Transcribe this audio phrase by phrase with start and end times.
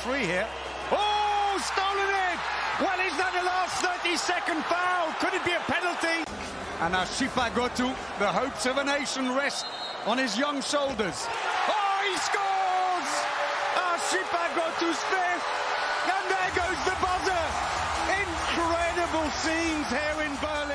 [0.00, 0.48] Free here.
[0.90, 2.40] Oh, stolen it!
[2.80, 5.12] Well, is that the last 30 second foul?
[5.20, 6.24] Could it be a penalty?
[6.80, 9.66] And now Shipagotu, the hopes of a nation rest
[10.06, 11.28] on his young shoulders.
[11.68, 13.10] Oh, he scores!
[13.76, 15.48] Ah, Shipagotu's fifth!
[16.08, 17.44] And there goes the buzzer!
[18.24, 20.69] Incredible scenes here in Berlin.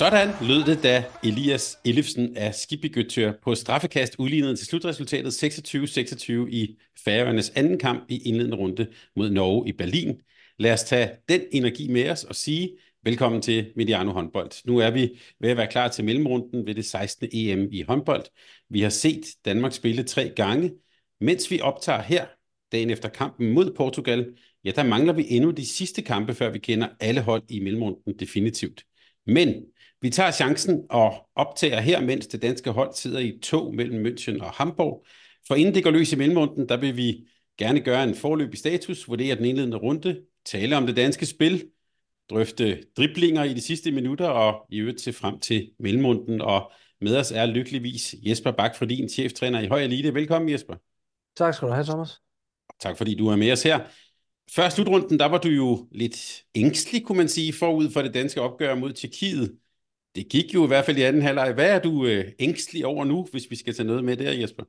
[0.00, 6.78] Sådan lød det, da Elias Ellefsen af Skibigøtør på straffekast udlignede til slutresultatet 26-26 i
[7.04, 10.20] Færøernes anden kamp i indledende runde mod Norge i Berlin.
[10.58, 14.66] Lad os tage den energi med os og sige velkommen til Mediano håndbold.
[14.66, 17.28] Nu er vi ved at være klar til mellemrunden ved det 16.
[17.32, 18.24] EM i håndbold.
[18.70, 20.72] Vi har set Danmark spille tre gange.
[21.20, 22.26] Mens vi optager her,
[22.72, 24.34] dagen efter kampen mod Portugal,
[24.64, 28.18] ja, der mangler vi endnu de sidste kampe, før vi kender alle hold i mellemrunden
[28.18, 28.84] definitivt.
[29.26, 29.64] Men
[30.02, 34.44] vi tager chancen og optager her, mens det danske hold sidder i tog mellem München
[34.44, 35.06] og Hamburg.
[35.46, 39.08] For inden det går løs i mellemrunden, der vil vi gerne gøre en forløbig status,
[39.08, 41.64] vurdere den indledende runde, tale om det danske spil,
[42.30, 46.40] drøfte driblinger i de sidste minutter og i øvrigt se frem til mellemrunden.
[46.40, 50.14] Og med os er lykkeligvis Jesper Bak, for din cheftræner i Høj Elite.
[50.14, 50.74] Velkommen Jesper.
[51.36, 52.20] Tak skal du have, Thomas.
[52.80, 53.80] Tak fordi du er med os her.
[54.50, 58.40] Før slutrunden, der var du jo lidt ængstelig, kunne man sige, forud for det danske
[58.40, 59.56] opgør mod Tjekkiet.
[60.14, 61.52] Det gik jo i hvert fald i anden halvleg.
[61.52, 64.64] Hvad er du øh, ængstelig over nu, hvis vi skal tage noget med der, Jesper?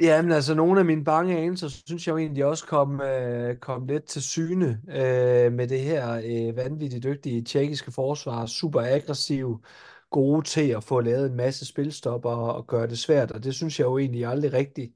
[0.00, 3.86] Jamen altså, nogle af mine bange anelser, synes jeg jo egentlig også kom, øh, kom
[3.86, 8.46] lidt til syne øh, med det her øh, vanvittigt dygtige tjekkiske forsvar.
[8.46, 9.64] Super aggressiv,
[10.10, 13.78] gode til at få lavet en masse spilstopper og gøre det svært, og det synes
[13.78, 14.94] jeg jo egentlig aldrig rigtigt,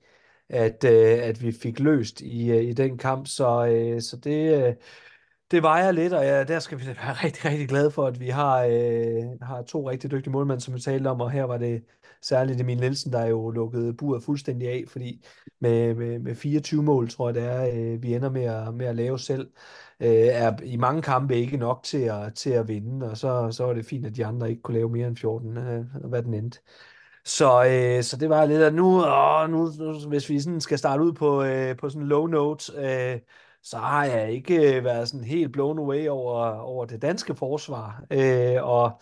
[0.48, 3.26] at, øh, at vi fik løst i, øh, i den kamp.
[3.26, 4.74] Så, øh, så det, øh,
[5.50, 8.28] det vejer lidt, og ja, der skal vi være rigtig, rigtig glade for, at vi
[8.28, 11.84] har, øh, har to rigtig dygtige målmænd, som vi talte om, og her var det
[12.22, 15.24] særligt Emil Nielsen, der jo lukkede buret fuldstændig af, fordi
[15.60, 18.86] med, med, med 24 mål, tror jeg det er, øh, vi ender med at, med
[18.86, 19.50] at lave selv,
[20.00, 23.64] øh, er i mange kampe ikke nok til at, til at vinde, og så, så
[23.64, 26.34] var det fint, at de andre ikke kunne lave mere end 14, øh, hvad den
[26.34, 26.58] endte.
[27.24, 30.78] Så, øh, så det var lidt, at nu, åh, nu, nu hvis vi sådan skal
[30.78, 33.20] starte ud på, øh, på sådan en low note, øh,
[33.62, 38.04] så har jeg ikke øh, været sådan helt blown away over, over det danske forsvar.
[38.10, 39.00] Øh, og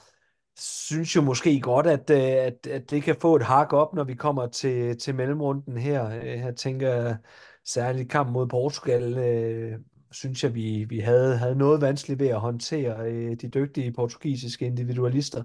[0.59, 4.05] synes jo måske godt, at, øh, at, at det kan få et hak op, når
[4.05, 6.11] vi kommer til, til mellemrunden her.
[6.11, 7.17] Øh, jeg tænker
[7.65, 9.79] særligt kamp mod Portugal, øh,
[10.11, 14.67] synes jeg, vi, vi havde, havde noget vanskeligt ved at håndtere øh, de dygtige portugisiske
[14.67, 15.43] individualister.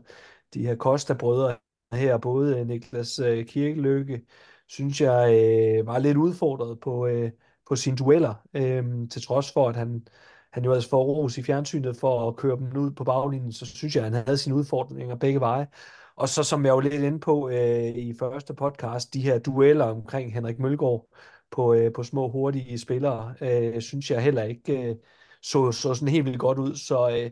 [0.53, 1.57] De her Costa-brødre
[1.93, 4.21] her, både Niklas øh, Kirkeløkke,
[4.67, 7.31] synes jeg øh, var lidt udfordret på, øh,
[7.69, 10.07] på sine dueller, øh, til trods for, at han,
[10.53, 13.65] han jo altså får ros i fjernsynet for at køre dem ud på baglinjen, så
[13.65, 15.67] synes jeg, at han havde sine udfordringer begge veje.
[16.15, 19.85] Og så som jeg var lidt inde på øh, i første podcast, de her dueller
[19.85, 21.07] omkring Henrik Mølgaard
[21.51, 24.95] på, øh, på små hurtige spillere, øh, synes jeg heller ikke øh,
[25.41, 26.75] så, så sådan helt vildt godt ud.
[26.75, 27.31] Så, øh,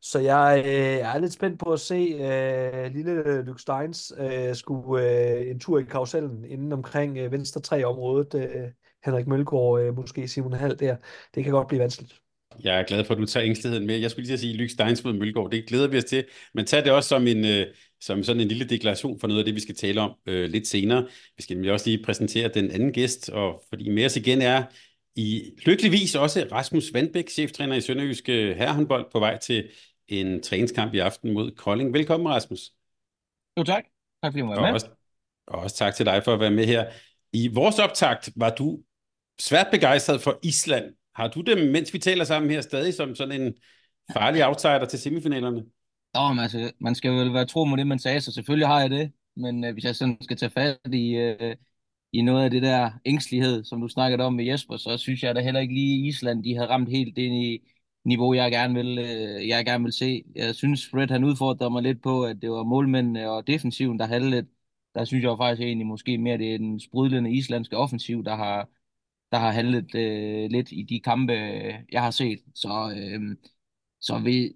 [0.00, 5.10] så jeg, øh, er lidt spændt på at se øh, lille Luke Steins øh, skulle
[5.10, 8.34] øh, en tur i karusellen inden omkring øh, venstre tre området.
[8.34, 8.68] Øh,
[9.04, 10.96] Henrik Mølgaard, øh, måske Simon Hall der.
[11.34, 12.20] Det kan godt blive vanskeligt.
[12.64, 13.98] Jeg er glad for, at du tager ængsteligheden med.
[13.98, 15.50] Jeg skulle lige sige Lyk Steins mod Mølgaard.
[15.50, 16.24] Det glæder vi os til.
[16.54, 17.66] Men tag det også som, en, øh,
[18.00, 20.66] som sådan en lille deklaration for noget af det, vi skal tale om øh, lidt
[20.66, 21.06] senere.
[21.36, 24.64] Vi skal nemlig også lige præsentere den anden gæst, og fordi med os igen er
[25.16, 29.68] i lykkeligvis også Rasmus Vandbæk, cheftræner i Sønderjyske Herrehåndbold, på vej til
[30.08, 31.92] en træningskamp i aften mod Kolding.
[31.92, 32.70] Velkommen, Rasmus.
[33.58, 33.84] Jo, tak.
[34.22, 34.68] Tak fordi du var med.
[34.68, 34.88] Og også,
[35.46, 36.86] og også tak til dig for at være med her.
[37.32, 38.82] I vores optakt var du
[39.40, 40.84] svært begejstret for Island.
[41.14, 43.54] Har du dem, mens vi taler sammen her, stadig som sådan en
[44.12, 45.64] farlig outsider til semifinalerne?
[46.14, 48.80] Nå, men altså, man skal vel være tro mod det, man sagde, så selvfølgelig har
[48.80, 49.12] jeg det.
[49.36, 51.56] Men øh, hvis jeg sådan skal tage fat i, øh,
[52.12, 55.34] i noget af det der ængstlighed, som du snakkede om med Jesper, så synes jeg
[55.34, 57.70] da heller ikke lige Island, de har ramt helt ind i
[58.04, 60.22] niveau, jeg gerne vil, øh, jeg gerne vil se.
[60.36, 64.06] Jeg synes, Fred han udfordrede mig lidt på, at det var målmændene og defensiven, der
[64.06, 64.46] havde lidt.
[64.94, 68.68] Der synes jeg faktisk egentlig måske mere, det er den sprudlende islandske offensiv, der har,
[69.32, 72.40] der har handlet øh, lidt i de kampe, øh, jeg har set.
[72.54, 73.36] Så øh,
[74.00, 74.52] Så, vi,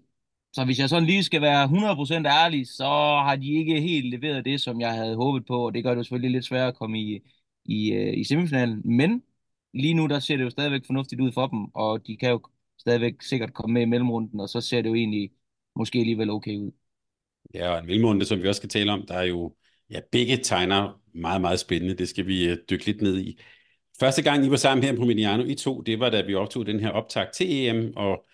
[0.53, 2.85] så hvis jeg sådan lige skal være 100% ærlig, så
[3.27, 5.99] har de ikke helt leveret det, som jeg havde håbet på, og det gør det
[5.99, 7.21] jo selvfølgelig lidt sværere at komme i,
[7.65, 8.83] i, øh, i semifinalen.
[8.85, 9.23] Men
[9.75, 12.43] lige nu, der ser det jo stadigvæk fornuftigt ud for dem, og de kan jo
[12.79, 15.31] stadigvæk sikkert komme med i mellemrunden, og så ser det jo egentlig
[15.77, 16.73] måske alligevel okay ud.
[17.55, 19.57] Ja, og en mellemrunde, som vi også skal tale om, der er jo,
[19.91, 21.95] ja, begge tegner meget, meget spændende.
[21.97, 23.39] Det skal vi øh, dykke lidt ned i.
[24.01, 26.67] Første gang, I var sammen her på Mediano, I to, det var da vi optog
[26.67, 28.25] den her optag til EM, og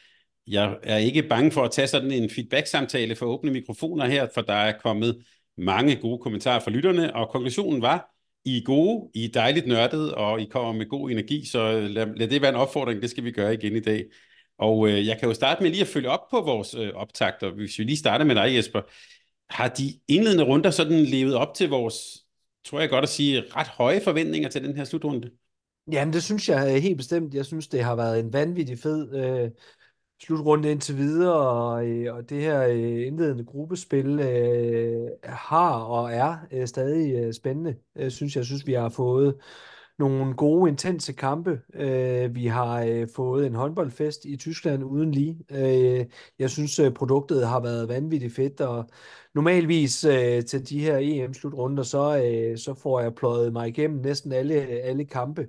[0.46, 4.40] jeg er ikke bange for at tage sådan en feedback-samtale for åbne mikrofoner her, for
[4.40, 5.24] der er kommet
[5.56, 8.10] mange gode kommentarer fra lytterne, og konklusionen var,
[8.44, 12.06] I er gode, I er dejligt nørdet, og I kommer med god energi, så lad,
[12.16, 14.04] lad det være en opfordring, det skal vi gøre igen i dag.
[14.58, 17.50] Og øh, jeg kan jo starte med lige at følge op på vores øh, optagter.
[17.50, 18.80] Hvis vi lige starter med dig, Jesper.
[19.50, 21.96] Har de indledende runder sådan levet op til vores,
[22.64, 25.30] tror jeg godt at sige, ret høje forventninger til den her slutrunde?
[25.92, 27.34] Jamen, det synes jeg øh, helt bestemt.
[27.34, 29.50] Jeg synes, det har været en vanvittig fed øh,
[30.22, 36.36] slutrunde indtil videre, og, øh, og det her øh, indledende gruppespil øh, har og er
[36.52, 38.44] øh, stadig øh, spændende, øh, synes jeg.
[38.44, 39.36] Synes, vi har fået
[39.98, 41.60] nogle gode, intense kampe.
[41.74, 45.38] Øh, vi har øh, fået en håndboldfest i Tyskland uden lige.
[45.50, 46.06] Øh,
[46.38, 48.88] jeg synes, øh, produktet har været vanvittigt fedt, og
[49.34, 54.32] normalvis øh, til de her EM-slutrunder, så, øh, så får jeg pløjet mig igennem næsten
[54.32, 55.48] alle, alle kampe.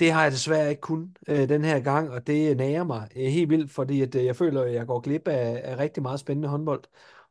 [0.00, 3.26] Det har jeg desværre ikke kun øh, den her gang, og det nærer mig øh,
[3.26, 6.20] helt vildt, fordi at, øh, jeg føler, at jeg går glip af, af rigtig meget
[6.20, 6.82] spændende håndbold.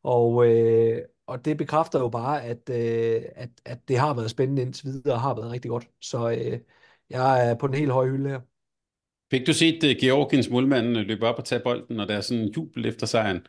[0.03, 4.62] Og, øh, og det bekræfter jo bare, at, øh, at, at det har været spændende
[4.62, 5.89] indtil videre, og har været rigtig godt.
[6.01, 6.59] Så øh,
[7.09, 8.39] jeg er på den helt høje hylde her.
[9.31, 12.21] Fik du set uh, Georgiens målmand øh, løbe op og tage bolden, og der er
[12.21, 13.42] sådan en jubel efter sejren?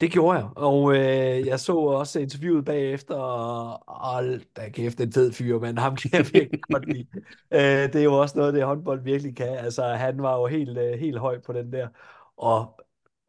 [0.00, 5.12] Det gjorde jeg, og øh, jeg så også interviewet bagefter, og hold da kæft, en
[5.12, 7.06] fed fyr, men ham kan jeg virkelig godt lide.
[7.52, 7.60] Øh,
[7.92, 9.48] det er jo også noget, det håndbold virkelig kan.
[9.48, 11.88] Altså, han var jo helt, øh, helt høj på den der.
[12.36, 12.80] Og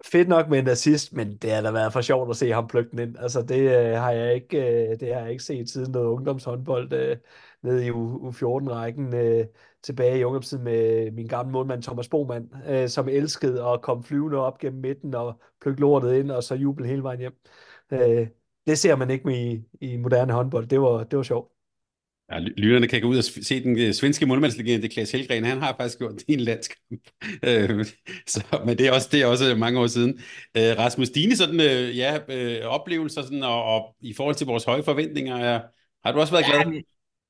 [0.06, 2.68] fedt nok med en assist, men det har da været for sjovt at se ham
[2.68, 3.18] plukke den ind.
[3.20, 4.58] Altså, det øh, har jeg ikke,
[4.92, 7.18] øh, det har jeg ikke set siden noget ungdomshåndbold øh,
[7.64, 9.46] nede i U14-rækken øh,
[9.84, 14.38] tilbage i ungdomstiden med min gamle målmand Thomas Boman, øh, som elskede at komme flyvende
[14.38, 17.34] op gennem midten og plukke lortet ind, og så juble hele vejen hjem.
[17.92, 18.28] Øh,
[18.68, 20.68] det ser man ikke med i, i moderne håndbold.
[20.68, 21.52] Det var, det var sjovt.
[22.32, 25.76] Ja, lytterne kan gå ud og se den øh, svenske målmandslegende, Klaas Helgren, han har
[25.78, 26.80] faktisk gjort det i en landskamp.
[27.48, 27.86] Øh,
[28.28, 30.20] så, men det er, også, det er også mange år siden.
[30.58, 31.60] Øh, Rasmus, dine sådan,
[31.94, 32.20] ja,
[32.66, 35.62] oplevelser sådan, og, og, i forhold til vores høje forventninger, er,
[36.06, 36.82] har du også været ja, glad?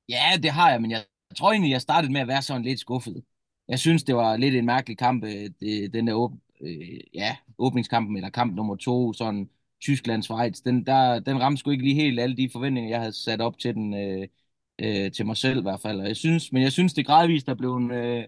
[0.09, 2.63] Ja, det har jeg, men jeg, jeg tror egentlig, jeg startede med at være sådan
[2.63, 3.23] lidt skuffet.
[3.67, 7.37] Jeg synes, det var lidt en mærkelig kamp, øh, det, den der åb, øh, ja,
[7.57, 9.49] åbningskampen, eller kamp nummer to, sådan
[9.81, 13.41] Tyskland-Schweiz, den, der, den ramte sgu ikke lige helt alle de forventninger, jeg havde sat
[13.41, 14.27] op til den, øh,
[14.79, 15.99] øh, til mig selv i hvert fald.
[15.99, 18.23] Og jeg synes, men jeg synes, det gradvist er blevet øh,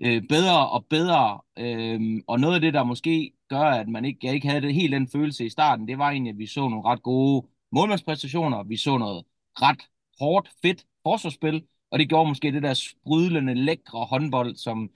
[0.00, 1.40] øh, bedre og bedre.
[1.58, 4.74] Øh, og noget af det, der måske gør, at man ikke, jeg ikke havde det
[4.74, 8.62] helt den følelse i starten, det var egentlig, at vi så nogle ret gode målmandspræstationer.
[8.62, 9.24] Vi så noget
[9.62, 9.80] ret
[10.20, 14.90] hårdt, fedt forsvarsspil, og det gjorde måske det der sprudlende, lækre håndbold, som,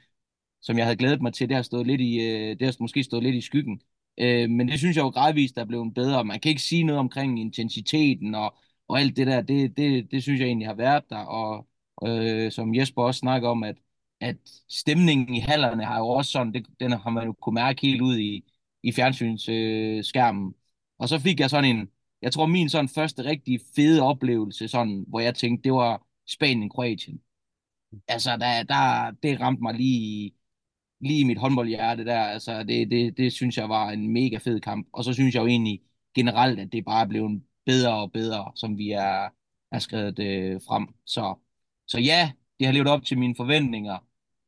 [0.61, 1.49] som jeg havde glædet mig til.
[1.49, 3.81] Det har, stået lidt i, øh, det har måske stået lidt i skyggen.
[4.19, 6.25] Øh, men det synes jeg jo gradvist er blevet bedre.
[6.25, 8.55] Man kan ikke sige noget omkring intensiteten og
[8.93, 11.69] og alt det der, det, det, det synes jeg egentlig har været der, og
[12.07, 13.77] øh, som Jesper også snakker om, at,
[14.21, 14.37] at
[14.69, 18.01] stemningen i hallerne har jo også sådan, det, den har man jo kunne mærke helt
[18.03, 18.45] ud i,
[18.83, 20.49] i fjernsynsskærmen.
[20.49, 20.55] Øh,
[20.99, 21.91] og så fik jeg sådan en,
[22.23, 27.21] jeg tror min sådan første rigtig fede oplevelse, sådan, hvor jeg tænkte, det var Spanien-Kroatien.
[28.09, 30.33] Altså, der, der, det ramte mig lige,
[31.01, 32.21] lige i mit håndboldhjerte der.
[32.21, 34.89] Altså, det, det, det synes jeg var en mega fed kamp.
[34.93, 35.81] Og så synes jeg jo egentlig
[36.15, 39.29] generelt, at det bare blev en bedre og bedre, som vi er,
[39.73, 40.87] er skrevet øh, frem.
[41.07, 41.35] Så,
[41.87, 43.99] så ja, det har levet op til mine forventninger,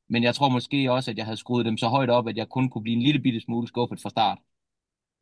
[0.08, 2.48] men jeg tror måske også, at jeg havde skruet dem så højt op, at jeg
[2.48, 4.38] kun kunne blive en lille bitte smule skuffet fra start.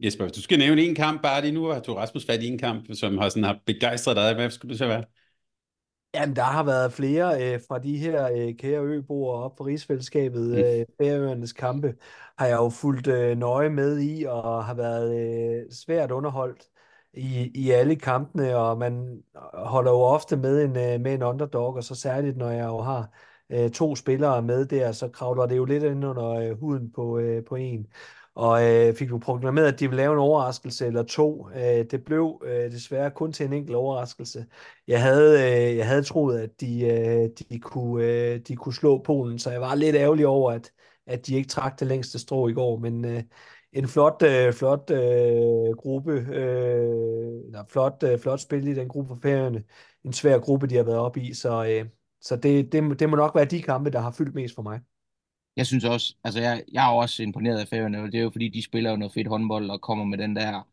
[0.05, 2.47] Jesper, hvis du skal nævne en kamp bare lige nu, har du Rasmus fat i
[2.47, 4.35] en kamp, som har, sådan, har begejstret dig.
[4.35, 5.05] Hvad skulle det så være?
[6.15, 10.49] Jamen, der har været flere øh, fra de her øh, kære øboer op for rigsfællesskabet.
[10.49, 10.55] Mm.
[10.55, 11.95] Øh, Færøernes kampe
[12.39, 16.63] har jeg jo fulgt øh, nøje med i, og har været øh, svært underholdt
[17.15, 19.23] i, i alle kampene, og man
[19.55, 22.81] holder jo ofte med en, øh, med en underdog, og så særligt når jeg jo
[22.81, 23.11] har
[23.51, 27.19] øh, to spillere med der, så kravler det jo lidt ind under øh, huden på,
[27.19, 27.87] øh, på en.
[28.35, 31.49] Og øh, fik jo proklameret, at de ville lave en overraskelse eller to.
[31.51, 34.47] Øh, det blev øh, desværre kun til en enkelt overraskelse.
[34.87, 35.33] Jeg havde,
[35.71, 39.51] øh, jeg havde troet, at de, øh, de, kunne, øh, de kunne slå Polen, så
[39.51, 40.73] jeg var lidt ærgerlig over, at,
[41.07, 42.79] at de ikke trak det længste strå i går.
[42.79, 43.23] Men øh,
[43.73, 49.09] en flot, øh, flot øh, gruppe, øh, eller flot, øh, flot spil i den gruppe
[49.09, 49.65] for færgerne.
[50.05, 51.87] En svær gruppe, de har været op i, så, øh,
[52.21, 54.81] så det, det, det må nok være de kampe, der har fyldt mest for mig.
[55.57, 58.31] Jeg synes også, altså jeg, jeg er også imponeret af Færøerne, og det er jo
[58.31, 60.69] fordi, de spiller jo noget fedt håndbold og kommer med den der,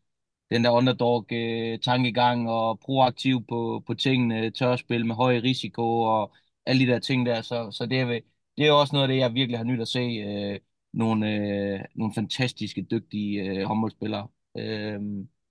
[0.50, 6.34] den der underdog-tankegang øh, og proaktiv på, på tingene, tør spille med høj risiko og
[6.66, 7.42] alle de der ting der.
[7.42, 8.20] Så, så det, er,
[8.56, 10.00] det er også noget af det, jeg virkelig har nyt at se.
[10.00, 10.60] Øh,
[10.92, 15.00] nogle, øh, nogle fantastiske, dygtige øh, håndboldspillere øh,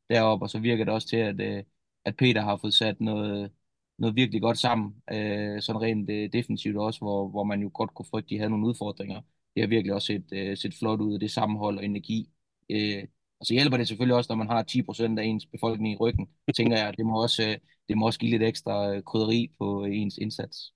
[0.10, 1.64] deroppe, og så virker det også til, at, øh,
[2.06, 3.52] at Peter har fået sat noget,
[4.00, 7.94] noget virkelig godt sammen, øh, sådan rent øh, defensivt også, hvor, hvor man jo godt
[7.94, 9.22] kunne frygte, at de havde nogle udfordringer.
[9.56, 12.29] Det har virkelig også set, øh, set flot ud, det sammenhold og energi.
[12.70, 13.03] Øh,
[13.39, 16.27] og så hjælper det selvfølgelig også, når man har 10% af ens befolkning i ryggen,
[16.56, 17.58] tænker jeg, det må også, øh,
[17.89, 20.74] det må også give lidt ekstra øh, krydderi på øh, ens indsats.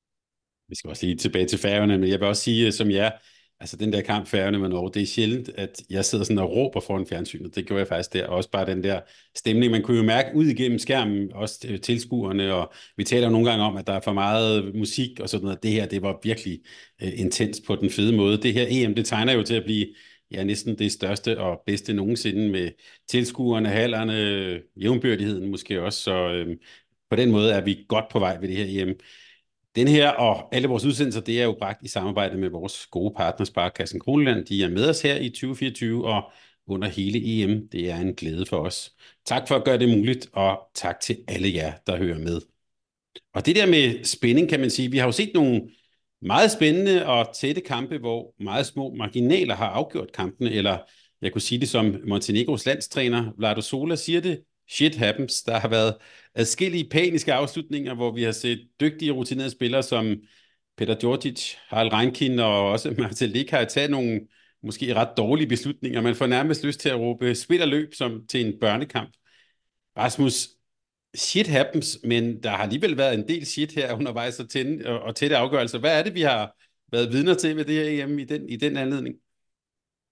[0.70, 3.18] Vi skal også lige tilbage til færgerne, men jeg vil også sige, øh, som jeg
[3.60, 6.52] Altså den der kamp færgerne med Norge, det er sjældent, at jeg sidder sådan og
[6.52, 7.56] råber foran fjernsynet.
[7.56, 8.28] Det gjorde jeg faktisk der.
[8.28, 9.00] Også bare den der
[9.36, 9.72] stemning.
[9.72, 13.66] Man kunne jo mærke ud igennem skærmen, også tilskuerne, og vi taler jo nogle gange
[13.66, 15.64] om, at der er for meget musik og sådan noget.
[15.64, 16.60] Det her, det var virkelig
[17.04, 18.38] uh, intens på den fede måde.
[18.38, 19.88] Det her EM, det tegner jo til at blive
[20.32, 22.72] ja, næsten det største og bedste nogensinde med
[23.10, 26.00] tilskuerne, hallerne, jævnbyrdigheden måske også.
[26.00, 26.58] Så øhm,
[27.10, 28.96] på den måde er vi godt på vej ved det her EM.
[29.76, 33.14] Den her og alle vores udsendelser, det er jo bragt i samarbejde med vores gode
[33.18, 34.46] partner Sparkassen Kroneland.
[34.46, 36.32] De er med os her i 2024 og
[36.68, 37.70] under hele EM.
[37.72, 38.94] Det er en glæde for os.
[39.26, 42.42] Tak for at gøre det muligt, og tak til alle jer, der hører med.
[43.34, 45.70] Og det der med spænding, kan man sige, vi har jo set nogle
[46.22, 50.78] meget spændende og tætte kampe, hvor meget små marginaler har afgjort kampene, eller
[51.22, 55.42] jeg kunne sige det som Montenegros landstræner Vlado Sola siger det, shit happens.
[55.44, 55.96] Der har været
[56.36, 60.16] adskillige paniske afslutninger, hvor vi har set dygtige rutinerede spillere som
[60.78, 64.22] Peter Djordjic, Harald Reinkind og også Martin Lekaj tage nogle
[64.64, 66.02] måske ret dårlige beslutninger.
[66.02, 69.14] Man får nærmest lyst til at råbe spil og løb som til en børnekamp.
[69.98, 70.48] Rasmus,
[71.16, 75.00] shit happens, men der har alligevel været en del shit her undervejs og, tænde, og,
[75.00, 75.80] og tætte afgørelser.
[75.80, 76.56] Hvad er det, vi har
[76.92, 79.16] været vidner til ved det her EM i den, i den anledning?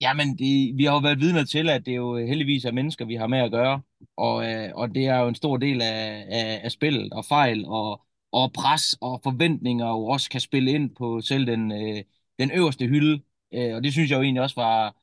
[0.01, 3.05] Jamen, det, vi har jo været vidner til, at det jo øh, heldigvis er mennesker,
[3.05, 3.81] vi har med at gøre,
[4.17, 7.65] og, øh, og det er jo en stor del af, af, af spillet og fejl
[7.65, 12.03] og, og pres og forventninger jo også kan spille ind på selv den, øh,
[12.39, 13.21] den øverste hylde,
[13.53, 14.95] øh, og det synes jeg jo egentlig også var,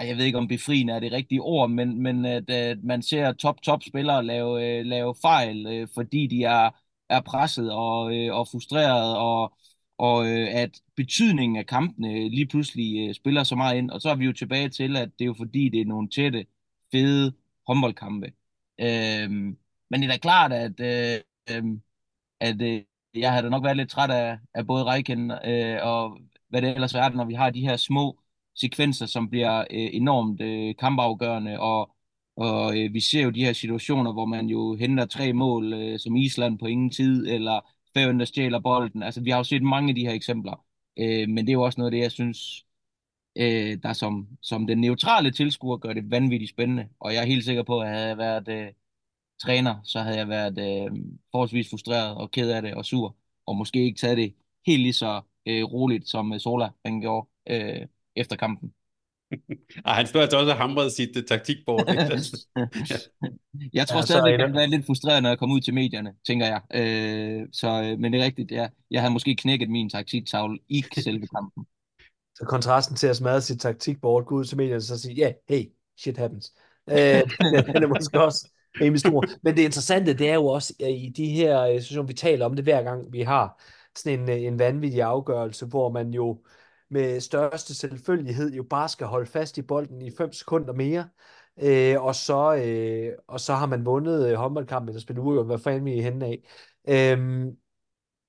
[0.00, 3.02] jeg ved ikke om befriende er det rigtige ord, men, men øh, at, at man
[3.02, 6.70] ser top-top spillere lave, øh, lave fejl, øh, fordi de er,
[7.08, 9.56] er presset og, øh, og frustreret og
[10.02, 13.90] og øh, at betydningen af kampene lige pludselig øh, spiller så meget ind.
[13.90, 16.08] Og så er vi jo tilbage til, at det er jo fordi, det er nogle
[16.08, 16.46] tætte,
[16.92, 17.34] fede
[17.66, 18.32] håndboldkampe.
[18.80, 19.30] Øh,
[19.90, 21.64] men det er da klart, at, øh, øh,
[22.40, 22.82] at øh,
[23.14, 26.18] jeg havde da nok været lidt træt af, af både Reiken øh, og
[26.48, 28.20] hvad det ellers er, når vi har de her små
[28.54, 31.96] sekvenser, som bliver øh, enormt øh, kampafgørende, og,
[32.36, 35.98] og øh, vi ser jo de her situationer, hvor man jo henter tre mål, øh,
[35.98, 37.60] som Island på ingen tid, eller
[37.94, 39.02] Færøerne, der stjæler bolden.
[39.02, 40.64] Altså, vi har jo set mange af de her eksempler.
[40.98, 42.66] Øh, men det er jo også noget af det, jeg synes,
[43.36, 46.88] øh, der som, som den neutrale tilskuer gør det vanvittigt spændende.
[47.00, 48.72] Og jeg er helt sikker på, at havde jeg været øh,
[49.42, 50.96] træner, så havde jeg været øh,
[51.30, 53.16] forholdsvis frustreret og ked af det og sur.
[53.46, 54.34] Og måske ikke taget det
[54.66, 58.74] helt lige så øh, roligt, som øh, Sola han gjorde øh, efter kampen.
[59.86, 61.86] Ej, han stod altså også og hamrede sit uh, taktikbord.
[63.78, 66.12] jeg tror ja, stadig, at han var lidt frustreret, når jeg kom ud til medierne,
[66.26, 66.60] tænker jeg.
[66.74, 68.68] Øh, så, øh, men det er rigtigt, ja.
[68.90, 71.66] jeg havde måske knækket min taktiktavle i selve kampen.
[72.38, 75.22] Så kontrasten til at smadre sit taktikbord, gå ud til medierne og så sige, ja,
[75.22, 76.52] yeah, hey, shit happens.
[76.90, 78.48] øh, den er måske også
[78.80, 79.24] rimelig stor.
[79.42, 82.64] Men det interessante, det er jo også i de her situationer, vi taler om det
[82.64, 83.62] hver gang, vi har
[83.96, 86.38] sådan en, en vanvittig afgørelse, hvor man jo
[86.92, 91.08] med største selvfølgelighed jo bare skal holde fast i bolden i 5 sekunder mere,
[91.62, 95.58] øh, og, så, øh, og så har man vundet øh, håndboldkampen, eller spillet uafgjort, hvad
[95.58, 96.42] fanden vi er henne af.
[96.88, 97.46] Øh,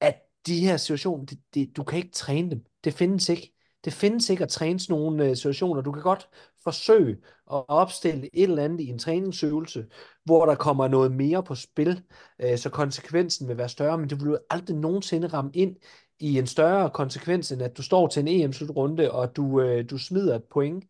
[0.01, 0.15] at
[0.47, 2.65] de her situationer, det, det, du kan ikke træne dem.
[2.83, 3.53] Det findes ikke.
[3.85, 5.81] Det findes ikke at træne sådan nogle øh, situationer.
[5.81, 6.29] Du kan godt
[6.63, 7.17] forsøge
[7.51, 9.85] at opstille et eller andet i en træningsøvelse,
[10.25, 12.03] hvor der kommer noget mere på spil,
[12.41, 15.75] øh, så konsekvensen vil være større, men det vil aldrig nogensinde ramme ind
[16.23, 19.97] i en større konsekvens, end at du står til en EM-slutrunde, og du, øh, du
[19.97, 20.83] smider et point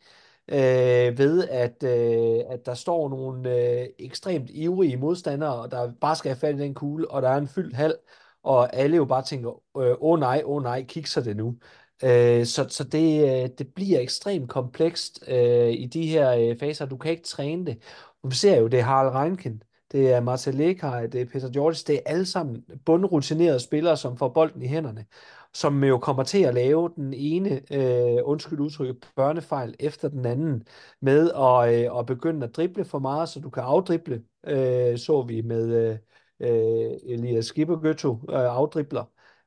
[0.47, 3.49] øh, ved, at, øh, at der står nogle
[3.81, 7.37] øh, ekstremt ivrige modstandere, der bare skal have fat i den kugle, og der er
[7.37, 7.95] en fyldt hal,
[8.43, 11.21] og alle jo bare tænker, øh, åh øh, oh nej, åh oh nej, kig så
[11.21, 11.57] det nu.
[12.03, 16.85] Øh, så så det, øh, det bliver ekstremt komplekst øh, i de her øh, faser.
[16.85, 17.83] Du kan ikke træne det.
[18.23, 19.63] Og vi ser jo, det er Harald Reinken,
[19.93, 24.17] det er Marcel Lekaj, det er Peter George, det er alle sammen bundrutinerede spillere, som
[24.17, 25.05] får bolden i hænderne,
[25.53, 30.67] som jo kommer til at lave den ene, øh, undskyld udtryk, børnefejl efter den anden,
[31.01, 35.21] med at, øh, at begynde at drible for meget, så du kan afdrible, øh, så
[35.21, 35.97] vi med øh,
[36.39, 39.05] øh Elias Skippergøtto øh, afdribler,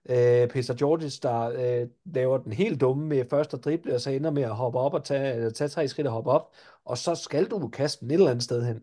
[0.09, 1.41] Øh, Peter Georges, der
[1.83, 4.79] øh, laver den helt dumme med først at drible, og så ender med at hoppe
[4.79, 8.11] op og tage, tage tre skridt og hoppe op, og så skal du kaste den
[8.11, 8.83] et eller andet sted hen.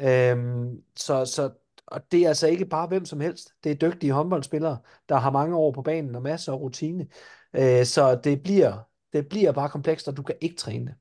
[0.00, 1.50] Øhm, så, så
[1.86, 3.52] og det er altså ikke bare hvem som helst.
[3.64, 7.06] Det er dygtige håndboldspillere, der har mange år på banen og masser af rutine.
[7.56, 8.78] Øh, så det bliver,
[9.12, 10.94] det bliver bare komplekst, og du kan ikke træne det.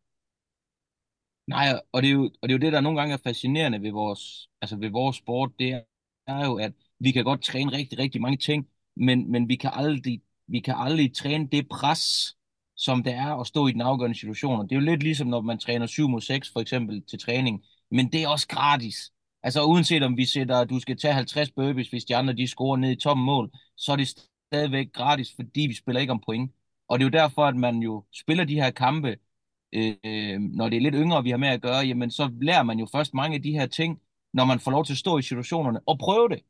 [1.48, 3.82] Nej, og det, er jo, og det er jo det, der nogle gange er fascinerende
[3.82, 5.84] ved vores, altså ved vores sport, det
[6.28, 9.72] er jo, at vi kan godt træne rigtig, rigtig mange ting, men, men vi, kan
[9.74, 12.36] aldrig, vi kan aldrig træne det pres,
[12.76, 14.60] som det er at stå i den afgørende situation.
[14.60, 17.20] Og det er jo lidt ligesom, når man træner 7 mod 6 for eksempel til
[17.20, 19.12] træning, men det er også gratis.
[19.44, 22.48] Altså uanset om vi sætter, at du skal tage 50 burpees, hvis de andre de
[22.48, 26.22] scorer ned i tomme mål, så er det stadigvæk gratis, fordi vi spiller ikke om
[26.26, 26.52] point.
[26.88, 29.18] Og det er jo derfor, at man jo spiller de her kampe,
[29.74, 32.80] øh, når det er lidt yngre, vi har med at gøre, jamen så lærer man
[32.80, 34.02] jo først mange af de her ting,
[34.34, 36.42] når man får lov til at stå i situationerne og prøve det,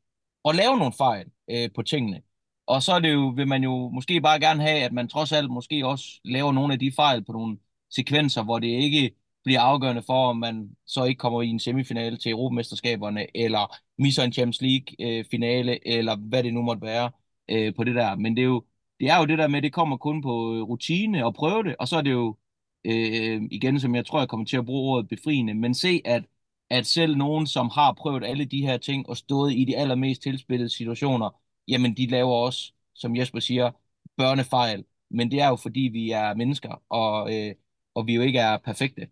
[0.44, 2.22] og lave nogle fejl øh, på tingene.
[2.66, 5.32] Og så er det jo, vil man jo måske bare gerne have, at man trods
[5.32, 7.58] alt måske også laver nogle af de fejl på nogle
[7.90, 9.14] sekvenser, hvor det ikke
[9.46, 14.22] bliver afgørende for, om man så ikke kommer i en semifinale til Europamesterskaberne, eller misser
[14.22, 17.10] en Champions League-finale, øh, eller hvad det nu måtte være
[17.50, 18.16] øh, på det der.
[18.16, 18.64] Men det er, jo,
[19.00, 21.62] det er jo det der med, at det kommer kun på øh, rutine og prøve
[21.62, 22.36] det, og så er det jo
[22.84, 26.24] øh, igen, som jeg tror, jeg kommer til at bruge ordet befriende, men se, at,
[26.70, 30.22] at selv nogen, som har prøvet alle de her ting og stået i de allermest
[30.22, 31.30] tilspillede situationer,
[31.68, 33.70] jamen de laver også, som Jesper siger,
[34.16, 34.84] børnefejl.
[35.10, 37.54] Men det er jo fordi, vi er mennesker, og, øh,
[37.94, 39.08] og vi jo ikke er perfekte.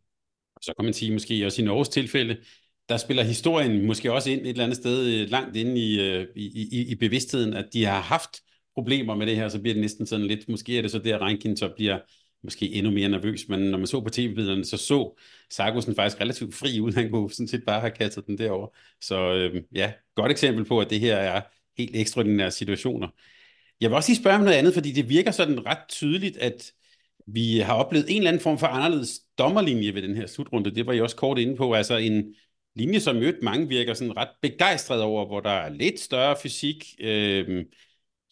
[0.65, 2.37] Så kan man sige, måske også i Norges tilfælde,
[2.89, 6.45] der spiller historien måske også ind et eller andet sted øh, langt inde øh, i,
[6.45, 8.31] i, i, i bevidstheden, at de har haft
[8.75, 11.27] problemer med det her, så bliver det næsten sådan lidt, måske er det så der,
[11.27, 11.99] Reinkind så bliver
[12.43, 16.55] måske endnu mere nervøs, men når man så på tv-billederne, så så Sargussen faktisk relativt
[16.55, 18.69] fri ud, han kunne sådan set bare have kastet den derover.
[19.01, 21.43] Så øh, ja, godt eksempel på, at det her er
[21.79, 23.09] helt ekstraordinære situationer.
[23.81, 26.73] Jeg vil også lige spørge om noget andet, fordi det virker sådan ret tydeligt, at
[27.27, 30.75] vi har oplevet en eller anden form for anderledes dommerlinje ved den her slutrunde.
[30.75, 31.73] Det var I også kort inde på.
[31.73, 32.35] Altså en
[32.75, 36.85] linje, som mødt mange virker sådan ret begejstret over, hvor der er lidt større fysik.
[37.01, 37.65] Øh,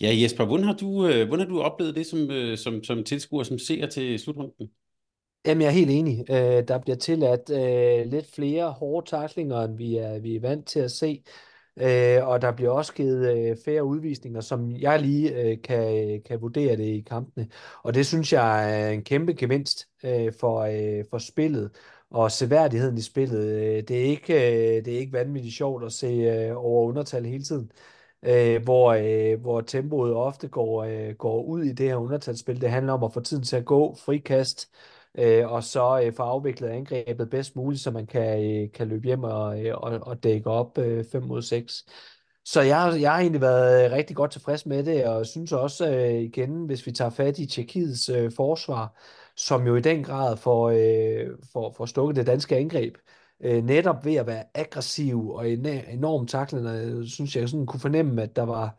[0.03, 3.05] Ja, Jesper, hvordan har du, øh, hvordan har du oplevet det som, øh, som, som
[3.05, 4.71] tilskuer, som ser til slutrunden?
[5.47, 6.31] Jamen, jeg er helt enig.
[6.31, 10.67] Øh, der bliver tilladt øh, lidt flere hårde taklinger, end vi er, vi er vant
[10.67, 11.23] til at se.
[11.77, 16.41] Øh, og der bliver også givet øh, færre udvisninger, som jeg lige øh, kan, kan
[16.41, 17.49] vurdere det i kampene.
[17.83, 21.71] Og det synes jeg er en kæmpe gevinst øh, for, øh, for spillet
[22.11, 23.45] og seværdigheden i spillet.
[23.45, 27.27] Øh, det er ikke, øh, det er ikke vanvittigt sjovt at se øh, over undertal
[27.27, 27.71] hele tiden
[28.23, 32.61] øh, hvor, øh, hvor tempoet ofte går, øh, går ud i det her undertalsspil.
[32.61, 34.79] Det handler om at få tiden til at gå, frikast, øh,
[35.19, 39.07] Øh, og så øh, få afviklet angrebet bedst muligt, så man kan, øh, kan løbe
[39.07, 41.85] hjem og, øh, og, og dække op 5 øh, mod 6.
[42.45, 45.91] Så jeg, jeg har egentlig været øh, rigtig godt tilfreds med det, og synes også
[45.95, 48.97] øh, igen, hvis vi tager fat i Tjekkiets øh, forsvar,
[49.37, 52.95] som jo i den grad får, øh, får, får stukket det danske angreb,
[53.41, 58.37] øh, netop ved at være aggressiv og enormt taklende, synes jeg sådan kunne fornemme, at
[58.37, 58.77] der var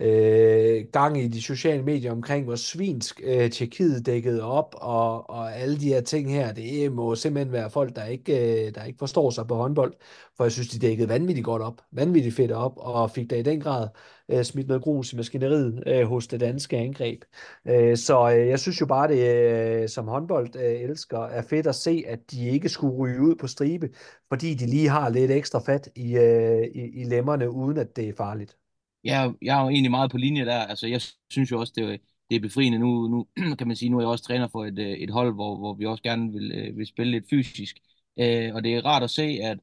[0.00, 5.56] øh, gang i de sociale medier omkring, hvor svinsk øh, Tjekkiet dækkede op, og, og
[5.56, 8.98] alle de her ting her, det må simpelthen være folk, der ikke, øh, der ikke
[8.98, 9.94] forstår sig på håndbold,
[10.36, 13.42] for jeg synes, de dækkede vanvittigt godt op, vanvittigt fedt op, og fik da i
[13.42, 13.88] den grad
[14.30, 17.22] øh, smidt noget grus i maskineriet øh, hos det danske angreb.
[17.68, 21.66] Øh, så øh, jeg synes jo bare, det øh, som håndbold øh, elsker, er fedt
[21.66, 23.88] at se, at de ikke skulle ryge ud på stribe,
[24.28, 28.08] fordi de lige har lidt ekstra fat i, øh, i, i lemmerne, uden at det
[28.08, 28.59] er farligt
[29.04, 30.58] jeg, jeg er jo egentlig meget på linje der.
[30.58, 31.96] Altså, jeg synes jo også, det er,
[32.30, 32.78] det er befriende.
[32.78, 33.26] Nu, nu
[33.58, 35.74] kan man sige, nu er jeg også træner for et, øh, et hold, hvor, hvor
[35.74, 37.76] vi også gerne vil, øh, vil spille lidt fysisk.
[38.18, 39.58] Øh, og det er rart at se, at,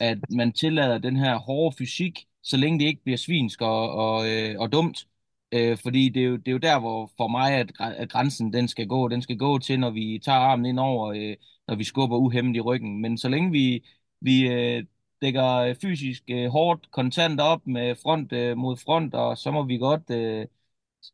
[0.00, 4.30] at man tillader den her hårde fysik, så længe det ikke bliver svinsk og, og,
[4.30, 5.06] øh, og dumt.
[5.52, 8.52] Øh, fordi det er, jo, det er jo der, hvor for mig, at, at grænsen
[8.52, 9.08] den skal gå.
[9.08, 11.36] Den skal gå til, når vi tager armen ind over, øh,
[11.68, 13.00] når vi skubber uhemmet i ryggen.
[13.02, 13.84] Men så længe vi,
[14.20, 14.84] vi øh,
[15.22, 19.62] dækker øh, fysisk øh, hårdt kontant op med front øh, mod front, og så må
[19.64, 20.46] vi godt øh,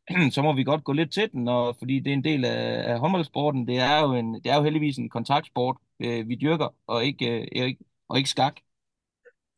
[0.35, 2.91] så må vi godt gå lidt til den, og, fordi det er en del af,
[2.93, 3.67] af håndboldsporten.
[3.67, 7.27] Det er jo en, det er jo heldigvis en kontaktsport, øh, vi dyrker, og ikke,
[7.41, 8.55] øh, ikke, og ikke skak.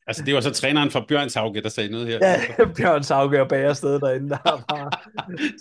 [0.10, 2.20] Altså, det var så træneren fra Bjørns Hauge, der sagde noget her.
[2.22, 2.42] Ja,
[2.78, 4.38] Bjørns Hauge og bagersted derinde, der
[4.70, 4.92] bare...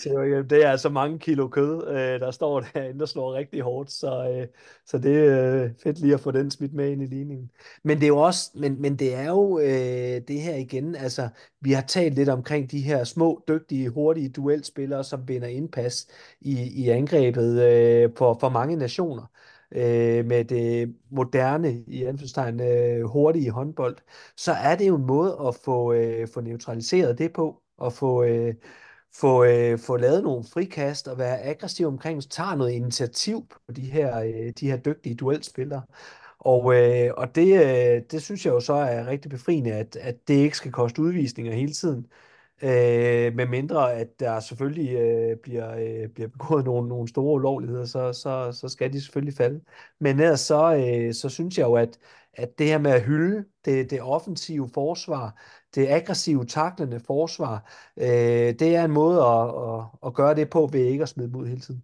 [0.02, 3.92] så, det er altså mange kilo kød, øh, der står derinde, der slår rigtig hårdt,
[3.92, 4.46] så, øh,
[4.86, 7.50] så det er øh, fedt lige at få den smidt med ind i ligningen.
[7.84, 9.58] Men det er jo også, men, men det er jo
[10.28, 11.28] det her igen, altså,
[11.60, 16.06] vi har talt lidt omkring de her små, dygtige, hurtige duelspillere, som binder indpas
[16.40, 19.26] i, i angrebet for, for mange nationer
[19.72, 23.96] øh, med det moderne, i anførselstegn, øh, hurtige håndbold,
[24.36, 28.22] så er det jo en måde at få, øh, få neutraliseret det på, og få,
[28.24, 28.54] øh,
[29.14, 33.72] få, øh, få lavet nogle frikast og være aggressiv omkring, så tager noget initiativ på
[33.72, 35.82] de her, øh, de her dygtige duelspillere.
[36.38, 40.28] Og, øh, og det, øh, det synes jeg jo så er rigtig befriende, at, at
[40.28, 42.06] det ikke skal koste udvisninger hele tiden.
[42.62, 47.84] Øh, med mindre at der selvfølgelig øh, bliver, øh, bliver begået nogle, nogle store ulovligheder,
[47.84, 49.60] så, så, så skal de selvfølgelig falde.
[50.00, 51.98] Men ellers så, øh, så synes jeg jo, at,
[52.32, 55.42] at det her med at hylde det, det offensive forsvar,
[55.74, 60.68] det aggressive, taklende forsvar, øh, det er en måde at, at, at gøre det på
[60.72, 61.82] ved ikke at smide mod hele tiden.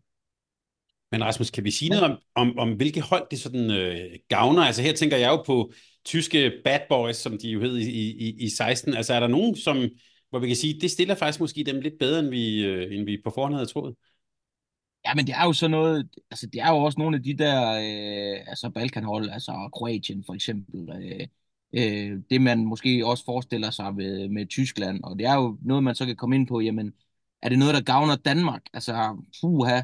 [1.13, 3.97] Men Rasmus, kan vi sige noget om, om, om hvilke hold det sådan øh,
[4.29, 4.63] gavner?
[4.63, 5.73] Altså her tænker jeg jo på
[6.05, 8.95] tyske bad boys, som de jo hed i, i, i 16.
[8.95, 9.77] Altså er der nogen, som,
[10.35, 13.05] hvor vi kan sige, det stiller faktisk måske dem lidt bedre, end vi, øh, end
[13.05, 13.95] vi på forhånd havde troet?
[15.07, 17.39] Ja, men det er jo sådan noget, altså det er jo også nogle af de
[17.39, 21.27] der, øh, altså Balkanhold, altså Kroatien for eksempel, øh,
[21.73, 25.85] øh, det man måske også forestiller sig med, med Tyskland, og det er jo noget,
[25.85, 26.95] man så kan komme ind på, jamen,
[27.43, 28.63] er det noget, der gavner Danmark?
[28.73, 29.83] Altså, puha,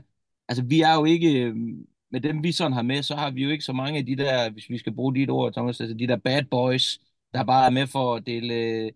[0.48, 1.56] altså vi er jo ikke, øh,
[2.10, 4.16] med dem vi sådan har med, så har vi jo ikke så mange af de
[4.16, 6.98] der, hvis vi skal bruge dit ord, Thomas, altså de der bad boys,
[7.34, 8.90] der bare er med for at dele,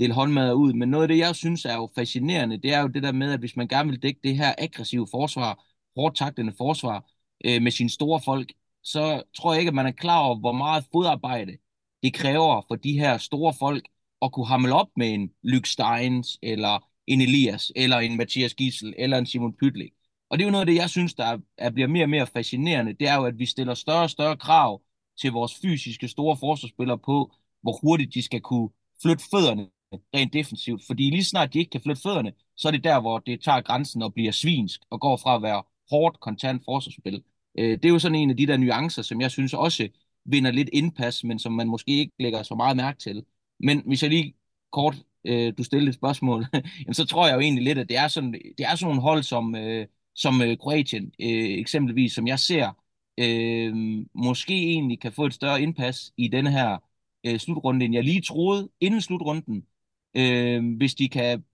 [0.00, 0.72] dele håndmad ud.
[0.72, 3.32] Men noget af det, jeg synes er jo fascinerende, det er jo det der med,
[3.32, 5.64] at hvis man gerne vil dække det her aggressive forsvar,
[5.96, 7.04] hårdt taktende forsvar
[7.44, 10.52] øh, med sine store folk, så tror jeg ikke, at man er klar over, hvor
[10.52, 11.56] meget fodarbejde
[12.02, 13.84] det kræver for de her store folk
[14.22, 18.94] at kunne hamle op med en Luke Steins, eller en Elias, eller en Mathias Gissel,
[18.98, 19.92] eller en Simon Pytlik.
[20.30, 22.10] Og det er jo noget af det, jeg synes, der er, er, bliver mere og
[22.10, 22.92] mere fascinerende.
[22.92, 24.82] Det er jo, at vi stiller større og større krav
[25.20, 27.32] til vores fysiske store forsvarsspillere på,
[27.62, 28.68] hvor hurtigt de skal kunne
[29.02, 29.66] flytte fødderne
[30.14, 30.82] rent defensivt.
[30.86, 33.60] Fordi lige snart de ikke kan flytte fødderne, så er det der, hvor det tager
[33.60, 37.22] grænsen og bliver svinsk og går fra at være hårdt, kontant forsvarsspil.
[37.58, 39.88] Øh, det er jo sådan en af de der nuancer, som jeg synes også
[40.24, 43.24] vinder lidt indpas, men som man måske ikke lægger så meget mærke til.
[43.60, 44.34] Men hvis jeg lige
[44.72, 46.46] kort, øh, du stillede et spørgsmål,
[46.80, 49.02] jamen, så tror jeg jo egentlig lidt, at det er sådan, det er sådan nogle
[49.02, 52.72] hold som, øh, som øh, Kroatien øh, eksempelvis, som jeg ser,
[53.18, 53.74] øh,
[54.14, 56.78] måske egentlig kan få et større indpas i den her
[57.26, 59.66] øh, slutrunde, end jeg lige troede inden slutrunden,
[60.14, 61.44] øh, hvis de kan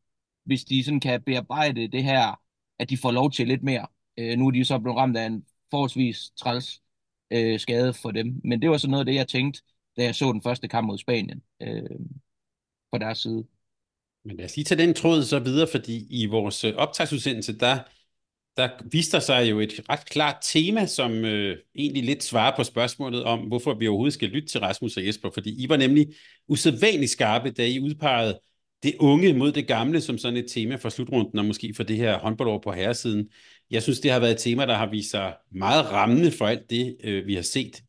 [0.46, 2.40] hvis de sådan kan bearbejde det her,
[2.78, 3.86] at de får lov til lidt mere.
[4.18, 6.82] Øh, nu er de så blevet ramt af en forholdsvis træls
[7.30, 8.40] øh, skade for dem.
[8.44, 9.62] Men det var så noget af det, jeg tænkte,
[9.96, 12.00] da jeg så den første kamp mod Spanien øh,
[12.92, 13.44] på deres side.
[14.24, 17.78] Men lad os lige tage den tråd så videre, fordi i vores øh, optagsudsendelse, der
[18.56, 22.64] der viste der sig jo et ret klart tema, som øh, egentlig lidt svarer på
[22.64, 26.06] spørgsmålet om, hvorfor vi overhovedet skal lytte til Rasmus og Jesper, fordi I var nemlig
[26.48, 28.40] usædvanligt skarpe, da I udpegede
[28.82, 31.96] det unge mod det gamle som sådan et tema for slutrunden, og måske for det
[31.96, 33.28] her håndboldår på herresiden.
[33.70, 36.70] Jeg synes, det har været et tema, der har vist sig meget rammende for alt
[36.70, 37.82] det, øh, vi har set.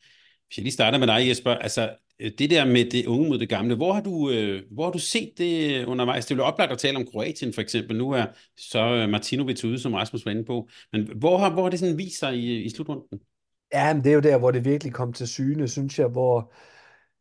[0.48, 3.50] Hvis jeg lige starter med dig, Jesper, altså det der med det unge mod det
[3.50, 6.26] gamle, hvor har du, øh, hvor har du set det undervejs?
[6.26, 7.98] Det jo oplagt at tale om Kroatien for eksempel.
[7.98, 8.26] Nu er
[8.58, 10.68] så øh, Martinovic ude, som Rasmus var inde på.
[10.92, 13.20] Men hvor har, hvor har det sådan vist sig i, i slutrunden?
[13.74, 16.54] Ja, men det er jo der, hvor det virkelig kom til syne, synes jeg, hvor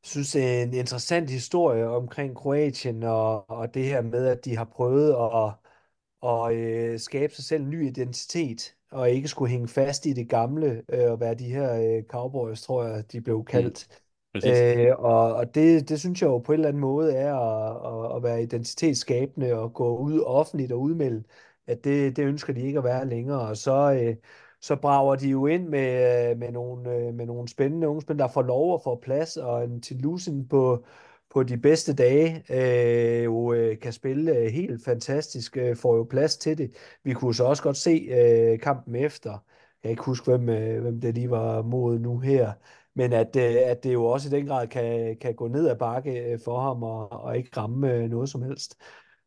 [0.04, 5.10] synes, en interessant historie omkring Kroatien og, og det her med, at de har prøvet
[5.12, 10.06] at, at, at øh, skabe sig selv en ny identitet og ikke skulle hænge fast
[10.06, 13.86] i det gamle øh, og være de her øh, cowboys, tror jeg, de blev kaldt.
[13.90, 14.05] Mm.
[14.44, 18.10] Øh, og og det, det synes jeg jo på en eller anden måde er at,
[18.10, 21.24] at, at være identitetsskabende og gå ud offentligt og udmelde,
[21.66, 23.40] at det, det ønsker de ikke at være længere.
[23.40, 24.16] Og så, øh,
[24.60, 28.22] så brager de jo ind med, øh, med, nogle, øh, med nogle spændende unge spændende,
[28.24, 30.84] der får lov at få plads, og en lusen på,
[31.30, 36.04] på de bedste dage øh, jo øh, kan spille øh, helt fantastisk, øh, får jo
[36.04, 36.76] plads til det.
[37.04, 39.30] Vi kunne så også godt se øh, kampen efter.
[39.30, 39.38] Jeg
[39.82, 42.52] kan ikke huske, hvem, øh, hvem det lige var mod nu her
[42.96, 45.76] men at, øh, at det jo også i den grad kan, kan gå ned ad
[45.76, 48.76] bakke øh, for ham og, og ikke ramme øh, noget som helst.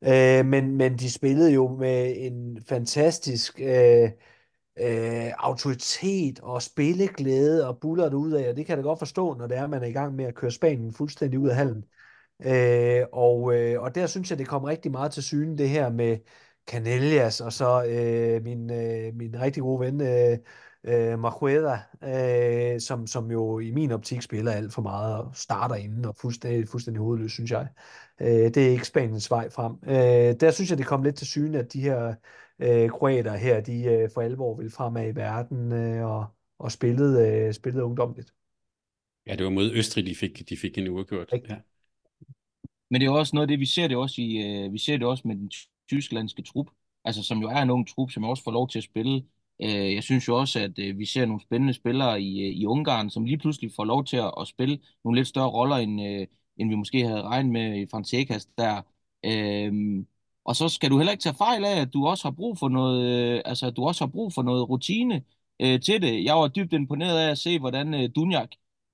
[0.04, 4.10] Øh, men, men de spillede jo med en fantastisk øh,
[4.80, 9.34] øh, autoritet og spilleglæde og buller ud af, og det kan jeg da godt forstå,
[9.34, 11.56] når det er, at man er i gang med at køre Spanien fuldstændig ud af
[11.56, 11.86] hallen.
[12.46, 15.90] Øh, og, øh, og der synes jeg, det kom rigtig meget til syne, det her
[15.90, 16.18] med
[16.70, 20.38] Canellas, og så øh, min, øh, min rigtig gode ven, øh,
[20.84, 25.76] øh, Majueda, øh, som, som jo i min optik spiller alt for meget og starter
[25.76, 27.68] inden og fuldstændig, fuldstændig hovedløs, synes jeg.
[28.22, 29.76] Øh, det er ikke Spaniens vej frem.
[29.84, 32.16] Øh, der synes jeg, det kom lidt til syne, at de her
[32.60, 36.26] øh, kroater her, de øh, for alvor vil fremad i verden øh, og,
[36.60, 38.34] og spillede, øh, spillede ungdomligt.
[39.28, 41.34] Ja, det var mod Østrig, de fik, de fik en uafgjort.
[41.50, 41.56] Ja.
[42.92, 44.98] Men det er også noget af det, vi ser det også i, øh, vi ser
[44.98, 45.52] det også med den
[45.90, 46.68] tysklandske trup,
[47.06, 49.24] altså som jo er en ung trup, som også får lov til at spille
[49.62, 52.66] Øh, jeg synes jo også, at øh, vi ser nogle spændende spillere i, øh, i
[52.66, 56.02] Ungarn, som lige pludselig får lov til at, at spille nogle lidt større roller, end,
[56.02, 58.82] øh, end vi måske havde regnet med i Fransekas der.
[59.26, 60.04] Øh,
[60.46, 62.70] og så skal du heller ikke tage fejl af, at du også har brug for
[62.70, 63.06] noget,
[63.38, 65.24] øh, altså du også har brug for noget rutine
[65.60, 66.24] øh, til det.
[66.24, 68.50] Jeg var dybt imponeret af at se, hvordan øh, Dunjak,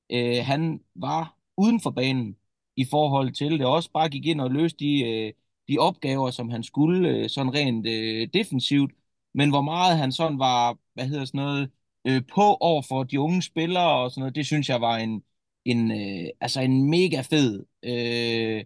[0.10, 2.38] øh, han var uden for banen
[2.76, 3.66] i forhold til det.
[3.66, 5.34] Også bare gik ind og løste de, øh,
[5.68, 8.92] de opgaver, som han skulle, øh, sådan rent øh, defensivt.
[9.36, 11.72] Men hvor meget han sådan var, hvad hedder sådan noget,
[12.08, 15.24] øh, på over for de unge spillere og sådan noget, det synes jeg var en,
[15.66, 18.66] en, øh, altså en mega fed øh,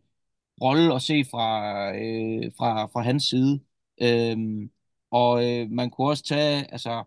[0.61, 1.47] rolle at se fra,
[1.95, 3.61] øh, fra, fra hans side.
[4.01, 4.37] Øh,
[5.11, 7.03] og øh, man kunne også tage, altså,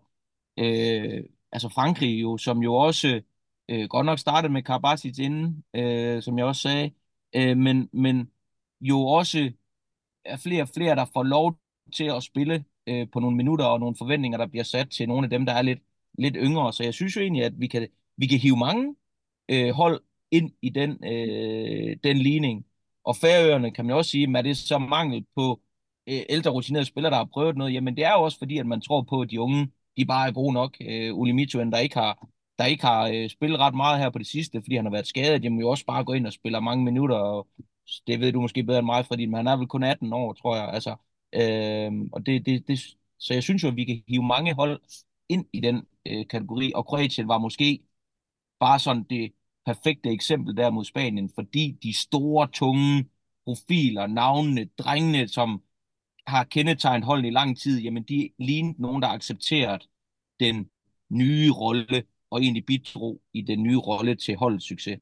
[0.59, 3.21] øh, altså Frankrig jo, som jo også
[3.69, 6.91] øh, godt nok startede med Karabatic inden, øh, som jeg også sagde,
[7.35, 8.31] øh, men, men
[8.81, 9.51] jo også
[10.25, 11.59] er flere og flere, der får lov
[11.93, 15.25] til at spille øh, på nogle minutter og nogle forventninger, der bliver sat til nogle
[15.25, 15.79] af dem, der er lidt,
[16.19, 16.73] lidt yngre.
[16.73, 18.95] Så jeg synes jo egentlig, at vi kan, vi kan hive mange
[19.49, 22.65] øh, hold ind i den, øh, den ligning.
[23.05, 25.61] Og Færøerne kan man også sige, at det er så mangel på
[26.09, 27.73] øh, ældre rutinerede spillere, der har prøvet noget.
[27.73, 30.27] Jamen det er jo også fordi, at man tror på, at de unge, de bare
[30.27, 30.77] er gode nok.
[30.81, 32.27] Øh, Uli Mitchell, der ikke har,
[32.59, 35.07] der ikke har øh, spillet ret meget her på det sidste, fordi han har været
[35.07, 37.15] skadet, jamen jo også bare gå ind og spille mange minutter.
[37.15, 37.47] Og
[38.07, 40.55] det ved du måske bedre end mig, fordi han er vel kun 18 år, tror
[40.55, 40.69] jeg.
[40.73, 40.95] Altså,
[41.35, 42.79] øh, og det, det, det,
[43.19, 44.81] så jeg synes jo, at vi kan hive mange hold
[45.29, 47.83] ind i den øh, kategori, og Kroatien var måske
[48.59, 49.33] bare sådan det
[49.65, 53.05] perfekte eksempel der mod Spanien, fordi de store, tunge
[53.45, 55.63] profiler, navnene, drengene, som
[56.27, 59.89] har kendetegnet holdet i lang tid, jamen de lignede nogen, der accepteret
[60.39, 60.69] den
[61.09, 64.99] nye rolle, og egentlig bidrog i den nye rolle til holdets succes.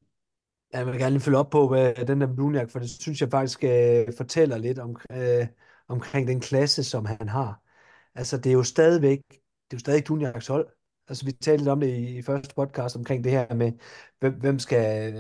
[0.74, 3.64] Jeg vil gerne følge op på hvad, den der Bluniak, for det synes jeg faktisk
[3.64, 5.48] uh, fortæller lidt om, uh,
[5.92, 7.62] omkring den klasse, som han har.
[8.16, 10.68] Altså, det er jo stadigvæk, det er jo stadig Dunjaks hold.
[11.08, 13.72] Altså, vi talte lidt om det i, i første podcast omkring det her med,
[14.20, 15.14] hvem, hvem skal,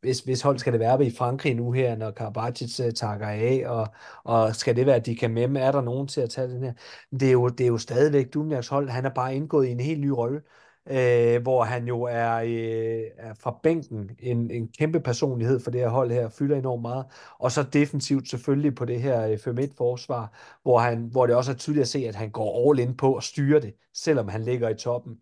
[0.00, 3.26] hvis, hvis hold skal det være i Frankrig nu her, når Karabatic uh, øh, takker
[3.28, 3.88] af, og,
[4.24, 6.62] og skal det være, at de kan med, er der nogen til at tage den
[6.62, 6.72] her?
[7.10, 9.80] Det er jo, det er jo stadigvæk Dunjaks hold, han er bare indgået i en
[9.80, 10.42] helt ny rolle,
[10.90, 14.10] øh, hvor han jo er, øh, er fra bænken.
[14.18, 17.06] En, en kæmpe personlighed for det her hold her, fylder enormt meget,
[17.38, 21.56] og så defensivt selvfølgelig på det her øh, 5-1-forsvar, hvor, han, hvor det også er
[21.56, 24.68] tydeligt at se, at han går all in på at styre det, selvom han ligger
[24.68, 25.18] i toppen.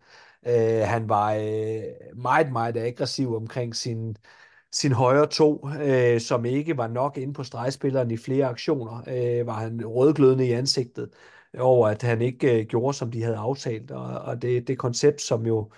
[0.47, 1.83] Øh, han var øh,
[2.15, 4.15] meget, meget aggressiv omkring sin,
[4.71, 9.47] sin højre to, øh, som ikke var nok inde på stregspilleren i flere aktioner, øh,
[9.47, 11.09] var han rødglødende i ansigtet
[11.57, 13.91] over, at han ikke øh, gjorde, som de havde aftalt.
[13.91, 15.71] Og, og det, det koncept, som jo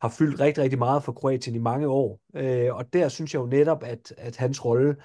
[0.00, 2.20] har fyldt rigtig, rigtig meget for Kroatien i mange år.
[2.34, 4.96] Øh, og der synes jeg jo netop, at, at hans rolle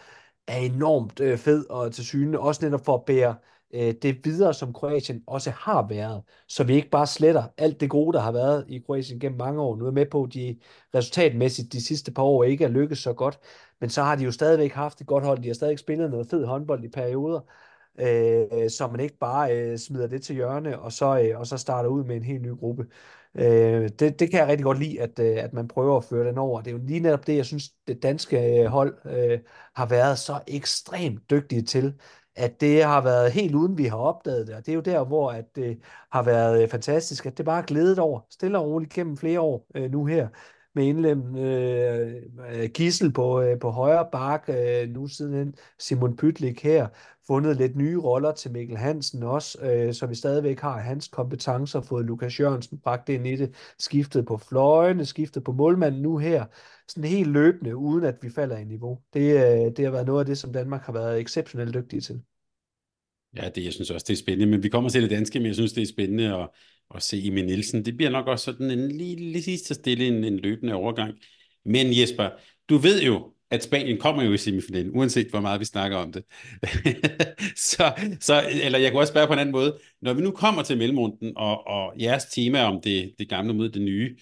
[0.48, 3.36] er enormt øh, fed og til syne, også netop for at bære
[3.74, 7.90] øh, det videre, som Kroatien også har været, så vi ikke bare sletter alt det
[7.90, 9.76] gode, der har været i Kroatien gennem mange år.
[9.76, 10.60] Nu er med på, at de
[10.96, 13.40] resultatmæssigt de sidste par år ikke er lykkedes så godt,
[13.82, 15.40] men så har de jo stadigvæk haft et godt hold.
[15.44, 17.40] De har stadig spillet noget fed håndbold i perioder,
[18.00, 21.58] øh, så man ikke bare øh, smider det til hjørne, og så, øh, og så
[21.58, 22.86] starter ud med en helt ny gruppe.
[23.36, 26.28] Øh, det, det kan jeg rigtig godt lide, at, øh, at man prøver at føre
[26.28, 26.62] den over.
[26.62, 29.40] Det er jo lige netop det, jeg synes, det danske øh, hold øh,
[29.76, 31.94] har været så ekstremt dygtige til,
[32.36, 35.06] at det har været helt uden vi har opdaget det, og det er jo der,
[35.06, 35.80] hvor at det
[36.12, 39.40] har været øh, fantastisk, at det bare er glædet over, stille og roligt gennem flere
[39.40, 40.28] år øh, nu her,
[40.76, 42.16] med indlem øh,
[42.54, 46.88] øh, Gissel på, øh, på højre bak, øh, nu siden Simon Pytlik her,
[47.28, 51.82] fundet lidt nye roller til Mikkel Hansen også, øh, så vi stadigvæk har hans kompetencer,
[51.82, 56.46] fået Lukas Jørgensen bragt ind i det, skiftet på fløjene, skiftet på målmanden nu her,
[56.88, 59.00] sådan helt løbende, uden at vi falder i niveau.
[59.14, 62.22] Det, øh, det har været noget af det, som Danmark har været exceptionelt dygtige til.
[63.36, 65.46] Ja, det, jeg synes også, det er spændende, men vi kommer til det danske, men
[65.46, 66.50] jeg synes, det er spændende at,
[66.96, 67.86] at se Emil Nielsen.
[67.86, 71.14] Det bliver nok også sådan en lige, lige sidst stille en, en løbende overgang.
[71.66, 72.30] Men Jesper,
[72.70, 76.12] du ved jo, at Spanien kommer jo i semifinalen, uanset hvor meget vi snakker om
[76.12, 76.24] det.
[77.72, 79.78] så, så, eller jeg kunne også spørge på en anden måde.
[80.02, 83.70] Når vi nu kommer til mellemrunden, og, og jeres tema om det, det gamle mod
[83.70, 84.18] det nye,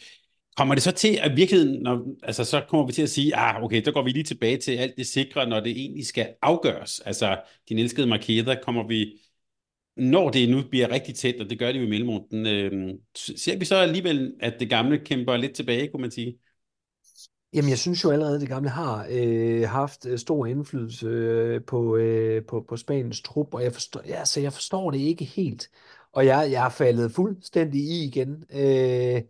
[0.57, 3.63] kommer det så til at virkeligheden, når, altså så kommer vi til at sige, ah,
[3.63, 6.99] okay, så går vi lige tilbage til alt det sikre, når det egentlig skal afgøres.
[6.99, 9.19] Altså, din elskede markeder, kommer vi,
[9.97, 13.57] når det nu bliver rigtig tæt, og det gør det jo i mellemrunden, øh, ser
[13.57, 16.37] vi så alligevel, at det gamle kæmper lidt tilbage, kunne man sige?
[17.53, 21.63] Jamen, jeg synes jo allerede, at det gamle har øh, haft øh, stor indflydelse øh,
[21.65, 25.25] på, øh, på, på Spaniens trup, og jeg forstår, ja, så jeg forstår det ikke
[25.25, 25.69] helt.
[26.11, 28.43] Og jeg, jeg er faldet fuldstændig i igen.
[28.51, 29.21] Øh,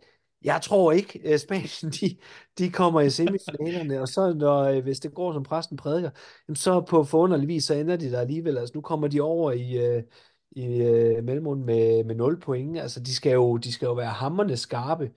[0.44, 2.16] jeg tror ikke, at Spanien de,
[2.58, 6.10] de kommer i semifinalerne, og så når, øh, hvis det går som præsten prædiker,
[6.54, 8.58] så på forunderlig vis, så ender de der alligevel.
[8.58, 10.02] Altså nu kommer de over i, øh,
[10.50, 12.78] i øh, mellemrunden med, med 0 point.
[12.78, 15.10] Altså de skal jo, de skal jo være hammerne skarpe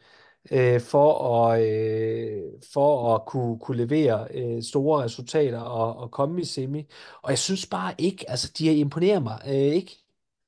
[0.51, 2.41] øh, for at, øh,
[2.73, 6.85] for at kunne, kunne levere øh, store resultater og, og komme i semi.
[7.21, 9.97] Og jeg synes bare ikke, altså de har imponeret mig, øh, ikke?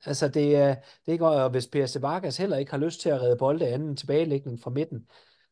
[0.06, 3.10] Altså det er, det er ikke, og hvis Per Vargas heller ikke har lyst til
[3.10, 5.08] at redde bolde anden tilbagelægning fra midten,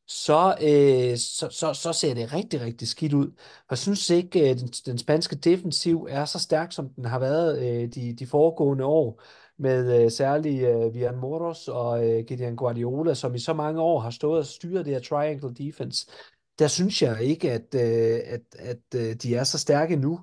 [0.07, 3.31] så, øh, så, så, så ser det rigtig, rigtig skidt ud.
[3.69, 7.59] Jeg synes ikke, at den, den spanske defensiv er så stærk, som den har været
[7.59, 9.21] øh, de, de foregående år,
[9.63, 13.99] med øh, særligt øh, Vian Moros og øh, Gideon Guardiola, som i så mange år
[13.99, 16.07] har stået og styret det her triangle defense.
[16.59, 20.19] Der synes jeg ikke, at, øh, at, at øh, de er så stærke nu.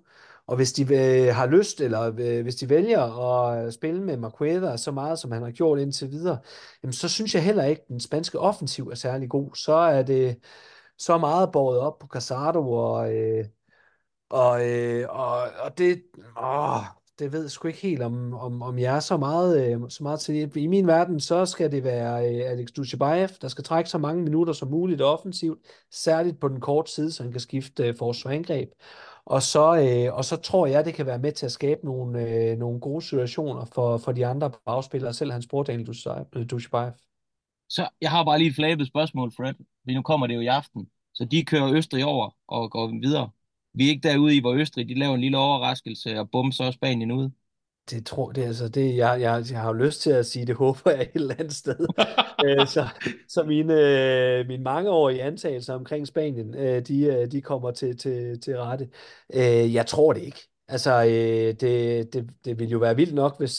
[0.47, 4.17] Og hvis de øh, har lyst, eller øh, hvis de vælger at øh, spille med
[4.17, 6.39] Marqueda så meget, som han har gjort indtil videre,
[6.83, 9.55] jamen, så synes jeg heller ikke, at den spanske offensiv er særlig god.
[9.55, 10.39] Så er det
[10.99, 13.45] så meget båret op på Casado, og, øh,
[14.31, 16.03] og, øh, og, og det,
[16.39, 16.85] åh,
[17.21, 20.03] det ved jeg sgu ikke helt, om, om, om jeg er så meget, øh, så
[20.03, 20.57] meget til det.
[20.57, 24.23] I min verden, så skal det være øh, Alex Dushibayev, der skal trække så mange
[24.23, 25.59] minutter som muligt offensivt,
[25.91, 28.71] særligt på den korte side, så han kan skifte øh, forsvarangreb.
[29.25, 32.29] Og så, øh, og så tror jeg, det kan være med til at skabe nogle,
[32.29, 35.87] øh, nogle gode situationer for, for de andre bagspillere, selv hans bror Daniel
[36.51, 36.87] Dushibayev.
[36.89, 36.93] Øh,
[37.69, 39.55] så jeg har bare lige et flabet spørgsmål, Fred.
[39.83, 40.89] Fordi nu kommer det jo i aften.
[41.15, 43.31] Så de kører Østrig over og går videre.
[43.75, 46.65] Vi er ikke derude i, hvor Østrig de laver en lille overraskelse, og bum, så
[46.65, 47.33] er Spanien ude.
[47.91, 50.55] Det tror det, altså det, jeg, jeg, jeg har jo lyst til at sige, det
[50.55, 51.77] håber jeg et eller andet sted.
[52.45, 52.89] Øh, så
[53.29, 58.59] så mine, øh, mine mangeårige antagelser omkring Spanien, øh, de, de kommer til, til, til
[58.59, 58.89] rette.
[59.73, 60.49] Jeg tror det ikke.
[60.69, 61.03] Altså,
[61.61, 63.59] det, det, det ville jo være vildt nok, hvis,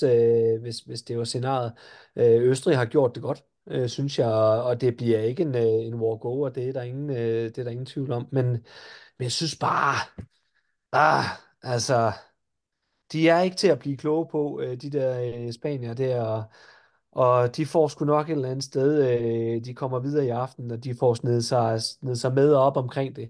[0.62, 1.74] hvis, hvis det var scenariet.
[2.18, 3.44] Østrig har gjort det godt,
[3.90, 4.28] synes jeg,
[4.64, 7.86] og det bliver ikke en, en walk-over, det er der ingen, det er der ingen
[7.86, 8.28] tvivl om.
[8.32, 8.58] Men,
[9.22, 9.96] men jeg synes bare,
[10.92, 11.26] ah,
[11.64, 12.12] altså,
[13.12, 16.44] de er ikke til at blive kloge på, øh, de der øh, spanier der,
[17.12, 20.72] og de får sgu nok et eller andet sted, øh, de kommer videre i aften,
[20.72, 23.30] og de får snedet sig, snedet sig med op omkring det,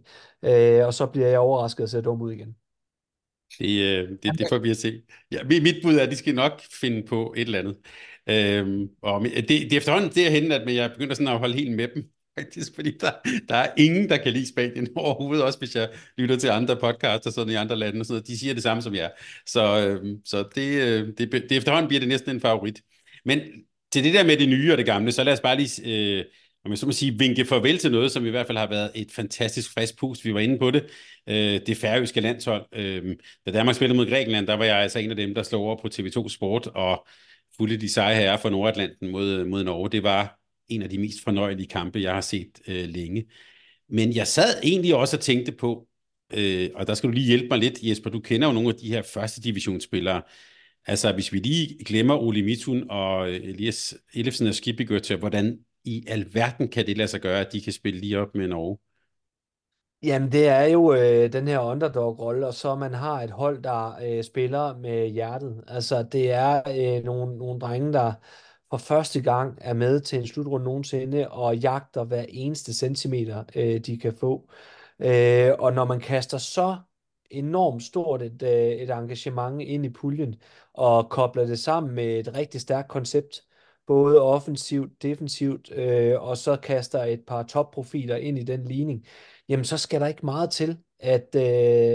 [0.86, 2.56] og så bliver jeg overrasket og ser dum ud igen.
[3.60, 5.02] Det, det, det får vi at se.
[5.32, 7.78] Ja, mit bud er, at de skal nok finde på et eller andet.
[8.30, 11.88] Øhm, og det, det er efterhånden derhen, at jeg begynder sådan at holde helt med
[11.96, 13.12] dem faktisk, fordi der,
[13.50, 17.28] der er ingen, der kan lide Spanien overhovedet, også hvis jeg lytter til andre podcasts
[17.28, 18.28] og sådan i andre lande og sådan noget.
[18.28, 19.12] De siger det samme som jeg.
[19.46, 22.82] Så, øh, så det, øh, det, det, efterhånden bliver det næsten en favorit.
[23.26, 23.40] Men
[23.94, 26.26] til det der med det nye og det gamle, så lad os bare lige, øh,
[26.66, 28.92] om jeg så må sige, vinke farvel til noget, som i hvert fald har været
[28.96, 30.26] et fantastisk frisk pust.
[30.26, 30.86] Vi var inde på det.
[31.30, 32.66] Øh, det færøske landshold.
[32.74, 33.16] Øh,
[33.46, 35.82] da Danmark spillede mod Grækenland, der var jeg altså en af dem, der slog over
[35.82, 37.08] på TV2 Sport og
[37.58, 39.90] fulgte de seje herrer fra Nordatlanten mod, mod Norge.
[39.90, 40.41] Det var
[40.72, 43.26] en af de mest fornøjelige kampe, jeg har set øh, længe.
[43.90, 45.88] Men jeg sad egentlig også og tænkte på,
[46.34, 48.76] øh, og der skal du lige hjælpe mig lidt, Jesper, du kender jo nogle af
[48.76, 50.22] de her første divisionsspillere.
[50.86, 56.04] Altså, hvis vi lige glemmer Ole Mitun og øh, Elias Ellefsen og Skibigøtter, hvordan i
[56.08, 58.78] alverden kan det lade sig gøre, at de kan spille lige op med Norge?
[60.04, 63.98] Jamen, det er jo øh, den her underdog-rolle, og så man har et hold, der
[64.04, 65.64] øh, spiller med hjertet.
[65.68, 68.14] Altså, det er øh, nogle, nogle drenge, der
[68.72, 73.80] for første gang er med til en slutrunde nogensinde og jagter hver eneste centimeter, øh,
[73.80, 74.50] de kan få.
[75.00, 76.78] Øh, og når man kaster så
[77.32, 80.36] enormt stort et, øh, et engagement ind i puljen
[80.74, 83.42] og kobler det sammen med et rigtig stærkt koncept,
[83.88, 89.06] både offensivt, defensivt, øh, og så kaster et par topprofiler ind i den ligning,
[89.50, 91.42] jamen så skal der ikke meget til, at, øh,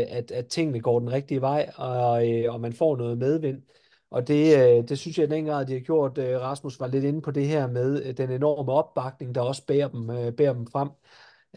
[0.08, 3.62] at, at tingene går den rigtige vej, og, øh, og man får noget medvind.
[4.10, 6.18] Og det, øh, det synes jeg i den grad, de har gjort.
[6.18, 9.66] Øh, Rasmus var lidt inde på det her med øh, den enorme opbakning, der også
[9.66, 10.88] bærer dem, øh, bærer dem frem.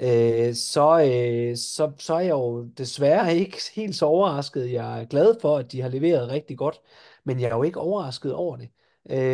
[0.01, 4.71] Øh, så, øh, så, så er jeg jo desværre ikke helt så overrasket.
[4.71, 6.81] Jeg er glad for, at de har leveret rigtig godt,
[7.23, 8.69] men jeg er jo ikke overrasket over det,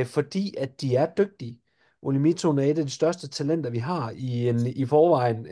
[0.07, 1.59] fordi at de er dygtige.
[2.01, 5.47] Olimito er et af de største talenter, vi har i, en, i forvejen.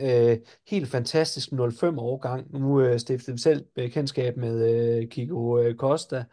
[0.68, 1.48] helt fantastisk
[1.80, 2.60] 05 årgang.
[2.60, 6.24] Nu stiftede vi selv bekendtskab med Kiko Costa,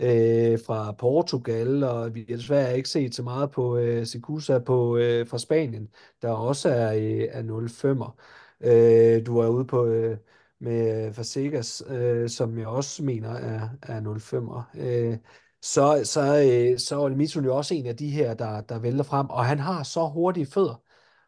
[0.00, 4.96] øh, fra Portugal, og vi har desværre ikke set så meget på øh, Sikusa på,
[4.96, 5.88] øh, fra Spanien,
[6.22, 8.12] der også er, øh, er 0-5'er.
[8.60, 10.18] Øh, du er ude på øh,
[10.60, 14.80] med øh, Fasegas, øh, som jeg også mener er, er 0-5'er.
[14.80, 15.18] Øh,
[15.62, 19.04] så, så, øh, så er Mitsun jo også en af de her, der, der vælter
[19.04, 20.82] frem, og han har så hurtige fødder,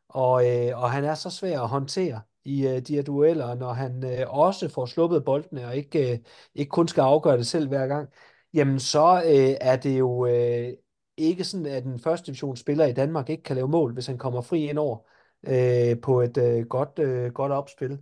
[0.08, 3.72] og, øh, og han er så svær at håndtere i øh, de her dueller, når
[3.72, 6.18] han øh, også får sluppet boldene, og ikke, øh,
[6.54, 8.08] ikke kun skal afgøre det selv hver gang
[8.54, 10.72] jamen så øh, er det jo øh,
[11.16, 14.40] ikke sådan, at en første divisionsspiller i Danmark ikke kan lave mål, hvis han kommer
[14.40, 14.98] fri ind over
[15.46, 17.98] øh, på et øh, godt, øh, godt opspil.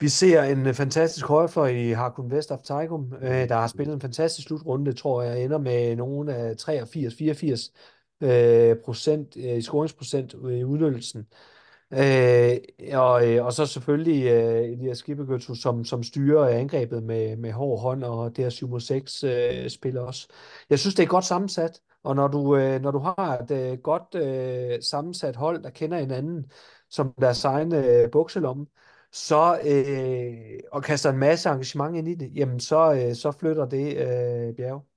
[0.00, 4.00] Vi ser en øh, fantastisk højfløj i Harkun Vest of øh, der har spillet en
[4.00, 10.58] fantastisk slutrunde, tror jeg, ender med nogen af 83-84 øh, procent øh, i scoringsprocent øh,
[10.58, 11.20] i udnyttelsen.
[11.20, 11.57] Øh,
[11.92, 17.80] Øh, øh, og så selvfølgelig øh, Elias Skibegøtu, som, som styrer angrebet med, med hård
[17.80, 20.28] hånd, og det her 7 6 øh, spiller også.
[20.70, 23.78] Jeg synes, det er godt sammensat, og når du, øh, når du har et øh,
[23.78, 26.50] godt øh, sammensat hold, der kender hinanden
[26.90, 28.66] som deres egen øh, bukselomme,
[29.12, 33.66] så, øh, og kaster en masse engagement ind i det, jamen så, øh, så flytter
[33.68, 34.87] det øh, bjerg.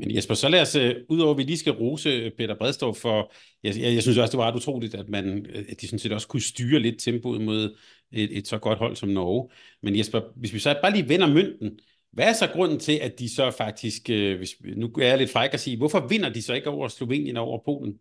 [0.00, 3.00] Men Jesper, så lad os, øh, udover at vi lige skal rose øh, Peter Bredstorff
[3.00, 3.32] for,
[3.62, 5.98] jeg, jeg, jeg synes også, det var ret utroligt, at, man, øh, at de sådan
[5.98, 7.76] set også kunne styre lidt tempoet mod
[8.12, 9.48] et, et så godt hold som Norge.
[9.82, 11.78] Men Jesper, hvis vi så bare lige vender mønten,
[12.12, 15.54] hvad er så grunden til, at de så faktisk, hvis, nu er jeg lidt fræk
[15.54, 17.94] at sige, hvorfor vinder de så ikke over Slovenien og over Polen?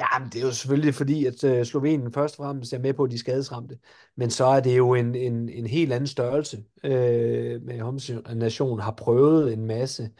[0.00, 3.04] Ja, men det er jo selvfølgelig fordi, at Slovenien først og fremmest er med på,
[3.04, 3.78] at de skadesramte.
[4.16, 6.64] Men så er det jo en, en, en helt anden størrelse.
[6.84, 10.10] Øh, med Homs nation har prøvet en masse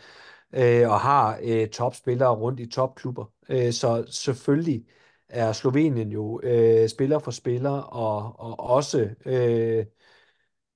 [0.55, 3.33] øh, og har øh, topspillere rundt i topklubber.
[3.49, 4.85] Øh, så selvfølgelig
[5.29, 9.87] er Slovenien jo øh, spiller for spiller, og, og også øh,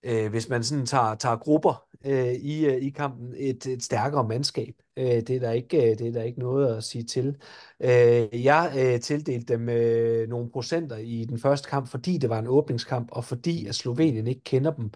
[0.03, 4.29] øh, hvis man sådan tager, tager grupper øh, i, øh, i kampen, et, et stærkere
[4.29, 4.75] mandskab.
[4.97, 7.37] Øh, det, er der ikke, øh, det er der ikke noget at sige til.
[7.81, 12.39] Øh, jeg øh, tildelte dem øh, nogle procenter i den første kamp, fordi det var
[12.39, 14.91] en åbningskamp, og fordi at Slovenien ikke kender dem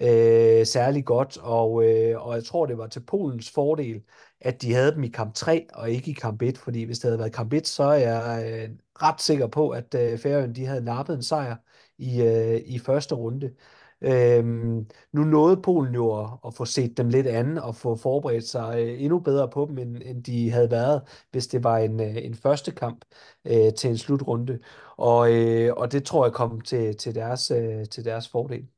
[0.00, 4.02] øh, særlig godt, og, øh, og jeg tror, det var til Polens fordel,
[4.40, 7.08] at de havde dem i kamp 3 og ikke i kamp 1, fordi hvis det
[7.08, 8.70] havde været kamp 1, så er jeg øh,
[9.02, 11.56] ret sikker på, at øh, Færøen de havde nappet en sejr
[11.98, 13.54] i, øh, i første runde.
[14.00, 18.44] Øhm, nu nåede Polen jo at, at få set dem lidt an og få forberedt
[18.48, 22.00] sig øh, endnu bedre på dem, end, end de havde været, hvis det var en,
[22.00, 23.04] øh, en første kamp
[23.44, 24.58] øh, til en slutrunde.
[24.96, 28.68] Og, øh, og det tror jeg kom til, til, deres, øh, til deres fordel.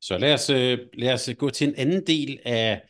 [0.00, 2.82] Så lad os, øh, lad os gå til en anden del af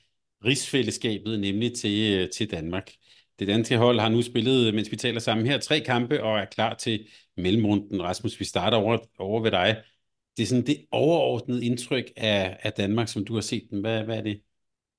[0.44, 2.90] rigsfællesskabet, nemlig til, øh, til Danmark.
[3.38, 6.38] Det danske hold har nu spillet, øh, mens vi taler sammen her, tre kampe og
[6.38, 7.06] er klar til
[7.36, 8.02] mellemrunden.
[8.02, 9.82] Rasmus, vi starter over, over ved dig.
[10.36, 13.80] Det er sådan det overordnede indtryk af, af Danmark, som du har set den.
[13.80, 14.40] Hvad, hvad er det?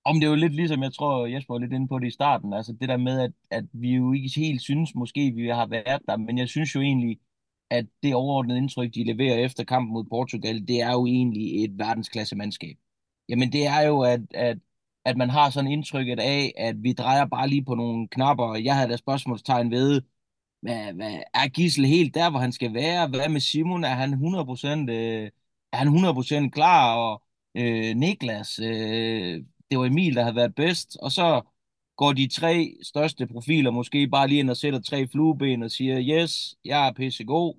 [0.06, 2.12] Om det er jo lidt ligesom, jeg tror, Jesper var lidt inde på det i
[2.12, 5.68] starten, altså det der med, at, at vi jo ikke helt synes, måske vi har
[5.68, 7.20] været der, men jeg synes jo egentlig,
[7.72, 11.80] at det overordnede indtryk, de leverer efter kampen mod Portugal, det er jo egentlig et
[11.80, 12.78] verdensklasse mandskab.
[13.30, 14.58] Jamen det er jo, at, at,
[15.06, 18.56] at man har sådan indtrykket af, at vi drejer bare lige på nogle knapper.
[18.56, 20.02] Jeg havde da spørgsmålstegn ved,
[20.62, 23.08] hvad, hvad, er Gissel helt der, hvor han skal være?
[23.08, 23.84] Hvad med Simon?
[23.84, 25.32] Er han 100%, øh,
[25.74, 25.88] er han
[26.48, 26.96] 100% klar?
[26.96, 27.24] Og
[27.58, 30.98] øh, Niklas, øh, det var Emil, der havde været bedst.
[31.02, 31.42] Og så
[31.98, 36.02] går de tre største profiler måske bare lige ind og sætter tre flueben og siger,
[36.02, 37.56] yes, jeg er pissegod.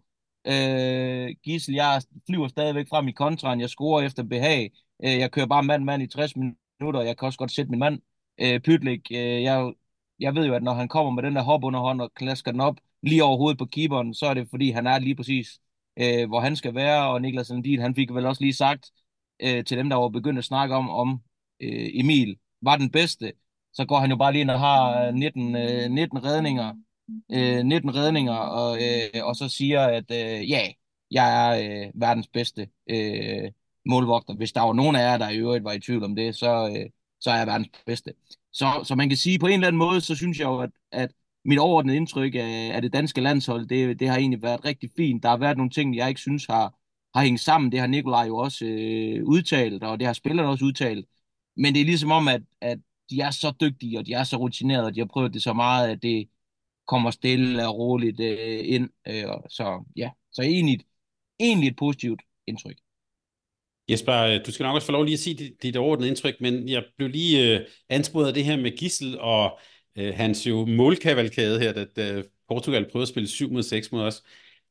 [0.46, 4.70] Øh, Gissel, jeg flyver stadigvæk frem i kontraen, jeg scorer efter behag.
[5.04, 8.00] Øh, jeg kører bare mand-mand i 60 minutter, jeg kan også godt sætte min mand.
[8.40, 9.72] Øh, Pytlik, øh, jeg,
[10.20, 12.50] jeg ved jo, at når han kommer med den der hop under hånd og klasker
[12.52, 15.60] den op lige over hovedet på keeperen, så er det fordi, han er lige præcis,
[15.98, 17.08] øh, hvor han skal være.
[17.08, 18.90] Og Niklas Landin, han fik vel også lige sagt
[19.42, 21.22] øh, til dem, der var begyndt at snakke om, om
[21.60, 23.32] øh, Emil var den bedste
[23.72, 26.74] så går han jo bare lige ind og har 19, øh, 19 øh, redninger,
[27.32, 30.72] øh, 19 redninger og, øh, og så siger, at øh, ja,
[31.10, 33.50] jeg er øh, verdens bedste øh,
[33.86, 34.34] målvogter.
[34.34, 36.68] Hvis der var nogen af jer, der i øvrigt var i tvivl om det, så,
[36.76, 38.12] øh, så er jeg verdens bedste.
[38.52, 40.70] Så, så man kan sige, på en eller anden måde, så synes jeg jo, at,
[40.92, 41.12] at
[41.44, 45.22] mit overordnede indtryk af, af det danske landshold, det, det har egentlig været rigtig fint.
[45.22, 46.74] Der har været nogle ting, jeg ikke synes har,
[47.14, 47.72] har hængt sammen.
[47.72, 51.06] Det har Nikolaj jo også øh, udtalt, og det har spillerne også udtalt.
[51.56, 52.78] Men det er ligesom om, at, at
[53.12, 55.52] de er så dygtige, og de er så rutinerede, og de har prøvet det så
[55.52, 56.28] meget, at det
[56.86, 58.90] kommer stille og roligt øh, ind.
[59.08, 60.80] Øh, så ja, så egentlig,
[61.40, 62.76] egentlig et positivt indtryk.
[63.90, 66.40] Jesper, øh, du skal nok også få lov lige at sige dit, dit overordnede indtryk,
[66.40, 69.58] men jeg blev lige øh, ansporet af det her med Gissel og
[69.96, 74.02] øh, hans jo målkavalkade her, da, da Portugal prøvede at spille 7 mod 6 mod
[74.02, 74.22] os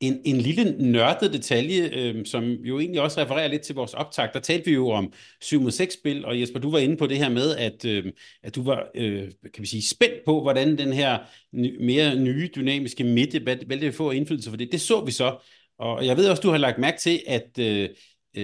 [0.02, 4.30] en, en lille nørdet detalje, øh, som jo egentlig også refererer lidt til vores optag.
[4.34, 7.08] Der talte vi jo om 7 mod 6 spil, og Jesper, du var inde på
[7.08, 8.06] det her med, at, øh,
[8.44, 11.20] at du var øh, kan vi sige, spændt på, hvordan den her
[11.54, 14.72] ny, mere nye dynamiske midte, hvad, hvad det vil få indflydelse for det.
[14.72, 15.38] Det så vi så,
[15.80, 17.90] og jeg ved også, du har lagt mærke til, at, øh,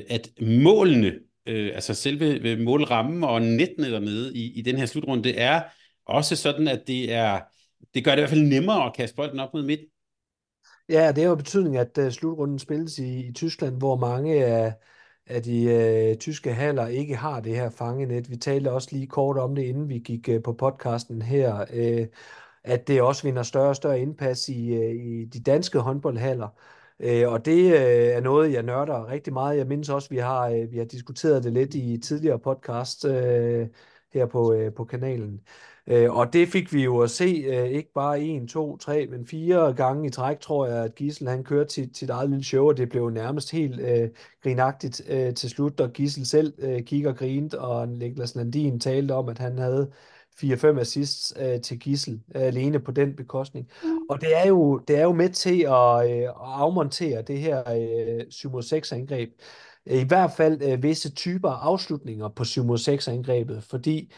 [0.10, 1.14] at målene,
[1.46, 5.62] øh, altså selve øh, målrammen og nettene dernede i, i den her slutrunde, det er
[6.06, 7.40] også sådan, at det er
[7.94, 9.88] det gør det i hvert fald nemmere at kaste bolden op mod midten.
[10.90, 14.74] Ja, det har jo betydning, at uh, slutrunden spilles i, i Tyskland, hvor mange af,
[15.26, 18.30] af de øh, tyske haller ikke har det her fangenet.
[18.30, 22.08] Vi talte også lige kort om det, inden vi gik øh, på podcasten her, øh,
[22.64, 26.50] at det også vinder større og større indpas i, øh, i de danske håndboldhaller.
[27.00, 29.58] Øh, og det øh, er noget, jeg nørder rigtig meget.
[29.58, 33.68] Jeg mindes også, vi har, øh, vi har diskuteret det lidt i tidligere podcast, øh,
[34.14, 35.42] her på, øh, på kanalen.
[35.88, 39.28] Øh, og det fik vi jo at se, øh, ikke bare en, to, tre, men
[39.28, 42.68] fire gange i træk, tror jeg, at Gissel han kørte sit, sit eget lille show,
[42.68, 44.10] og det blev nærmest helt øh,
[44.44, 49.30] grinagtigt øh, til slut, og Gissel selv øh, kigger grint, og Niklas Landin talte om,
[49.30, 49.92] at han havde
[50.44, 53.70] 4-5 assists øh, til Gissel øh, alene på den bekostning.
[54.10, 57.64] Og det er jo, det er jo med til at, øh, at afmontere det her
[57.70, 59.30] øh, 7-6 angreb.
[59.86, 64.12] I hvert fald øh, visse typer afslutninger på 7-6 angrebet, fordi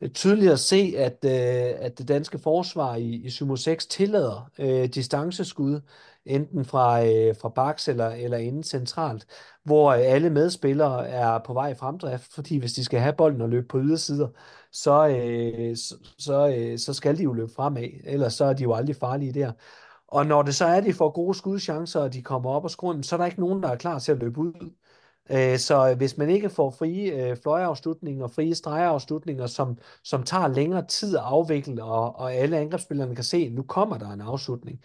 [0.00, 4.50] Øh, tydeligt at se, at, øh, at det danske forsvar i, i Sumo 6 tillader
[4.58, 5.80] øh, distanceskud,
[6.26, 9.26] enten fra, øh, fra baks eller, eller inden centralt,
[9.64, 13.40] hvor øh, alle medspillere er på vej i fremdrift, fordi hvis de skal have bolden
[13.40, 14.28] og løbe på ydersider,
[14.72, 18.62] så, øh, så, så, øh, så skal de jo løbe fremad, ellers så er de
[18.62, 19.52] jo aldrig farlige der.
[20.08, 22.70] Og når det så er, at de får gode skudchancer, og de kommer op og
[22.70, 24.70] skrunden, så er der ikke nogen, der er klar til at løbe ud.
[25.30, 30.48] Øh, så øh, hvis man ikke får frie øh, fløjeafslutninger, frie stregeafslutninger, som, som tager
[30.48, 34.20] længere tid at afvikle, og, og alle angrebsspillerne kan se, at nu kommer der en
[34.20, 34.80] afslutning,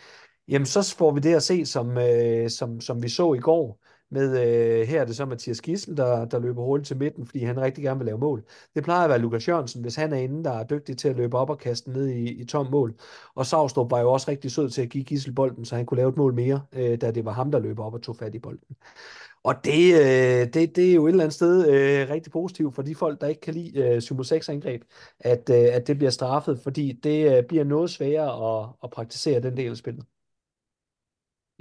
[0.47, 3.79] jamen så får vi det at se, som, øh, som, som vi så i går,
[4.11, 7.43] med øh, her er det så Mathias Gissel, der, der løber hurtigt til midten, fordi
[7.43, 8.43] han rigtig gerne vil lave mål.
[8.75, 11.15] Det plejer at være Lukas Jørgensen, hvis han er inde, der er dygtig til at
[11.15, 12.95] løbe op og kaste ned i, i tom mål.
[13.35, 15.97] Og Savstrup var jo også rigtig sød til at give Gissel bolden, så han kunne
[15.97, 18.35] lave et mål mere, øh, da det var ham, der løber op og tog fat
[18.35, 18.75] i bolden.
[19.43, 22.81] Og det, øh, det, det er jo et eller andet sted øh, rigtig positivt for
[22.81, 24.81] de folk, der ikke kan lide øh, Sumo 6-angreb,
[25.19, 29.39] at, øh, at det bliver straffet, fordi det øh, bliver noget sværere at, at praktisere
[29.39, 30.05] den del af spillet.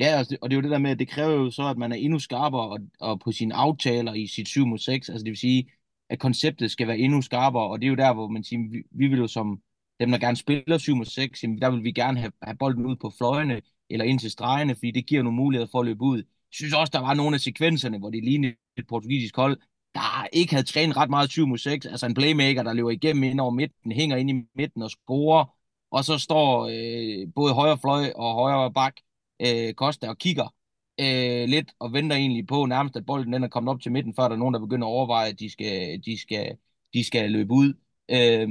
[0.00, 1.78] Ja, altså, og det er jo det der med, at det kræver jo så, at
[1.78, 5.08] man er endnu skarpere og, og på sine aftaler i sit 7 mod 6.
[5.08, 5.70] Altså det vil sige,
[6.10, 8.82] at konceptet skal være endnu skarpere, og det er jo der, hvor man siger, vi,
[8.90, 9.62] vi vil jo som
[10.00, 12.86] dem, der gerne spiller 7 mod 6, jamen, der vil vi gerne have, have bolden
[12.86, 16.02] ud på fløjene eller ind til stregene, fordi det giver nogle muligheder for at løbe
[16.02, 16.16] ud.
[16.18, 19.60] Jeg synes også, der var nogle af sekvenserne, hvor det lignede et portugisisk hold,
[19.94, 21.86] der ikke havde trænet ret meget 7 mod 6.
[21.86, 25.44] Altså en playmaker, der løber igennem ind over midten, hænger ind i midten og scorer,
[25.90, 28.94] og så står øh, både højre fløj og højre bak
[29.40, 30.54] øh, Costa og kigger
[31.00, 34.14] øh, lidt og venter egentlig på nærmest, at bolden den er kommet op til midten,
[34.14, 36.56] før der er nogen, der begynder at overveje, at de skal, de skal,
[36.94, 37.74] de skal løbe ud.
[38.10, 38.48] Øh,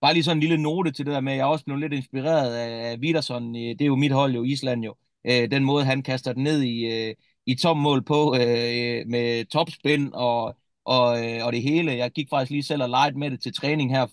[0.00, 1.80] bare lige sådan en lille note til det der med, at jeg er også blevet
[1.80, 3.56] lidt inspireret af Widerson.
[3.56, 4.94] Øh, det er jo mit hold jo, Island jo.
[5.24, 7.14] Øh, den måde, han kaster den ned i, øh,
[7.46, 11.92] i tom mål på øh, med topspin og, og, øh, og det hele.
[11.92, 14.06] Jeg gik faktisk lige selv og legede med det til træning her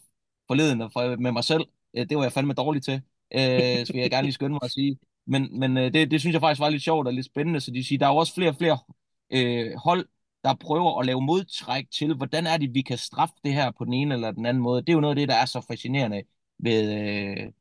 [0.47, 1.65] forleden og for, med mig selv.
[1.97, 3.01] Øh, det var jeg fandme dårlig til,
[3.33, 4.97] øh, så vil jeg gerne lige skynde mig at sige.
[5.27, 7.71] Men, men øh, det, det synes jeg faktisk var lidt sjovt og lidt spændende, så
[7.71, 8.77] de siger, der er jo også flere og flere
[9.33, 10.07] øh, hold,
[10.43, 13.85] der prøver at lave modtræk til, hvordan er det, vi kan straffe det her på
[13.85, 14.81] den ene eller den anden måde.
[14.81, 16.23] Det er jo noget af det, der er så fascinerende
[16.59, 17.51] ved, øh,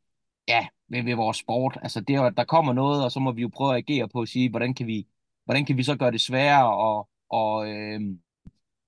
[0.49, 1.79] ja, ved, ved vores sport.
[1.83, 4.09] Altså det er at der kommer noget, og så må vi jo prøve at agere
[4.09, 5.07] på at sige, hvordan kan vi,
[5.45, 8.01] hvordan kan vi så gøre det sværere og, og øh,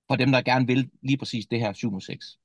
[0.07, 2.39] for dem, der gerne vil lige præcis det her 7 6.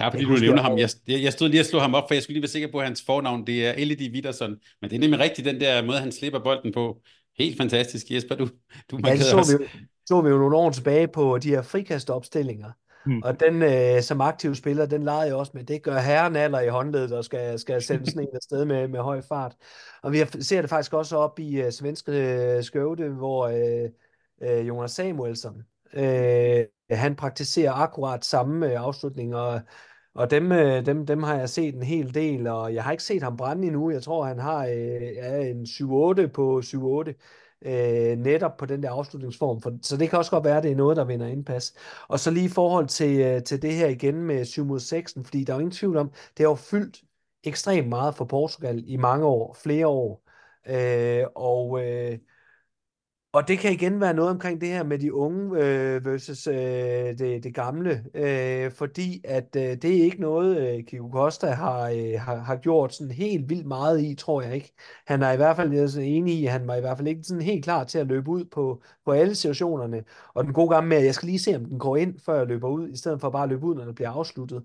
[0.00, 0.78] Ja, fordi du nævner ham.
[0.78, 2.78] Jeg, jeg stod lige og slog ham op, for jeg skulle lige være sikker på,
[2.78, 4.56] at hans fornavn det er Elidi Widerson.
[4.80, 7.00] Men det er nemlig rigtigt, den der måde, han slipper bolden på.
[7.38, 8.34] Helt fantastisk, Jesper.
[8.34, 8.48] Du,
[8.90, 9.64] du ja, det så vi,
[10.06, 12.70] så vi jo nogle år tilbage på de her frikastopstillinger.
[13.06, 13.22] Hmm.
[13.22, 15.64] Og den, øh, som aktiv spiller, den leger jeg også med.
[15.64, 19.00] Det gør herren aller i håndledet, og skal, skal sende sådan en afsted med, med
[19.00, 19.54] høj fart.
[20.02, 22.12] Og vi ser det faktisk også op i uh, svenske
[22.58, 23.90] uh, skøvde, hvor uh,
[24.50, 25.62] uh, Jonas Samuelsson,
[25.96, 26.02] uh,
[26.92, 29.60] Øh, han praktiserer akkurat samme uh, afslutning, og,
[30.14, 33.04] og dem, øh, dem, dem har jeg set en hel del, og jeg har ikke
[33.04, 33.90] set ham brænde endnu.
[33.90, 37.12] Jeg tror, han har ja, en 7-8 på 7-8
[37.62, 39.60] øh, netop på den der afslutningsform.
[39.60, 41.74] For, så det kan også godt være, at det er noget, der vinder indpas.
[42.08, 45.14] Og så lige i forhold til, øh, til det her igen med 7 mod 6,
[45.24, 47.02] fordi der er jo ingen tvivl om, det har jo fyldt
[47.44, 50.22] ekstremt meget for Portugal i mange år, flere år.
[50.68, 52.18] Øh, og øh,
[53.36, 56.54] og det kan igen være noget omkring det her med de unge øh, versus øh,
[57.18, 61.90] det, det gamle, øh, fordi at øh, det er ikke noget, øh, Kiko Costa har,
[61.90, 64.72] øh, har, har gjort sådan helt vildt meget i, tror jeg ikke.
[65.06, 67.08] Han er i hvert fald jeg er enig i, at han var i hvert fald
[67.08, 70.04] ikke sådan helt klar til at løbe ud på, på alle situationerne.
[70.34, 72.38] Og den gode gang med, at jeg skal lige se, om den går ind, før
[72.38, 74.56] jeg løber ud, i stedet for bare at løbe ud, når det bliver afsluttet.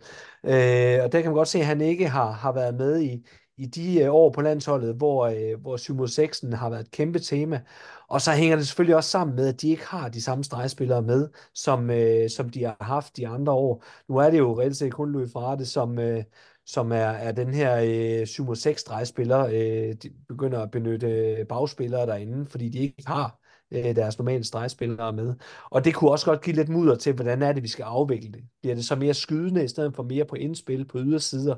[0.43, 3.26] Øh, og der kan man godt se, at han ikke har, har været med i,
[3.62, 7.20] i de øh, år på landsholdet, hvor, øh, hvor 7 6 har været et kæmpe
[7.20, 7.62] tema.
[8.07, 11.01] Og så hænger det selvfølgelig også sammen med, at de ikke har de samme stregspillere
[11.01, 13.84] med, som, øh, som de har haft de andre år.
[14.09, 16.24] Nu er det jo reelt set kun Louis Farade, som, øh,
[16.66, 19.45] som er, er den her øh, 7-6 stregspiller.
[19.45, 23.39] Øh, de begynder at benytte øh, bagspillere derinde, fordi de ikke har
[23.72, 25.36] øh, deres normale stregspillere med.
[25.70, 28.32] Og det kunne også godt give lidt mudder til, hvordan er det, vi skal afvikle
[28.32, 28.43] det.
[28.62, 31.55] Bliver det så mere skydende, i stedet for mere på indspil, på ydersider,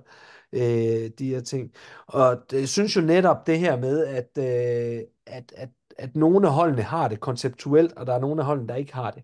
[0.53, 1.71] øh, de her ting.
[2.07, 6.53] Og jeg synes jo netop det her med, at, øh, at, at at nogle af
[6.53, 9.23] holdene har det konceptuelt, og der er nogle af holdene, der ikke har det.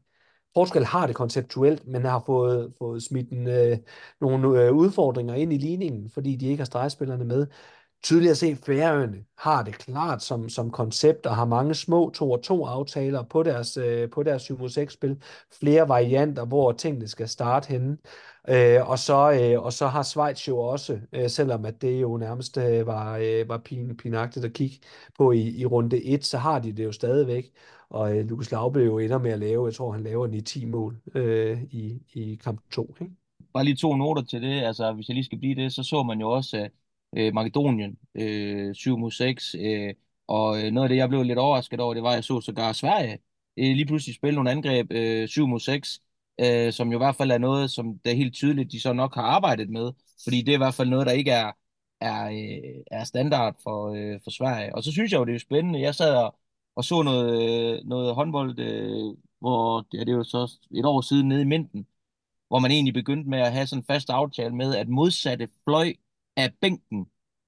[0.56, 3.78] Portugal har det konceptuelt, men har fået, fået smidt en, øh,
[4.22, 7.48] nogle øh, udfordringer ind i ligningen, fordi de ikke har stregspillerne med
[8.04, 12.12] tydeligt at se, at Færøerne har det klart som, som koncept og har mange små
[12.18, 15.22] 2-2 aftaler på deres, øh, på deres 7-6-spil.
[15.60, 17.98] Flere varianter, hvor tingene skal starte henne.
[18.50, 22.18] Øh, og, så, øh, og så har Schweiz jo også, øh, selvom at det jo
[22.18, 24.78] nærmest øh, var, øh, var pin, pinagtigt at kigge
[25.18, 27.52] på i, i runde 1, så har de det jo stadigvæk.
[27.90, 31.02] Og øh, Lukas Laube jo ender med at lave, jeg tror han laver 9-10 mål
[31.16, 32.96] øh, i, i kamp 2.
[33.02, 33.14] Ikke?
[33.54, 34.62] Bare lige to noter til det.
[34.64, 36.70] Altså, hvis jeg lige skal blive det, så så man jo også, øh,
[37.18, 39.56] øh, Makedonien øh, 7 mod 6.
[39.60, 39.94] Øh,
[40.28, 42.42] og øh, noget af det, jeg blev lidt overrasket over, det var, at jeg så
[42.42, 43.14] sågar Sverige
[43.58, 46.02] øh, lige pludselig spille nogle angreb øh, 7 mod 6,
[46.40, 48.94] øh, som jo i hvert fald er noget, som det er helt tydeligt, de så
[48.94, 49.92] nok har arbejdet med.
[50.24, 51.52] Fordi det er i hvert fald noget, der ikke er,
[52.02, 54.76] er, øh, er standard for, øh, for Sverige.
[54.76, 55.82] Og så synes jeg jo, det er spændende.
[55.82, 56.40] Jeg sad og,
[56.76, 61.02] og så noget, øh, noget håndbold, øh, hvor ja, det er jo så et år
[61.02, 61.88] siden nede i Minden,
[62.48, 65.94] hvor man egentlig begyndte med at have sådan en fast aftale med, at modsatte fløj
[66.40, 67.06] af bænken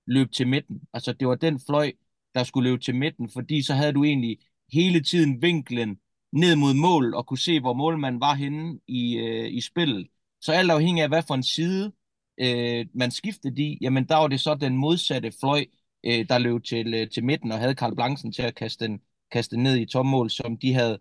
[0.08, 0.82] løb til midten.
[0.94, 1.92] Altså det var den fløj,
[2.36, 4.38] der skulle løbe til midten, fordi så havde du egentlig
[4.74, 6.00] hele tiden vinklen
[6.32, 10.08] ned mod mål og kunne se, hvor målmanden var henne i, øh, i spillet.
[10.42, 11.92] Så alt afhængig af, hvad for en side
[12.38, 15.66] øh, man skiftede i, jamen der var det så den modsatte fløj,
[16.04, 19.02] øh, der løb til, øh, til midten og havde Karl Blanksen til at kaste den,
[19.32, 21.00] kaste den ned i tommål, som de havde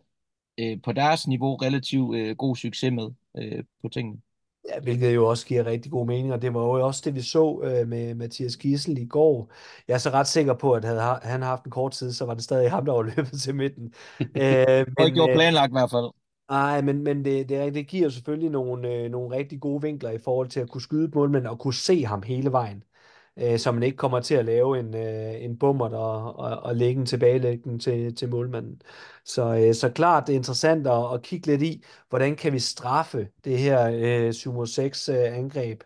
[0.58, 4.20] øh, på deres niveau relativt øh, god succes med øh, på tingene.
[4.68, 7.22] Ja, hvilket jo også giver rigtig god mening, og det var jo også det, vi
[7.22, 9.52] så øh, med Mathias Gissel i går.
[9.88, 12.34] Jeg er så ret sikker på, at havde han haft en kort tid, så var
[12.34, 13.94] det stadig ham, der var løbet til midten.
[14.20, 16.10] øh, men, ikke gjort planlagt i hvert fald.
[16.50, 20.18] Nej, men, men det, det, det giver selvfølgelig nogle, øh, nogle rigtig gode vinkler i
[20.18, 22.84] forhold til at kunne skyde målmanden og kunne se ham hele vejen
[23.38, 26.76] øh, så man ikke kommer til at lave en, øh, en bummer og, og, og
[26.76, 28.82] lægge en tilbagelægning til, til målmanden.
[29.24, 32.58] Så, øh, så klart, det er interessant at, at kigge lidt i, hvordan kan vi
[32.58, 35.82] straffe det her øh, 7-6 øh, angreb.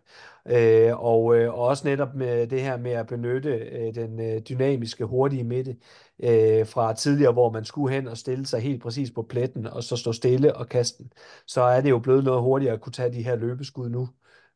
[0.48, 4.40] Øh, og, øh, og også netop med det her med at benytte øh, den øh,
[4.40, 5.76] dynamiske, hurtige midte
[6.22, 9.82] øh, fra tidligere, hvor man skulle hen og stille sig helt præcis på pletten, og
[9.84, 11.12] så stå stille og kaste den.
[11.46, 14.08] Så er det jo blevet noget hurtigere at kunne tage de her løbeskud nu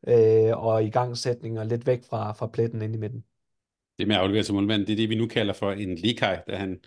[0.07, 3.23] øh, og igangsætninger lidt væk fra, fra pletten ind i midten.
[3.99, 6.41] Det med at aflevere til målmanden, det er det, vi nu kalder for en likaj,
[6.47, 6.79] da han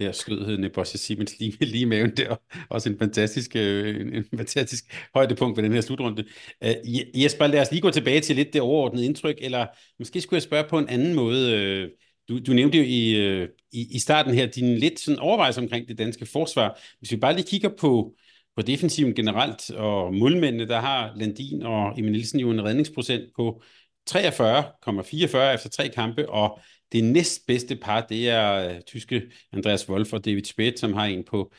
[0.00, 2.36] der skød Nebosja Siemens lige, lige maven der.
[2.68, 6.24] Også en fantastisk, øh, en, en fantastisk højdepunkt ved den her slutrunde.
[6.64, 9.66] Uh, Jesper, lad os lige gå tilbage til lidt det overordnede indtryk, eller
[9.98, 11.56] måske skulle jeg spørge på en anden måde.
[11.56, 11.90] Øh,
[12.28, 15.88] du, du nævnte jo i, øh, i, i starten her din lidt sådan overvejelse omkring
[15.88, 16.80] det danske forsvar.
[16.98, 18.14] Hvis vi bare lige kigger på,
[18.56, 23.62] på defensiven generelt, og målmændene, der har Landin og Emil Nielsen jo en redningsprocent på
[24.10, 26.60] 43,44 efter tre kampe, og
[26.92, 29.22] det næstbedste par, det er uh, tyske
[29.52, 31.52] Andreas Wolf og David Speth, som har en på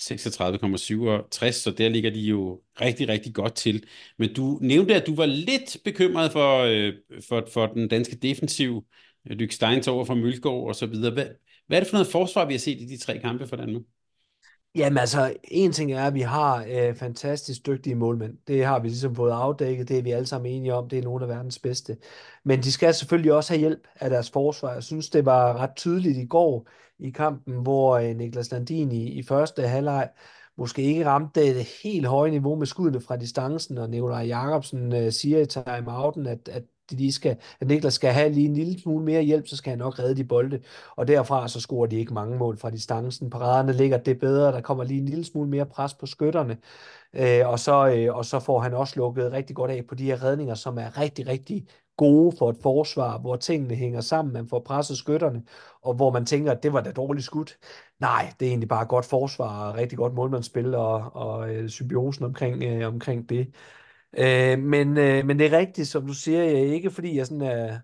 [0.00, 3.84] 36,67, så der ligger de jo rigtig, rigtig godt til.
[4.18, 6.92] Men du nævnte, at du var lidt bekymret for, øh,
[7.28, 8.84] for, for den danske defensiv,
[9.24, 11.12] Lyk Steins over fra Mølgaard og så videre.
[11.12, 11.26] Hvad,
[11.66, 13.82] hvad er det for noget forsvar, vi har set i de tre kampe for Danmark?
[14.76, 18.38] Jamen altså, en ting er, at vi har øh, fantastisk dygtige målmænd.
[18.46, 21.02] Det har vi ligesom fået afdækket, det er vi alle sammen enige om, det er
[21.02, 21.96] nogle af verdens bedste.
[22.44, 24.72] Men de skal selvfølgelig også have hjælp af deres forsvar.
[24.72, 26.68] Jeg synes, det var ret tydeligt i går
[26.98, 30.10] i kampen, hvor øh, Niklas Landin i, i første halvleg
[30.56, 35.12] måske ikke ramte det helt høje niveau med skuddene fra distancen, og Nikolaj Jacobsen øh,
[35.12, 39.04] siger i timeouten, at, at de skal, at Niklas skal have lige en lille smule
[39.04, 40.60] mere hjælp, så skal han nok redde de bolde.
[40.96, 43.30] Og derfra så scorer de ikke mange mål fra distancen.
[43.30, 46.56] Paraderne ligger det bedre, der kommer lige en lille smule mere pres på skytterne.
[47.14, 50.04] Øh, og, så, øh, og så får han også lukket rigtig godt af på de
[50.04, 51.66] her redninger, som er rigtig, rigtig
[51.96, 55.42] gode for et forsvar, hvor tingene hænger sammen, man får presset skytterne,
[55.82, 57.58] og hvor man tænker, at det var da dårligt skudt.
[58.00, 62.24] Nej, det er egentlig bare godt forsvar og rigtig godt målmandsspil og, og øh, symbiosen
[62.24, 63.54] omkring, øh, omkring det.
[64.18, 67.42] Øh, men, øh, men det er rigtigt, som du siger, jeg ikke fordi jeg sådan
[67.42, 67.78] er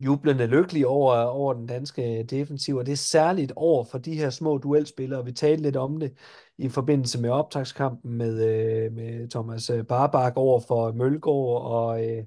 [0.00, 4.30] jublende lykkelig over, over den danske defensiv, og det er særligt over for de her
[4.30, 5.24] små duelspillere.
[5.24, 6.12] Vi talte lidt om det
[6.58, 12.24] i forbindelse med optagskampen med, øh, med Thomas øh, Barbak over for Mølgaard og, øh,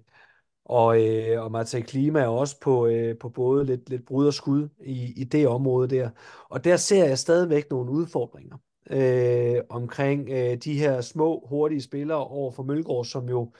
[0.65, 4.33] og, øh, og Martin Klima er også på, øh, på både lidt, lidt brud og
[4.33, 6.09] skud i, i det område der.
[6.49, 8.57] Og der ser jeg stadigvæk nogle udfordringer
[8.89, 13.51] øh, omkring øh, de her små, hurtige spillere over for Mølgaard, som jo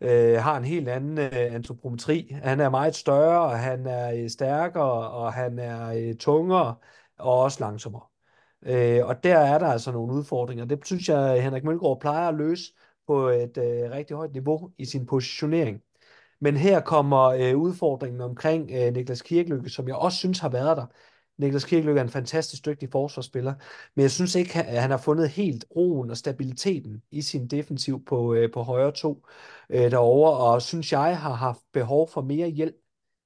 [0.00, 2.36] øh, har en helt anden øh, antropometri.
[2.42, 6.74] Han er meget større, han er øh, stærkere, og han er øh, tungere,
[7.18, 8.02] og også langsommere.
[8.66, 10.64] Øh, og der er der altså nogle udfordringer.
[10.64, 12.72] Det synes jeg, Henrik Mølgaard plejer at løse
[13.06, 15.82] på et øh, rigtig højt niveau i sin positionering.
[16.40, 20.76] Men her kommer øh, udfordringen omkring øh, Niklas Kirklykke, som jeg også synes har været
[20.76, 20.86] der
[21.38, 23.54] Niklas Kirkeløkke er en fantastisk dygtig forsvarsspiller,
[23.94, 28.04] men jeg synes ikke, at han har fundet helt roen og stabiliteten i sin defensiv
[28.04, 29.26] på, øh, på højre to
[29.70, 32.76] øh, derovre, og synes jeg har haft behov for mere hjælp,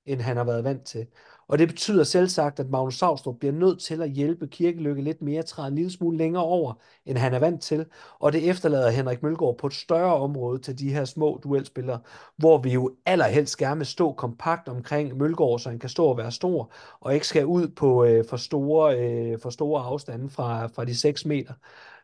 [0.06, 1.06] end han har været vant til.
[1.50, 5.22] Og det betyder selv sagt, at Magnus Saustrup bliver nødt til at hjælpe Kirkelykke lidt
[5.22, 6.72] mere, træde en lille smule længere over,
[7.06, 7.86] end han er vant til.
[8.18, 12.00] Og det efterlader Henrik Mølgaard på et større område til de her små duelspillere,
[12.36, 16.16] hvor vi jo allerhelst gerne vil stå kompakt omkring Mølgaard, så han kan stå og
[16.16, 20.66] være stor, og ikke skal ud på øh, for, store, øh, for store afstande fra,
[20.66, 21.52] fra de 6 meter.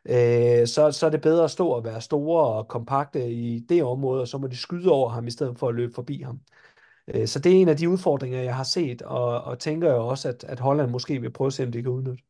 [0.04, 3.84] Øh, så, så er det bedre at stå og være store og kompakte i det
[3.84, 6.40] område, og så må de skyde over ham, i stedet for at løbe forbi ham.
[7.14, 10.08] Øh, så det er en af de udfordringer, jeg har set, og, og tænker jo
[10.08, 12.22] også, at, at Holland måske vil prøve at se, om de kan udnytte.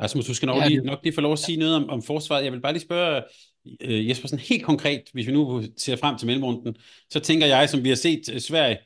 [0.00, 2.02] Rasmus, du skal nok, ja, lige, nok lige få lov at sige noget om, om
[2.02, 2.44] forsvaret.
[2.44, 3.22] Jeg vil bare lige spørge
[3.64, 6.76] uh, Jesper sådan helt konkret, hvis vi nu ser frem til mellemrunden,
[7.10, 8.78] så tænker jeg, som vi har set uh, Sverige,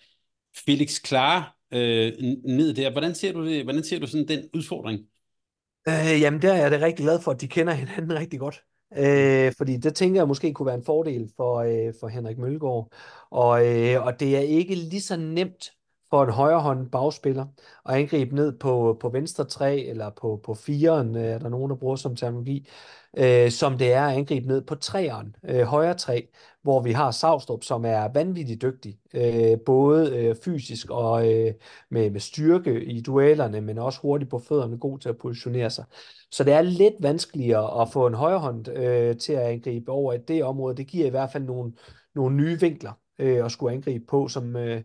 [0.67, 2.91] Felix Klar uh, ned der.
[2.91, 3.65] Hvordan ser du det?
[3.65, 5.01] Hvordan ser du sådan den udfordring?
[5.89, 8.63] Øh, jamen, der er jeg da rigtig glad for, at de kender hinanden rigtig godt.
[8.97, 12.93] Øh, fordi det tænker jeg måske kunne være en fordel for, øh, for Henrik Mølgaard.
[13.31, 15.73] Og, øh, og det er ikke lige så nemt
[16.11, 17.47] for en højrehånd bagspiller
[17.87, 21.71] at angribe ned på, på venstre 3 eller på, på 4'eren, øh, er der nogen,
[21.71, 22.69] der bruger som terminologi,
[23.17, 26.29] øh, som det er at angribe ned på 3'eren, øh, højre 3,
[26.69, 31.55] hvor vi har Savstrup, som er vanvittigt dygtig, øh, både øh, fysisk og øh,
[31.91, 35.85] med, med styrke i duellerne, men også hurtigt på fødderne, god til at positionere sig.
[36.31, 40.19] Så det er lidt vanskeligere at få en højrehånd øh, til at angribe over i
[40.29, 40.77] det område.
[40.77, 41.73] Det giver i hvert fald nogle,
[42.15, 44.83] nogle nye vinkler øh, at skulle angribe på, som, øh,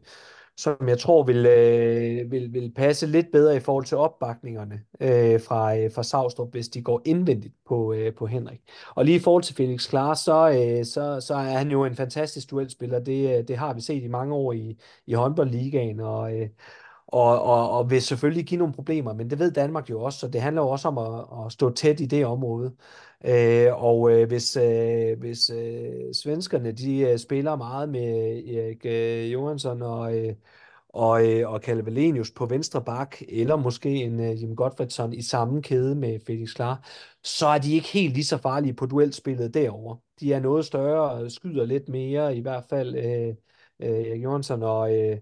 [0.57, 5.41] som jeg tror vil, øh, vil, vil passe lidt bedre i forhold til opbakningerne øh,
[5.41, 8.61] fra, øh, fra Savstrup, hvis de går indvendigt på, øh, på Henrik.
[8.95, 11.95] Og lige i forhold til Felix Klar, så, øh, så, så er han jo en
[11.95, 12.99] fantastisk duelspiller.
[12.99, 14.77] Det, øh, det har vi set i mange år i,
[15.07, 16.49] i håndboldligaen, og, øh,
[17.13, 20.27] og, og, og vil selvfølgelig give nogle problemer, men det ved Danmark jo også, så
[20.27, 22.75] det handler jo også om at, at stå tæt i det område.
[23.25, 28.01] Øh, og øh, hvis, øh, hvis øh, svenskerne de øh, spiller meget med
[28.47, 30.35] Erik øh, Johansson og, øh,
[30.89, 35.21] og, øh, og Kalle Valenius på venstre bak, eller måske en øh, Jim Gottfredsson i
[35.21, 36.89] samme kæde med Felix Klar,
[37.23, 39.97] så er de ikke helt lige så farlige på duelspillet derover.
[40.19, 43.35] De er noget større, øh, skyder lidt mere, i hvert fald øh,
[43.79, 45.17] øh, Erik Johansson og, øh,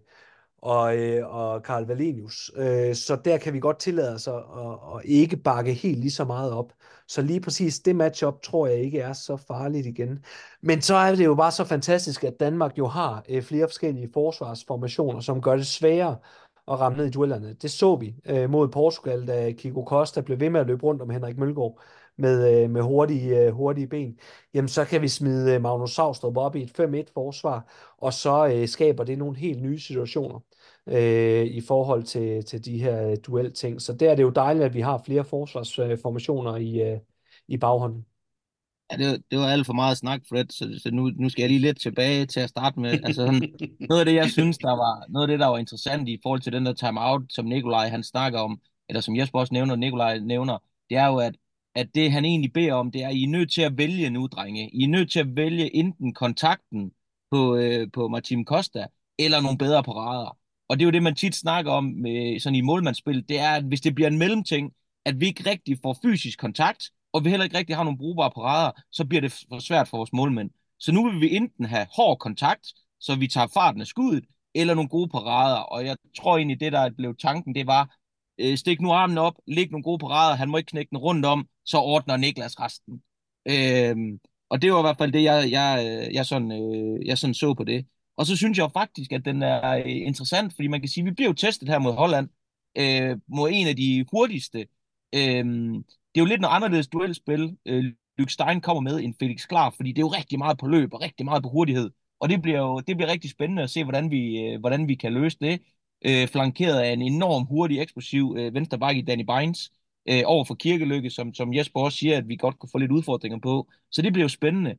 [0.61, 2.51] og, øh, og Karl Valenius.
[2.55, 6.11] Øh, så der kan vi godt tillade os at, at, at ikke bakke helt lige
[6.11, 6.73] så meget op.
[7.07, 10.25] Så lige præcis det matchup tror jeg ikke er så farligt igen.
[10.61, 14.09] Men så er det jo bare så fantastisk, at Danmark jo har øh, flere forskellige
[14.13, 16.17] forsvarsformationer, som gør det sværere
[16.67, 17.53] at ramme ned i duellerne.
[17.53, 21.01] Det så vi øh, mod Portugal, da Kiko Costa blev ved med at løbe rundt
[21.01, 21.81] om Henrik Mølgaard
[22.17, 24.19] med, øh, med hurtige, øh, hurtige ben,
[24.53, 27.65] jamen så kan vi smide øh, Magnus Saustrup op i et 5-1 forsvar,
[27.97, 30.39] og så øh, skaber det nogle helt nye situationer
[30.87, 33.81] øh, i forhold til, til de her øh, duel-ting.
[33.81, 36.99] Så der er det jo dejligt, at vi har flere forsvarsformationer i, øh,
[37.47, 38.05] i baghånden.
[38.91, 41.49] Ja, det, det var alt for meget snak, Fred, så, så nu, nu skal jeg
[41.49, 42.91] lige lidt tilbage til at starte med.
[42.91, 43.53] Altså sådan,
[43.89, 46.41] noget af det, jeg synes, der var, noget af det, der var interessant i forhold
[46.41, 50.19] til den der timeout, som Nikolaj han snakker om, eller som Jesper også nævner, Nikolaj
[50.19, 50.57] nævner,
[50.89, 51.35] det er jo, at,
[51.75, 54.09] at det han egentlig beder om, det er, at I er nødt til at vælge
[54.09, 54.69] nu, drenge.
[54.73, 56.91] I er nødt til at vælge enten kontakten
[57.31, 58.85] på, øh, på Martin Costa,
[59.19, 60.37] eller nogle bedre parader.
[60.71, 63.51] Og det er jo det, man tit snakker om med, sådan i målmandsspil, det er,
[63.51, 64.71] at hvis det bliver en mellemting,
[65.05, 68.31] at vi ikke rigtig får fysisk kontakt, og vi heller ikke rigtig har nogle brugbare
[68.31, 70.49] parader, så bliver det for svært for vores målmænd.
[70.79, 72.67] Så nu vil vi enten have hård kontakt,
[72.99, 75.55] så vi tager farten af skuddet, eller nogle gode parader.
[75.55, 77.95] Og jeg tror egentlig, det der blev tanken, det var,
[78.39, 81.25] øh, stik nu armen op, læg nogle gode parader, han må ikke knække den rundt
[81.25, 83.01] om, så ordner Niklas resten.
[83.45, 83.95] Øh,
[84.49, 87.33] og det var i hvert fald det, jeg, jeg, øh, jeg, sådan, øh, jeg sådan
[87.33, 87.85] så på det.
[88.17, 91.01] Og så synes jeg jo faktisk, at den er øh, interessant, fordi man kan sige,
[91.01, 92.29] at vi bliver jo testet her mod Holland,
[92.77, 94.59] øh, mod en af de hurtigste.
[95.15, 95.45] Øh,
[96.13, 97.85] det er jo lidt noget anderledes duelspil, øh,
[98.17, 100.93] Luke Stein kommer med end Felix Klar, fordi det er jo rigtig meget på løb
[100.93, 101.91] og rigtig meget på hurtighed.
[102.19, 104.95] Og det bliver jo det bliver rigtig spændende at se, hvordan vi, øh, hvordan vi
[104.95, 105.61] kan løse det.
[106.05, 109.71] Øh, flankeret af en enorm hurtig, eksplosiv øh, venstreback i Danny Bynes
[110.09, 112.91] øh, over for Kirkelykke, som, som Jesper også siger, at vi godt kunne få lidt
[112.91, 113.69] udfordringer på.
[113.91, 114.77] Så det bliver jo spændende.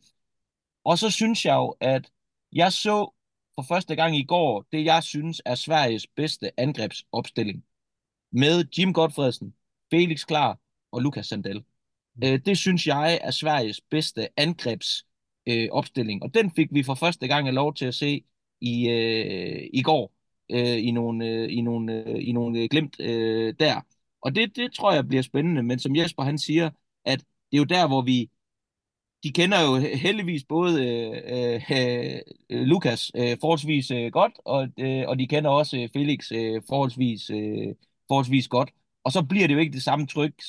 [0.84, 2.10] Og så synes jeg jo, at
[2.52, 3.14] jeg så
[3.54, 7.64] for første gang i går det, jeg synes er Sveriges bedste angrebsopstilling.
[8.32, 9.54] Med Jim Godfredsen,
[9.90, 10.58] Felix Klar
[10.92, 11.64] og Lukas Sandel.
[12.14, 12.22] Mm.
[12.24, 16.22] Øh, det synes jeg er Sveriges bedste angrebsopstilling.
[16.22, 18.24] Øh, og den fik vi for første gang lov til at se
[18.60, 20.12] i, øh, i går
[20.50, 23.80] øh, i nogle, øh, i nogle, øh, i nogle glimt øh, der.
[24.22, 25.62] Og det, det tror jeg bliver spændende.
[25.62, 26.70] Men som Jesper han siger,
[27.04, 28.30] at det er jo der, hvor vi
[29.24, 32.20] de kender jo heldigvis både øh, øh,
[32.50, 36.62] øh, Lukas øh, forholdsvis øh, godt, og, øh, og de kender også øh, Felix øh,
[36.68, 37.74] forholdsvis, øh,
[38.08, 38.70] forholdsvis godt.
[39.04, 40.42] Og så bliver det jo ikke det samme tryk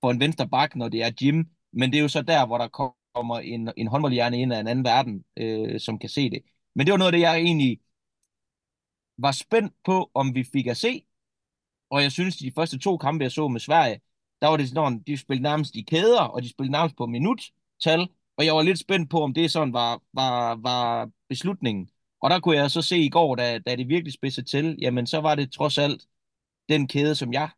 [0.00, 2.58] for en venstre bak, når det er Jim, men det er jo så der, hvor
[2.58, 6.42] der kommer en, en håndboldhjerne ind af en anden verden, øh, som kan se det.
[6.74, 7.80] Men det var noget af det, jeg egentlig
[9.18, 11.02] var spændt på, om vi fik at se.
[11.90, 14.00] Og jeg synes, de første to kampe, jeg så med Sverige,
[14.40, 17.42] der var det sådan, de spillede nærmest i kæder, og de spillede nærmest på minut,
[17.84, 21.88] tal, Og jeg var lidt spændt på, om det sådan var, var, var beslutningen.
[22.22, 25.06] Og der kunne jeg så se i går, da, da det virkelig spidset til, jamen
[25.06, 26.06] så var det trods alt
[26.68, 27.48] den kæde, som jeg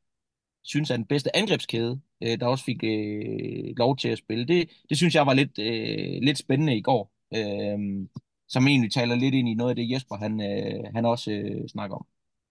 [0.64, 4.44] synes er den bedste angrebskæde, øh, der også fik øh, lov til at spille.
[4.46, 8.08] Det, det synes jeg var lidt, øh, lidt spændende i går, øh,
[8.48, 11.68] som egentlig taler lidt ind i noget af det, Jesper han, øh, han også øh,
[11.68, 12.06] snakker om.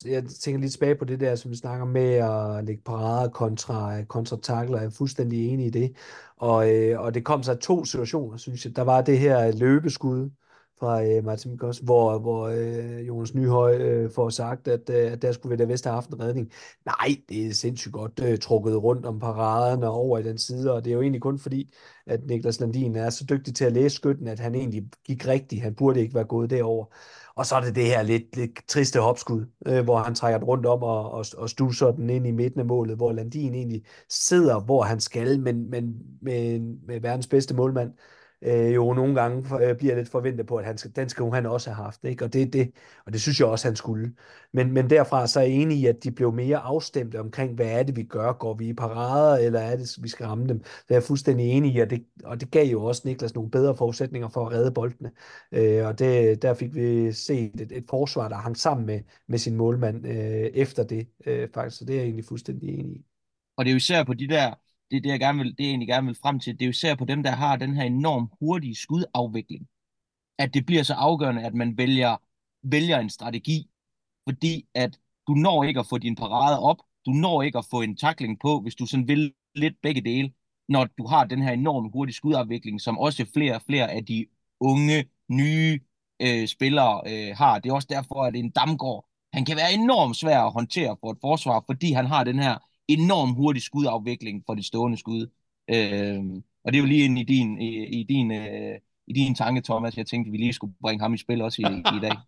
[0.05, 4.03] Jeg tænker lidt tilbage på det der, som vi snakker med at lægge parader kontra,
[4.03, 4.77] kontra takler.
[4.77, 5.95] Jeg er fuldstændig enig i det.
[6.37, 8.75] Og, øh, og det kom så to situationer, synes jeg.
[8.75, 10.29] Der var det her løbeskud,
[10.79, 15.21] fra øh, Martin Mikos, hvor, hvor øh, Jonas Nyhøj øh, får sagt, at, øh, at
[15.21, 16.51] der skulle være der haft en redning.
[16.85, 20.85] Nej, det er sindssygt godt øh, trukket rundt om paraderne over i den side, og
[20.85, 21.73] det er jo egentlig kun fordi,
[22.05, 25.61] at Niklas Landin er så dygtig til at læse skytten, at han egentlig gik rigtigt.
[25.61, 26.85] Han burde ikke være gået derover.
[27.39, 30.47] Og så er det det her lidt, lidt triste hopskud, øh, hvor han trækker den
[30.47, 33.83] rundt om og, og, og stuser den ind i midten af målet, hvor Landin egentlig
[34.09, 37.93] sidder, hvor han skal, men, men med, med verdens bedste målmand
[38.41, 41.45] øh, jo nogle gange øh, bliver lidt forventet på, at han skal, den skal han
[41.45, 42.03] også have haft.
[42.03, 42.25] Ikke?
[42.25, 42.71] Og, det, det,
[43.05, 44.13] og det synes jeg også, han skulle.
[44.53, 47.67] Men, men derfra så er jeg enig i, at de blev mere afstemte omkring, hvad
[47.67, 48.33] er det, vi gør?
[48.33, 50.63] Går vi i parader, eller er det, vi skal ramme dem?
[50.63, 53.51] Så jeg er fuldstændig enig i, at det, og det gav jo også Niklas nogle
[53.51, 55.11] bedre forudsætninger for at redde boldene.
[55.51, 59.37] Øh, og det, der fik vi set et, et forsvar, der hang sammen med, med
[59.37, 60.13] sin målmand øh,
[60.53, 61.77] efter det, øh, faktisk.
[61.77, 63.05] Så det er jeg egentlig fuldstændig enig i.
[63.57, 64.53] Og det er jo især på de der
[64.91, 66.53] det er det, jeg, gerne vil, det, jeg egentlig gerne vil frem til.
[66.53, 69.67] Det er jo især på dem, der har den her enorm hurtige skudafvikling,
[70.37, 72.17] at det bliver så afgørende, at man vælger,
[72.63, 73.69] vælger en strategi,
[74.29, 77.81] fordi at du når ikke at få din parade op, du når ikke at få
[77.81, 80.31] en takling på, hvis du sådan vil lidt begge dele,
[80.69, 84.25] når du har den her enorm hurtige skudafvikling, som også flere og flere af de
[84.59, 85.79] unge, nye
[86.21, 87.59] øh, spillere øh, har.
[87.59, 91.11] Det er også derfor, at en Damgård, han kan være enormt svær at håndtere for
[91.11, 95.27] et forsvar, fordi han har den her enorm hurtig skudafvikling for de stående skud.
[95.69, 96.19] Øh,
[96.63, 98.75] og det er jo lige ind i din, i, i din, øh,
[99.07, 99.97] i din tanke, Thomas.
[99.97, 102.15] Jeg tænkte, at vi lige skulle bringe ham i spil også i, i dag.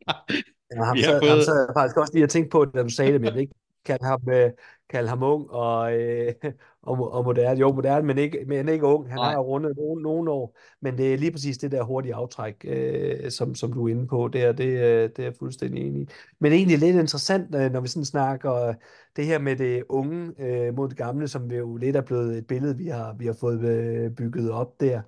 [0.75, 1.31] Ja, ham, sad, fået...
[1.31, 3.41] ham sad jeg faktisk også lige at tænke på, da du sagde det, men jeg
[3.41, 3.53] ikke
[3.85, 4.51] kalde ham, øh,
[4.89, 6.33] kalde ham ung og, øh,
[6.81, 7.59] og, og moderne.
[7.59, 9.09] Jo, moderne, men ikke, men ikke ung.
[9.09, 12.15] Han har jo rundet nogle, nogle år, men det er lige præcis det der hurtige
[12.15, 14.27] aftræk, øh, som, som du er inde på.
[14.27, 16.07] Det er, det, øh, det er jeg fuldstændig enig i.
[16.39, 18.73] Men egentlig lidt interessant, øh, når vi sådan snakker
[19.15, 22.47] det her med det unge øh, mod det gamle, som jo lidt er blevet et
[22.47, 25.01] billede, vi har, vi har fået øh, bygget op der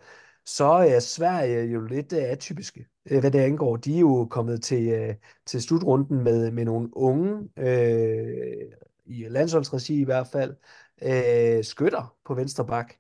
[0.46, 3.78] så er Sverige jo lidt atypiske, Øh, hvad det angår.
[3.78, 8.72] De er jo kommet til, øh, til slutrunden med, med nogle unge, øh,
[9.06, 10.56] i landsholdsregi i hvert fald,
[11.02, 12.94] øh, skytter på venstre bak.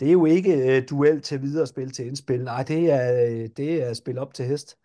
[0.00, 2.44] Det er jo ikke øh, duel til videre spil til indspil.
[2.44, 4.78] Nej, det er, øh, det er spil op til hest.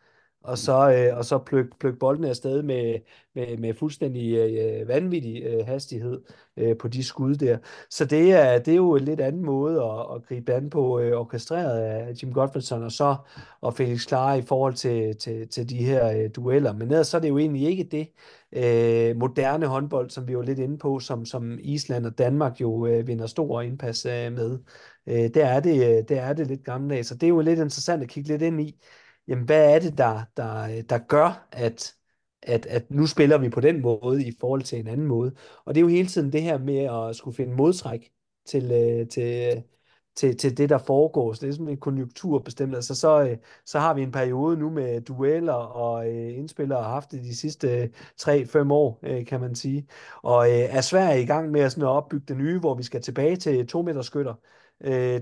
[0.46, 3.00] Og så, øh, og så pløk, pløk boldene afsted med,
[3.36, 6.22] med, med fuldstændig øh, vanvittig øh, hastighed
[6.58, 7.58] øh, på de skud der.
[7.90, 11.00] Så det er, det er jo en lidt anden måde at, at gribe an på,
[11.00, 13.16] øh, orkestreret af Jim Gottfriedson, og så
[13.62, 16.74] og Felix Klar i forhold til, til, til de her øh, dueller.
[16.74, 18.08] Men ellers så er det jo egentlig ikke det
[18.52, 22.86] øh, moderne håndbold, som vi var lidt inde på, som, som Island og Danmark jo
[22.88, 24.60] øh, vinder stor indpas øh, med.
[25.08, 27.60] Øh, der, er det, øh, der er det lidt gammeldags, så det er jo lidt
[27.60, 28.80] interessant at kigge lidt ind i,
[29.28, 31.96] jamen hvad er det, der, der, der gør, at,
[32.44, 35.36] at, at nu spiller vi på den måde i forhold til en anden måde.
[35.66, 36.78] Og det er jo hele tiden det her med
[37.10, 38.12] at skulle finde modtræk
[38.46, 39.64] til, øh, til,
[40.16, 41.34] til, til det, der foregår.
[41.34, 42.76] Så det er sådan en konjunkturbestemt.
[42.76, 46.90] Altså så, øh, så har vi en periode nu med dueller og øh, indspillere har
[46.90, 47.90] haft det de sidste øh,
[48.22, 49.88] 3-5 år, øh, kan man sige.
[50.24, 53.02] Og er Sverige i gang med at, sådan at opbygge det nye, hvor vi skal
[53.02, 54.34] tilbage til 2 meter skytter,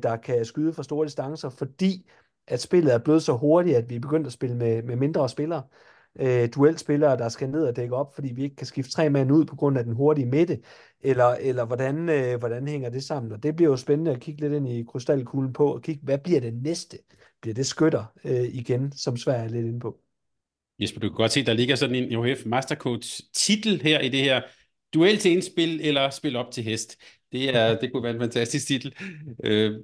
[0.04, 2.10] der kan skyde fra store distancer, fordi
[2.48, 5.30] at spillet er blevet så hurtigt, at vi er begyndt at spille med, med mindre
[5.30, 5.64] spillere.
[6.20, 9.32] Øh, duelspillere, der skal ned og dække op, fordi vi ikke kan skifte tre mand
[9.32, 10.60] ud på grund af den hurtige midte,
[11.02, 13.32] eller, eller hvordan, øh, hvordan hænger det sammen?
[13.32, 16.18] Og det bliver jo spændende at kigge lidt ind i krystalkuglen på, og kigge, hvad
[16.18, 16.98] bliver det næste?
[17.42, 20.00] Bliver det skytter øh, igen, som Sverige er lidt inde på?
[20.80, 24.20] Jesper, du kan godt se, der ligger sådan en OHF Mastercoach titel her i det
[24.20, 24.42] her
[24.94, 26.98] duel til indspil eller spil op til hest.
[27.32, 28.96] Det, er, det kunne være en fantastisk titel.
[29.44, 29.80] Øh,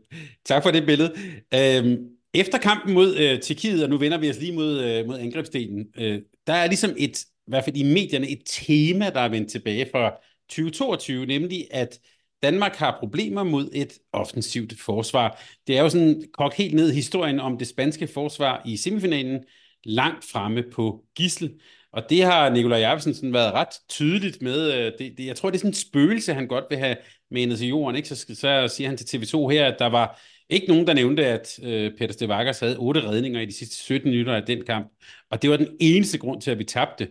[0.45, 1.13] tak for det billede.
[1.53, 1.97] Øh,
[2.33, 5.85] efter kampen mod øh, Tjekkiet, og nu vender vi os lige mod, øh, mod angrebsdelen,
[5.97, 9.51] øh, der er ligesom et, i hvert fald i medierne, et tema, der er vendt
[9.51, 10.11] tilbage fra
[10.49, 11.99] 2022, nemlig at
[12.43, 15.41] Danmark har problemer mod et offensivt forsvar.
[15.67, 19.43] Det er jo sådan kogt helt ned historien om det spanske forsvar i semifinalen,
[19.83, 21.59] langt fremme på gissel.
[21.93, 24.73] Og det har Nikolaj Jacobsen sådan været ret tydeligt med.
[24.73, 26.97] Øh, det, det, jeg tror, det er sådan en spøgelse, han godt vil have
[27.31, 27.95] menet til jorden.
[27.95, 28.09] Ikke?
[28.09, 30.19] Så, så siger han til TV2 her, at der var
[30.49, 34.11] ikke nogen, der nævnte, at øh, Peter Stevagas havde otte redninger i de sidste 17
[34.11, 34.91] minutter af den kamp.
[35.31, 37.07] Og det var den eneste grund til, at vi tabte.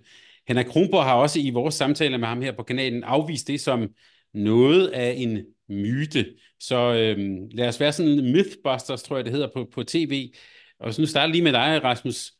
[0.48, 3.88] Henrik Kronborg har også i vores samtaler med ham her på kanalen afvist det som
[4.34, 6.26] noget af en myte.
[6.60, 7.18] Så øh,
[7.50, 10.32] lad os være sådan mythbusters, tror jeg det hedder på, på tv.
[10.80, 12.32] Og så nu starter lige med dig, Rasmus.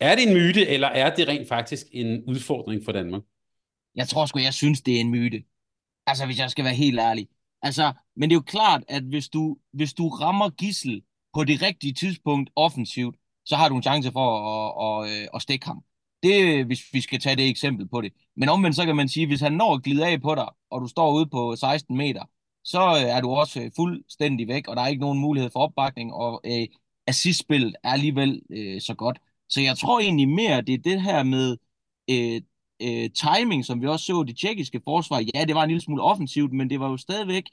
[0.00, 3.22] Er det en myte, eller er det rent faktisk en udfordring for Danmark?
[3.94, 5.42] Jeg tror sgu, jeg synes, det er en myte.
[6.06, 7.28] Altså, hvis jeg skal være helt ærlig.
[7.62, 11.02] Altså, men det er jo klart, at hvis du, hvis du rammer gissel
[11.34, 15.42] på det rigtige tidspunkt offensivt, så har du en chance for at, at, at, at
[15.42, 15.84] stikke ham.
[16.22, 18.12] Det, hvis vi skal tage det eksempel på det.
[18.36, 20.80] Men omvendt så kan man sige, hvis han når at glide af på dig, og
[20.80, 22.24] du står ude på 16 meter,
[22.64, 25.60] så øh, er du også øh, fuldstændig væk, og der er ikke nogen mulighed for
[25.60, 26.66] opbakning, og øh,
[27.06, 29.18] assistspillet er alligevel øh, så godt.
[29.48, 31.56] Så jeg tror egentlig mere, det er det her med
[32.10, 32.42] øh,
[32.82, 35.24] øh, timing, som vi også så det tjekkiske forsvar.
[35.34, 37.44] Ja, det var en lille smule offensivt, men det var jo stadigvæk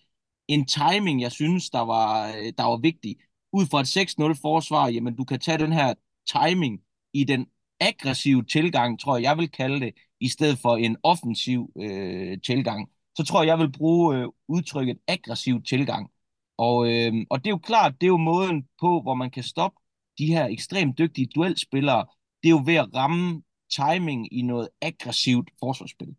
[0.47, 3.15] en timing, jeg synes, der var, øh, der var vigtig.
[3.53, 5.93] Ud fra et 6-0 forsvar, jamen du kan tage den her
[6.33, 6.81] timing
[7.13, 7.47] i den
[7.79, 12.89] aggressive tilgang, tror jeg, jeg vil kalde det, i stedet for en offensiv øh, tilgang.
[13.15, 16.09] Så tror jeg, jeg vil bruge øh, udtrykket aggressiv tilgang.
[16.57, 19.43] Og, øh, og det er jo klart, det er jo måden på, hvor man kan
[19.43, 19.79] stoppe
[20.17, 22.05] de her ekstremt dygtige duelspillere.
[22.43, 23.41] Det er jo ved at ramme
[23.75, 26.15] timing i noget aggressivt forsvarsspil.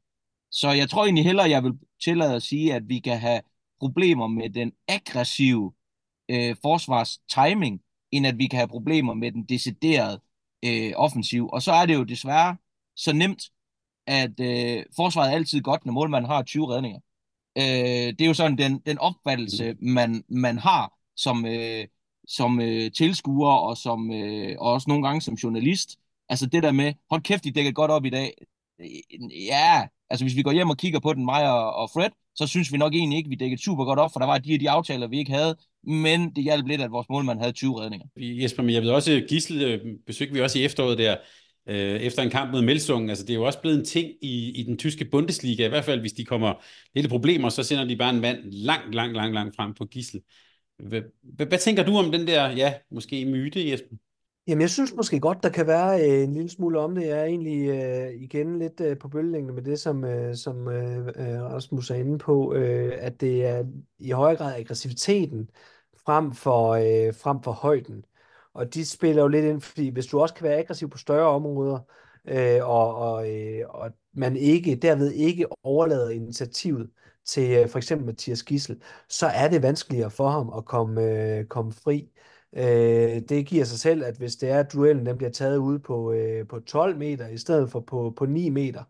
[0.51, 1.73] Så jeg tror egentlig hellere, jeg vil
[2.05, 3.41] tillade at sige, at vi kan have
[3.81, 5.73] problemer med den aggressive
[6.29, 7.81] øh, forsvars timing,
[8.13, 10.21] end at vi kan have problemer med den deciderede
[10.65, 11.49] øh, offensiv.
[11.53, 12.57] Og så er det jo desværre
[12.97, 13.43] så nemt,
[14.07, 17.01] at øh, forsvaret er altid godt, når målmanden har 20 redninger.
[17.59, 21.87] Øh, det er jo sådan den, den opfattelse, man, man har som, øh,
[22.29, 26.00] som øh, tilskuer og som øh, og også nogle gange som journalist.
[26.31, 28.33] Altså det der med, hold kæft, de dækker godt op i dag.
[29.49, 32.47] Ja, altså hvis vi går hjem og kigger på den, mig og, og Fred, så
[32.47, 34.71] synes vi nok egentlig ikke, vi dækkede super godt op, for der var de de
[34.71, 38.07] aftaler, vi ikke havde, men det hjalp lidt, at vores målmand havde 20 redninger.
[38.17, 41.17] Jesper, men jeg ved også, Gissel øh, besøgte vi også i efteråret der,
[41.69, 43.09] øh, efter en kamp mod Melsungen.
[43.09, 45.85] Altså det er jo også blevet en ting i, i den tyske Bundesliga, i hvert
[45.85, 46.55] fald hvis de kommer
[46.95, 50.21] lidt problemer, så sender de bare en mand langt, langt, langt, langt frem på Gissel.
[50.79, 53.97] Hvad, hvad, hvad tænker du om den der, ja, måske myte, Jesper?
[54.51, 57.07] Jamen, jeg synes måske godt, der kan være øh, en lille smule om det.
[57.07, 61.07] Jeg er egentlig øh, igen lidt øh, på bølgelængde med det, som, øh, som øh,
[61.07, 63.65] øh, Rasmus er inde på, øh, at det er
[63.99, 65.51] i højere grad aggressiviteten
[66.07, 68.05] frem for, øh, frem for højden.
[68.55, 71.29] Og de spiller jo lidt ind, fordi hvis du også kan være aggressiv på større
[71.29, 71.79] områder,
[72.25, 76.91] øh, og, og, øh, og man ikke derved ikke overlader initiativet
[77.25, 81.45] til øh, for eksempel Mathias Gissel, så er det vanskeligere for ham at komme, øh,
[81.47, 82.11] komme fri.
[82.57, 85.79] Øh, det giver sig selv, at hvis det er, at duellen den bliver taget ud
[85.79, 88.85] på, øh, på 12 meter i stedet for på, på 9 meter,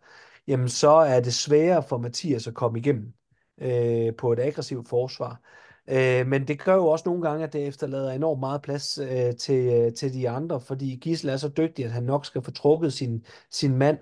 [0.47, 3.13] jamen så er det sværere for Mathias at komme igennem
[3.61, 5.41] øh, på et aggressivt forsvar.
[5.89, 9.37] Øh, men det gør jo også nogle gange, at det efterlader enormt meget plads øh,
[9.37, 12.51] til, øh, til de andre, fordi Gissel er så dygtig, at han nok skal få
[12.51, 13.99] trukket sin, sin mand.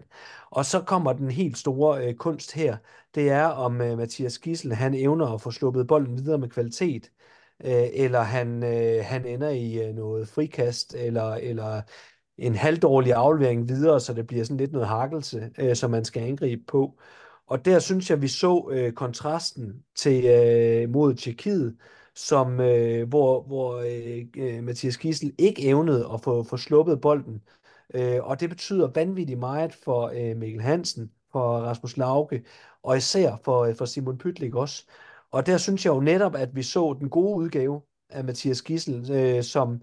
[0.50, 2.76] Og så kommer den helt store øh, kunst her.
[3.14, 7.11] Det er, om øh, Mathias Gissel, han evner at få sluppet bolden videre med kvalitet
[7.64, 11.82] øh, eller han, øh, han ender i øh, noget frikast, eller, eller
[12.38, 16.22] en halvdårlig aflevering videre, så det bliver sådan lidt noget hakkelse, øh, som man skal
[16.22, 16.98] angribe på.
[17.46, 21.76] Og der synes jeg, vi så øh, kontrasten til øh, mod Tjekkiet,
[22.14, 27.42] som, øh, hvor, hvor øh, øh Mathias Kissel ikke evnede at få, få sluppet bolden.
[27.94, 32.44] Øh, og det betyder vanvittigt meget for øh, Mikkel Hansen, for Rasmus Lauke,
[32.82, 34.84] og især for, øh, for Simon Pytlik også.
[35.32, 39.10] Og der synes jeg jo netop, at vi så den gode udgave af Mathias Gissel,
[39.12, 39.80] øh, som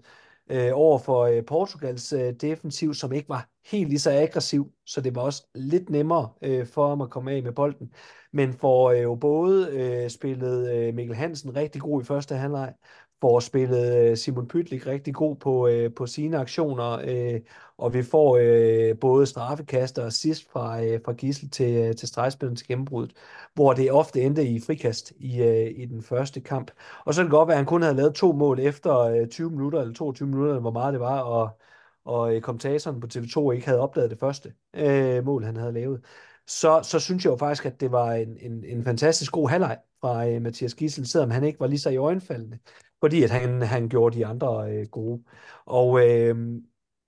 [0.50, 5.00] øh, over for øh, Portugals øh, defensiv, som ikke var helt lige så aggressiv, så
[5.00, 7.92] det var også lidt nemmere øh, for ham at komme af med bolden.
[8.32, 12.72] Men for øh, jo både øh, spillet øh, Mikkel Hansen rigtig god i første halvleg,
[13.20, 17.40] får spillet øh, Simon Pytlik rigtig god på, øh, på sine aktioner, øh,
[17.78, 22.08] og vi får øh, både straffekast og sidst fra, øh, fra Gissel til, øh, til
[22.08, 23.16] stregspillen til gennembruddet,
[23.54, 26.70] hvor det ofte endte i frikast i, øh, i den første kamp.
[27.04, 29.28] Og så kan det godt være, at han kun havde lavet to mål efter øh,
[29.28, 31.60] 20 minutter, eller 22 minutter, eller hvor meget det var, og,
[32.04, 36.04] og øh, kommentatoren på TV2 ikke havde opdaget det første øh, mål, han havde lavet.
[36.46, 39.78] Så, så synes jeg jo faktisk, at det var en, en, en fantastisk god halvleg
[40.00, 42.58] fra øh, Mathias Gissel, selvom han ikke var lige så i øjenfaldende
[43.00, 45.22] fordi at han, han gjorde de andre øh, gode.
[45.66, 46.36] Og øh,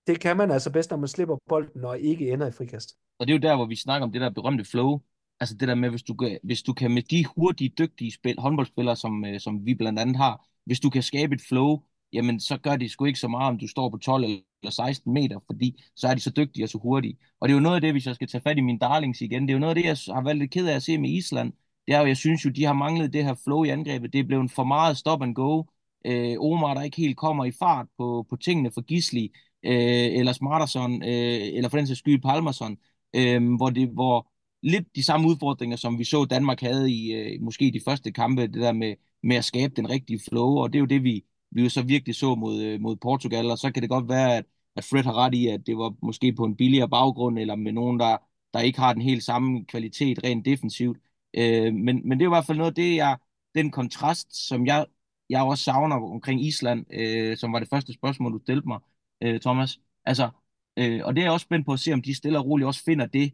[0.07, 2.97] det kan man altså bedst, når man slipper bolden og ikke ender i frikast.
[3.18, 5.01] Og det er jo der, hvor vi snakker om det der berømte flow.
[5.41, 8.34] Altså det der med, hvis du kan, hvis du kan med de hurtige, dygtige spil,
[8.39, 11.82] håndboldspillere, som, øh, som vi blandt andet har, hvis du kan skabe et flow,
[12.12, 15.12] jamen så gør det sgu ikke så meget, om du står på 12 eller 16
[15.12, 17.18] meter, fordi så er de så dygtige og så hurtige.
[17.41, 19.20] Og det er jo noget af det, hvis jeg skal tage fat i mine darlings
[19.20, 20.99] igen, det er jo noget af det, jeg har været lidt ked af at se
[20.99, 21.53] med Island.
[21.86, 24.12] Det er jo, jeg synes jo, de har manglet det her flow i angrebet.
[24.12, 25.62] Det er blevet for meget stop and go.
[26.07, 29.33] Øh, Omar, der ikke helt kommer i fart på, på tingene for Gisli,
[29.63, 29.73] øh,
[30.19, 32.79] eller Smarterson, øh, eller for den sags skyld Palmerson,
[33.17, 34.33] øh, hvor, det, hvor
[34.63, 38.43] lidt de samme udfordringer, som vi så Danmark havde i øh, måske de første kampe,
[38.43, 41.25] det der med, med at skabe den rigtige flow, og det er jo det, vi,
[41.51, 44.37] vi jo så virkelig så mod, øh, mod Portugal, og så kan det godt være,
[44.37, 44.45] at,
[44.77, 47.73] at Fred har ret i, at det var måske på en billigere baggrund, eller med
[47.73, 48.17] nogen, der,
[48.55, 50.99] der ikke har den helt samme kvalitet rent defensivt.
[51.35, 53.17] Øh, men, men det er i hvert fald noget af det, jeg,
[53.55, 54.87] den kontrast, som jeg,
[55.31, 58.81] jeg også savner omkring Island, øh, som var det første spørgsmål, du stillede mig,
[59.22, 59.81] øh, Thomas.
[60.05, 60.31] Altså,
[60.79, 62.66] øh, og det er jeg også spændt på at se, om de stille og roligt
[62.66, 63.33] også finder det,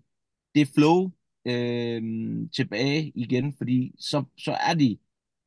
[0.55, 1.11] det flow
[1.47, 2.03] øh,
[2.57, 4.99] tilbage igen, fordi så, så er de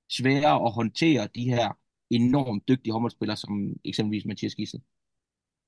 [0.10, 1.78] svære at håndtere de her
[2.10, 4.82] enormt dygtige håndboldspillere, som eksempelvis Mathias Gissel.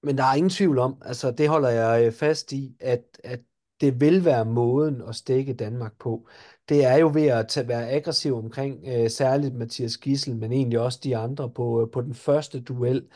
[0.03, 3.41] Men der er ingen tvivl om, altså det holder jeg øh, fast i, at, at
[3.81, 6.27] det vil være måden at stikke Danmark på.
[6.69, 10.79] Det er jo ved at tage, være aggressiv omkring øh, særligt Mathias Gissel, men egentlig
[10.79, 13.07] også de andre på, øh, på den første duel.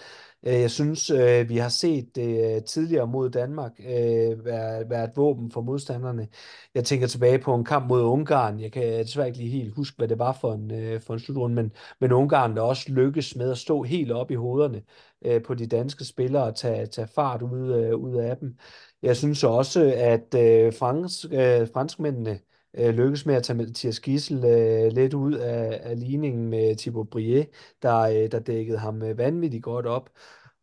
[0.45, 5.03] Øh, jeg synes, øh, vi har set det øh, tidligere mod Danmark øh, være, være
[5.03, 6.27] et våben for modstanderne.
[6.75, 8.59] Jeg tænker tilbage på en kamp mod Ungarn.
[8.59, 11.19] Jeg kan desværre ikke lige helt huske, hvad det var for en, øh, for en
[11.19, 14.81] slutrunde, men, men Ungarn der også lykkes med at stå helt op i hovederne
[15.25, 18.57] øh, på de danske spillere og tage, tage fart ud, ud af dem.
[19.03, 20.27] Jeg synes også, at
[20.79, 21.25] fransk,
[21.73, 22.39] franskmændene
[22.77, 27.09] øh, lykkes med at tage Mathias Gissel øh, lidt ud af, af ligningen med Thibaut
[27.09, 27.47] Brie,
[27.81, 30.09] der, øh, der dækkede ham øh, vanvittigt godt op.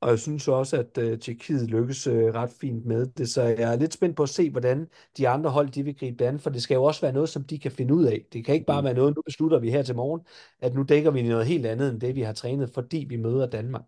[0.01, 3.73] Og jeg synes også, at øh, Tjekkiet lykkes øh, ret fint med det, så jeg
[3.73, 6.39] er lidt spændt på at se, hvordan de andre hold de vil gribe det an,
[6.41, 8.27] for det skal jo også være noget, som de kan finde ud af.
[8.33, 8.85] Det kan ikke bare mm.
[8.85, 10.21] være noget, nu beslutter vi her til morgen,
[10.61, 13.47] at nu dækker vi noget helt andet end det, vi har trænet, fordi vi møder
[13.47, 13.85] Danmark.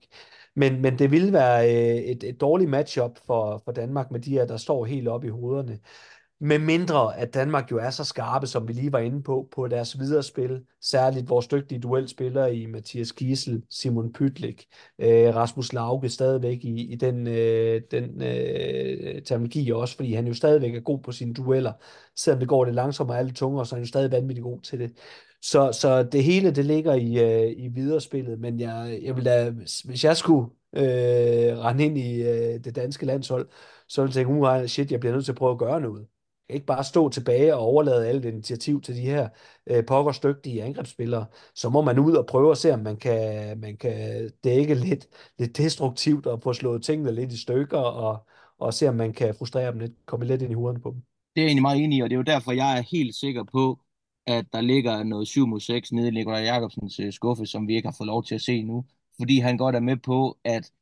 [0.56, 4.30] Men, men det ville være øh, et, et dårligt matchup for, for Danmark med de
[4.30, 5.78] her, der står helt op i hovederne.
[6.44, 9.68] Med mindre at Danmark jo er så skarpe, som vi lige var inde på, på
[9.68, 10.62] deres videre spil.
[10.80, 14.66] Særligt vores dygtige duelspillere i Mathias Kiesel, Simon Pytlik,
[14.98, 20.34] øh, Rasmus Lauke stadigvæk i, i den, øh, den øh, terminologi også, fordi han jo
[20.34, 21.72] stadigvæk er god på sine dueller.
[22.16, 24.60] Selvom det går lidt langsommere og lidt tungere, så er han jo stadig vanvittigt god
[24.60, 24.92] til det.
[25.42, 29.50] Så, så det hele, det ligger i, øh, i viderespillet, men jeg, jeg vil da,
[29.84, 33.48] hvis jeg skulle øh, rende ind i øh, det danske landshold,
[33.88, 36.06] så ville jeg tænke, uh, shit, jeg bliver nødt til at prøve at gøre noget
[36.54, 39.28] ikke bare stå tilbage og overlade alt initiativ til de her
[39.66, 41.26] øh, pokkers dygtige angrebsspillere.
[41.54, 45.06] Så må man ud og prøve at se, om man kan, man kan dække lidt,
[45.38, 48.26] lidt destruktivt og få slået tingene lidt i stykker og,
[48.58, 51.02] og se, om man kan frustrere dem lidt, komme lidt ind i hovederne på dem.
[51.34, 53.14] Det er jeg egentlig meget enig i, og det er jo derfor, jeg er helt
[53.14, 53.78] sikker på,
[54.26, 57.76] at der ligger noget 7 mod 6 nede i Nikolaj Jacobsens øh, skuffe, som vi
[57.76, 58.84] ikke har fået lov til at se nu.
[59.20, 60.72] Fordi han godt er med på, at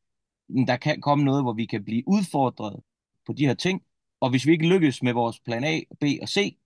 [0.48, 2.80] mm, der kan komme noget, hvor vi kan blive udfordret
[3.26, 3.82] på de her ting,
[4.20, 6.58] og hvis vi ikke lykkes med vores plan A, B og C,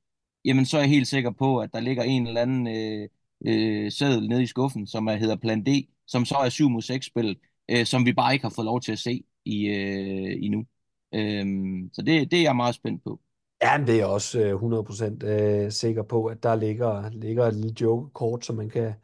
[0.44, 3.08] jamen så er jeg helt sikker på, at der ligger en eller anden øh,
[3.46, 5.68] øh, sædel nede i skuffen, som er, hedder plan D,
[6.06, 7.36] som så er 7 mod 6 spil,
[7.70, 10.66] øh, som vi bare ikke har fået lov til at se i, øh, endnu.
[11.14, 11.46] Øh,
[11.92, 13.20] så det, det er jeg meget spændt på.
[13.64, 17.54] Ja, det er jeg også øh, 100% øh, sikker på, at der ligger, ligger et
[17.54, 18.94] lille joke-kort, som man kan,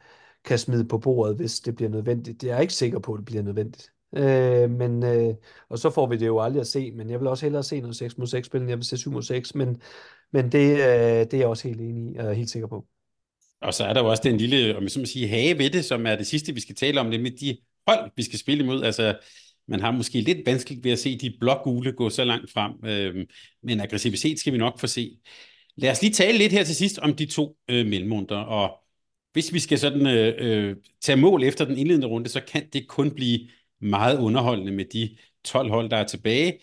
[0.45, 2.41] kan smide på bordet, hvis det bliver nødvendigt.
[2.41, 3.91] Det er jeg ikke sikker på, at det bliver nødvendigt.
[4.15, 5.35] Øh, men, øh,
[5.69, 7.79] og så får vi det jo aldrig at se, men jeg vil også hellere se
[7.79, 9.81] noget 6 mod 6 spil, end jeg vil se 7 mod 6, men,
[10.31, 12.85] men det, øh, det er jeg også helt enig i, og helt sikker på.
[13.61, 15.69] Og så er der jo også den lille, om jeg så må sige, hage ved
[15.69, 17.57] det, som er det sidste, vi skal tale om, nemlig de
[17.87, 18.83] hold, vi skal spille imod.
[18.83, 19.17] Altså,
[19.71, 23.27] man har måske lidt vanskeligt ved at se de blågule gå så langt frem, øh,
[23.63, 25.17] men aggressivitet skal vi nok få se.
[25.77, 28.77] Lad os lige tale lidt her til sidst om de to øh, mellemrunder, og
[29.33, 32.87] hvis vi skal sådan øh, øh, tage mål efter den indledende runde, så kan det
[32.87, 33.49] kun blive
[33.81, 36.59] meget underholdende med de 12 hold, der er tilbage.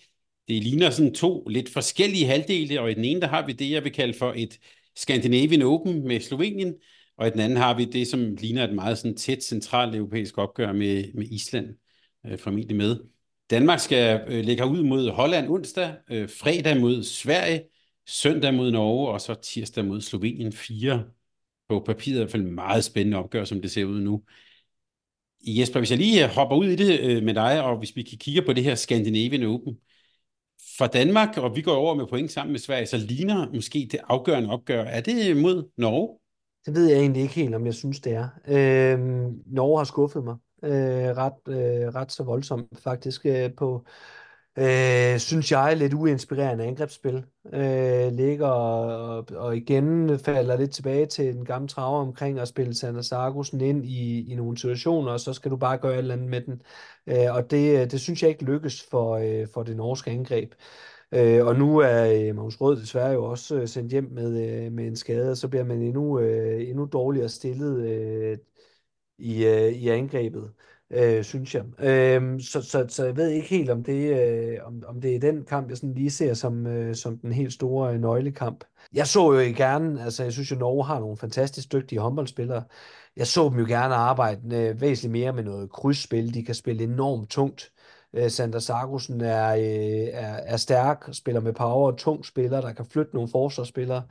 [0.49, 3.71] Det ligner sådan to lidt forskellige halvdele, og i den ene, der har vi det,
[3.71, 4.59] jeg vil kalde for et
[4.97, 6.75] Scandinavian Open med Slovenien,
[7.19, 10.39] og i den anden har vi det, som ligner et meget sådan tæt centralt europæisk
[10.39, 11.75] opgør med, med Island
[12.27, 13.01] øh, formentlig med.
[13.51, 17.63] Danmark skal øh, lægge ud mod Holland onsdag, øh, fredag mod Sverige,
[18.07, 20.53] søndag mod Norge, og så tirsdag mod Slovenien.
[20.53, 21.05] 4.
[21.69, 24.23] på papiret i hvert fald meget spændende opgør, som det ser ud nu.
[25.47, 28.03] Jesper, hvis jeg lige øh, hopper ud i det øh, med dig, og hvis vi
[28.03, 29.79] kigger på det her Scandinavian Open,
[30.79, 34.01] for Danmark, og vi går over med point sammen med Sverige, så ligner måske det
[34.09, 34.85] afgørende opgør.
[34.85, 36.19] Er det mod Norge?
[36.67, 38.29] Det ved jeg egentlig ikke helt, om jeg synes, det er.
[38.49, 38.99] Øh,
[39.47, 43.85] Norge har skuffet mig øh, ret, øh, ret så voldsomt faktisk øh, på,
[44.59, 47.25] øh, synes jeg, lidt uinspirerende angrebsspil.
[47.53, 52.75] Øh, ligger og, og igen falder lidt tilbage til den gamle traver omkring at spille
[52.75, 56.15] Sander Sargussen ind i, i nogle situationer, og så skal du bare gøre et eller
[56.15, 56.63] andet med den.
[57.07, 60.53] Øh, og det, øh, det synes jeg ikke lykkes for, øh, for det norske angreb.
[61.13, 64.73] Øh, og nu er øh, Magnus Rød desværre jo også øh, sendt hjem med, øh,
[64.73, 68.39] med en skade, og så bliver man endnu, øh, endnu dårligere stillet øh,
[69.19, 70.53] i, øh, i angrebet
[70.91, 71.65] øh, synes jeg.
[71.79, 75.21] Øh, så, så, så jeg ved ikke helt, om det, øh, om, om det er
[75.21, 78.65] den kamp, jeg sådan lige ser som, øh, som den helt store øh, nøglekamp.
[78.93, 82.63] Jeg så jo gerne, altså jeg synes jo, Norge har nogle fantastisk dygtige håndboldspillere.
[83.17, 86.35] Jeg så dem jo gerne arbejde øh, væsentligt mere med noget krydsspil.
[86.35, 87.73] De kan spille enormt tungt.
[88.15, 92.87] Øh, Sander Sargussen er, øh, er, er stærk, spiller med power, tung spiller, der kan
[92.87, 94.03] flytte nogle forsvarsspillere.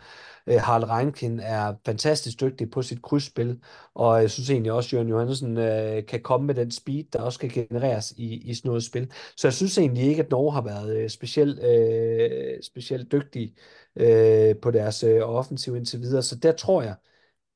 [0.48, 3.62] Øh, Harald Reinkin er fantastisk dygtig på sit krydsspil,
[3.94, 7.22] og jeg synes egentlig også, at Jørgen Johansen øh, kan komme med den speed, der
[7.22, 9.12] også kan genereres i, i sådan noget spil.
[9.38, 13.56] Så jeg synes egentlig ikke, at Norge har været øh, specielt, øh, specielt dygtig
[13.96, 16.96] øh, på deres øh, offensiv indtil videre, så der tror jeg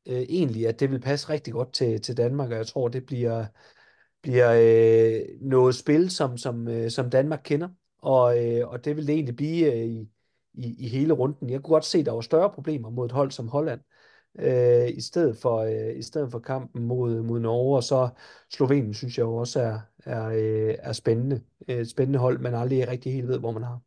[0.07, 3.05] øh, egentlig, at det vil passe rigtig godt til, til Danmark, og jeg tror, det
[3.05, 3.45] bliver
[4.21, 7.69] bliver øh, noget spil, som, som, øh, som Danmark kender,
[8.01, 10.09] og, øh, og det vil det egentlig blive øh, i,
[10.53, 11.49] i, i hele runden.
[11.49, 13.79] Jeg kunne godt se, at der var større problemer mod et hold som Holland,
[14.39, 18.09] øh, i, stedet for, øh, i stedet for kampen mod, mod Norge, og så
[18.49, 21.41] Slovenien synes jeg jo også er, er, øh, er spændende.
[21.67, 23.79] Et spændende hold, man aldrig rigtig helt ved, hvor man har.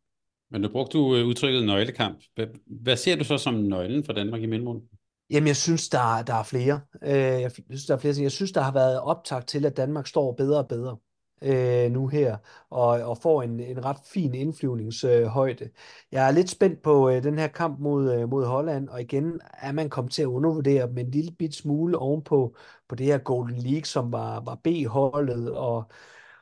[0.50, 2.18] Men nu brugte du øh, udtrykket nøglekamp.
[2.34, 4.88] Hvad, hvad ser du så som nøglen for Danmark i mellemrunden?
[5.30, 6.80] Jamen, jeg synes, der, der er flere.
[7.02, 8.24] Øh, jeg synes, der er flere ting.
[8.24, 10.96] Jeg synes, der har været optag til, at Danmark står bedre og bedre
[11.42, 12.36] øh, nu her,
[12.70, 15.64] og, og får en, en ret fin indflyvningshøjde.
[15.64, 15.70] Øh,
[16.12, 19.40] jeg er lidt spændt på øh, den her kamp mod, øh, mod Holland, og igen
[19.62, 22.56] er man kommet til at undervurdere dem en lille bit smule ovenpå
[22.88, 25.84] på det her Golden League, som var, var B-holdet, og,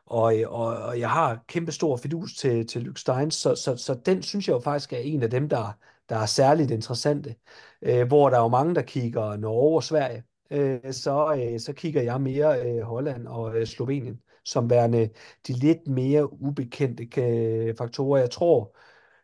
[0.06, 3.94] og, og, og jeg har kæmpe stor fidus til, til Luke Steins, så, så, så
[4.06, 5.78] den synes jeg jo faktisk er en af dem, der,
[6.09, 7.35] der er særligt interessante.
[7.83, 11.73] Øh, hvor der er jo mange, der kigger Norge og Sverige, øh, så, øh, så
[11.73, 15.09] kigger jeg mere øh, Holland og øh, Slovenien som værende
[15.47, 18.20] de lidt mere ubekendte øh, faktorer.
[18.20, 18.77] Jeg tror,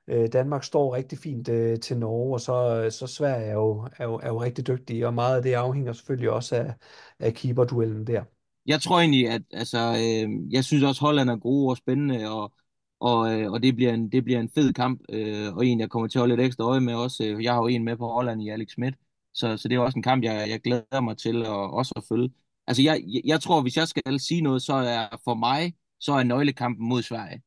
[0.09, 3.89] øh, Danmark står rigtig fint øh, til Norge, og så, øh, så Sverige er jo,
[3.97, 6.75] er, jo, er jo rigtig dygtige, og meget af det afhænger selvfølgelig også af,
[7.19, 8.25] af keeperduellen der.
[8.67, 12.53] Jeg tror egentlig, at altså, øh, jeg synes også, Holland er gode og spændende, og
[13.01, 15.91] og, øh, og det, bliver en, det bliver en fed kamp, øh, og en, jeg
[15.91, 17.25] kommer til at holde lidt ekstra øje med også.
[17.25, 18.95] Øh, jeg har jo en med på Holland i Alex Schmidt,
[19.35, 22.05] så, så det er også en kamp, jeg, jeg glæder mig til at, også at
[22.09, 22.31] følge.
[22.67, 26.13] Altså, jeg, jeg, jeg tror, hvis jeg skal sige noget, så er for mig, så
[26.13, 27.43] er nøglekampen mod Sverige.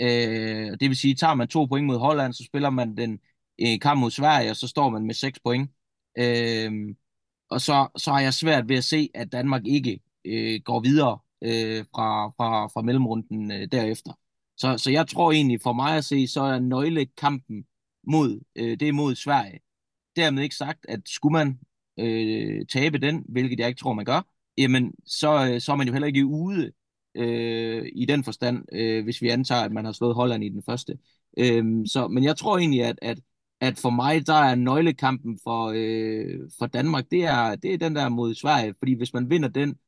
[0.00, 3.20] Øh, det vil sige, tager man to point mod Holland, så spiller man den
[3.62, 5.70] øh, kamp mod Sverige, og så står man med seks point.
[6.18, 6.72] Øh,
[7.50, 11.18] og så, så har jeg svært ved at se, at Danmark ikke øh, går videre
[11.42, 14.12] øh, fra, fra, fra mellemrunden øh, derefter.
[14.60, 17.64] Så, så jeg tror egentlig, for mig at se, så er nøglekampen
[18.06, 19.60] mod, øh, det er mod Sverige.
[20.16, 21.58] Dermed ikke sagt, at skulle man
[21.98, 24.22] øh, tabe den, hvilket jeg ikke tror, man gør,
[24.58, 26.72] jamen så, øh, så er man jo heller ikke ude
[27.14, 30.62] øh, i den forstand, øh, hvis vi antager, at man har slået Holland i den
[30.62, 30.98] første.
[31.38, 33.20] Øh, så, men jeg tror egentlig, at, at,
[33.60, 37.96] at for mig, der er nøglekampen for, øh, for Danmark, det er, det er den
[37.96, 39.78] der mod Sverige, fordi hvis man vinder den,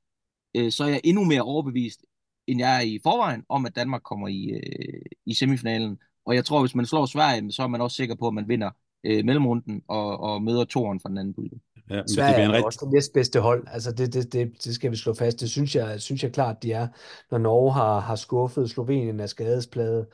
[0.57, 2.05] øh, så er jeg endnu mere overbevist
[2.47, 5.98] end jeg er i forvejen, om at Danmark kommer i, øh, i semifinalen.
[6.27, 8.48] Og jeg tror, hvis man slår Sverige, så er man også sikker på, at man
[8.48, 8.70] vinder
[9.05, 11.59] øh, mellemrunden og, og møder toeren fra den anden pulje.
[11.90, 12.66] Ja, Sverige det bliver en er rigtig...
[12.66, 13.66] også det næstbedste hold.
[13.70, 15.40] Altså det, det, det, det skal vi slå fast.
[15.40, 16.89] Det synes jeg, synes jeg klart, de er,
[17.31, 20.06] når Norge har, har skuffet Slovenien af skadesplade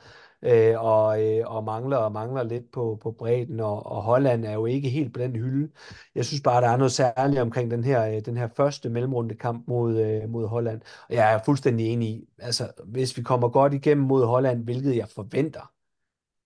[0.43, 4.53] øh, og, øh, og mangler og mangler lidt på, på bredden, og, og Holland er
[4.53, 5.71] jo ikke helt på den hylde.
[6.15, 9.35] Jeg synes bare, der er noget særligt omkring den her, øh, den her første mellemrunde
[9.35, 10.81] kamp mod, øh, mod Holland.
[11.09, 14.95] Og jeg er fuldstændig enig i, altså hvis vi kommer godt igennem mod Holland, hvilket
[14.95, 15.71] jeg forventer,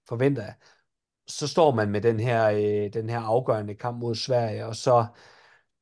[0.10, 0.54] forventer jeg,
[1.28, 5.06] så står man med den her, øh, den her afgørende kamp mod Sverige, og så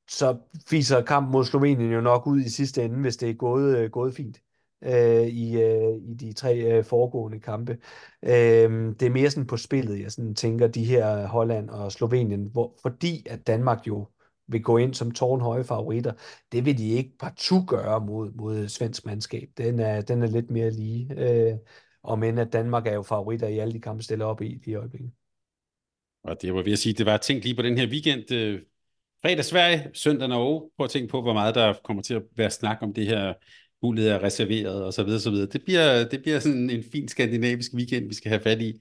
[0.10, 3.78] så fiser kampen mod Slovenien jo nok ud i sidste ende, hvis det er gået,
[3.78, 4.42] øh, gået fint
[4.84, 7.78] øh, i, øh, i de tre øh, foregående kampe.
[8.24, 12.50] Øh, det er mere sådan på spillet, jeg sådan tænker, de her Holland og Slovenien,
[12.52, 14.08] hvor, fordi at Danmark jo
[14.48, 16.14] vil gå ind som tårnhøje favoritter.
[16.52, 19.50] Det vil de ikke partout gøre mod, mod svensk mandskab.
[19.58, 21.14] Den er, den er lidt mere lige.
[21.18, 21.58] Øh,
[22.04, 24.76] og men at Danmark er jo favoritter i alle de kampe, stiller op i i
[24.76, 25.12] øjeblikket.
[26.24, 28.32] Og det var ved at sige, det var tænkt lige på den her weekend.
[28.32, 28.62] Øh,
[29.22, 30.70] fredag Sverige, søndag Norge.
[30.78, 33.34] Prøv at tænke på, hvor meget der kommer til at være snak om det her
[33.84, 35.48] mulighed er reserveret og så videre, så videre.
[35.48, 38.74] Det bliver, det bliver sådan en fin skandinavisk weekend, vi skal have fat i.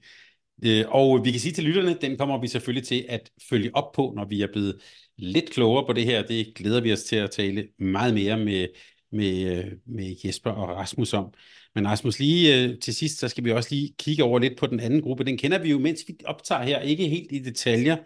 [0.65, 3.91] Øh, og vi kan sige til lytterne, den kommer vi selvfølgelig til at følge op
[3.91, 4.81] på, når vi er blevet
[5.17, 6.23] lidt klogere på det her.
[6.23, 8.67] Det glæder vi os til at tale meget mere med
[9.11, 11.33] med, øh, med Jesper og Rasmus om.
[11.75, 14.67] Men Rasmus, lige øh, til sidst, så skal vi også lige kigge over lidt på
[14.67, 15.23] den anden gruppe.
[15.23, 17.97] Den kender vi jo, mens vi optager her, ikke helt i detaljer,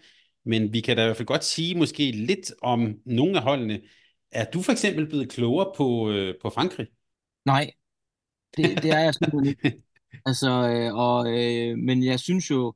[0.45, 3.81] men vi kan da i hvert fald godt sige måske lidt om nogle af holdene.
[4.31, 6.87] Er du for eksempel blevet klogere på, øh, på Frankrig?
[7.45, 7.71] Nej,
[8.57, 9.81] det, det er jeg simpelthen ikke.
[10.25, 12.73] Altså, øh, og, øh, men jeg synes jo,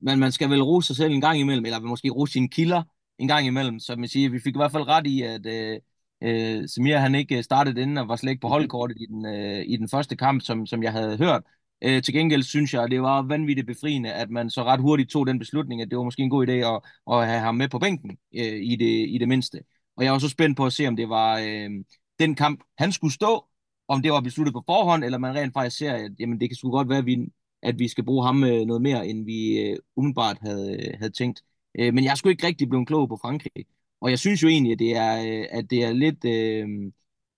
[0.00, 2.82] man, man skal vel rose sig selv en gang imellem, eller måske rose sine kilder
[3.18, 5.80] en gang imellem, så man siger, vi fik i hvert fald ret i, at øh,
[6.22, 9.64] øh, Samir han ikke startede inden og var slet ikke på holdkortet i den, øh,
[9.66, 11.42] i den første kamp, som, som jeg havde hørt.
[11.82, 15.10] Øh, til gengæld synes jeg, at det var vanvittigt befriende, at man så ret hurtigt
[15.10, 16.80] tog den beslutning, at det var måske en god idé at,
[17.12, 19.58] at have ham med på bænken øh, i, det, i det mindste.
[19.96, 21.70] Og jeg var så spændt på at se, om det var øh,
[22.18, 23.46] den kamp, han skulle stå,
[23.88, 26.56] om det var besluttet på forhånd, eller man rent faktisk ser, at jamen, det kan
[26.56, 27.18] sgu godt være, at vi,
[27.62, 31.12] at vi skal bruge ham øh, noget mere, end vi øh, umiddelbart havde, øh, havde
[31.12, 31.42] tænkt.
[31.78, 33.66] Øh, men jeg er sgu ikke rigtig blevet klog på Frankrig.
[34.00, 36.68] Og jeg synes jo egentlig, at det er, øh, at det er lidt øh,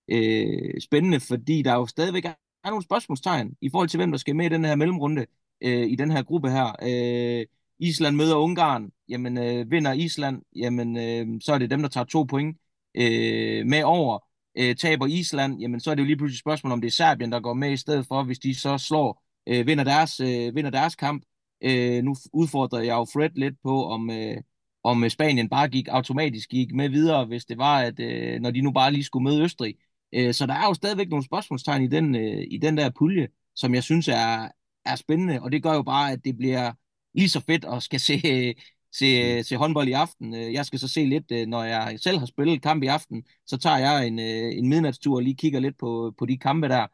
[0.09, 4.35] øh, spændende, fordi der jo stadigvæk er nogle spørgsmålstegn i forhold til, hvem der skal
[4.35, 5.25] med i den her mellemrunde,
[5.61, 6.75] øh, i den her gruppe her.
[6.83, 7.45] Øh,
[7.79, 12.05] Island møder Ungarn, jamen øh, vinder Island, jamen øh, så er det dem, der tager
[12.05, 12.57] to point
[12.95, 14.19] øh, med over.
[14.57, 16.91] Øh, taber Island, jamen så er det jo lige pludselig et spørgsmål, om det er
[16.91, 20.55] Serbien, der går med i stedet for, hvis de så slår, øh, vinder, deres, øh,
[20.55, 21.23] vinder deres kamp.
[21.63, 24.37] Øh, nu udfordrer jeg jo Fred lidt på, om, øh,
[24.83, 28.51] om øh, Spanien bare gik automatisk gik med videre, hvis det var, at øh, når
[28.51, 29.75] de nu bare lige skulle møde Østrig.
[30.13, 33.27] Øh, så der er jo stadigvæk nogle spørgsmålstegn i den, øh, i den der pulje,
[33.55, 34.49] som jeg synes er,
[34.85, 36.73] er spændende, og det gør jo bare, at det bliver
[37.13, 38.21] lige så fedt at skal se,
[38.99, 39.43] se, mm.
[39.43, 40.35] se håndbold i aften.
[40.35, 43.23] Øh, jeg skal så se lidt, øh, når jeg selv har spillet kamp i aften,
[43.47, 46.67] så tager jeg en, øh, en midnatstur og lige kigger lidt på, på de kampe
[46.67, 46.87] der.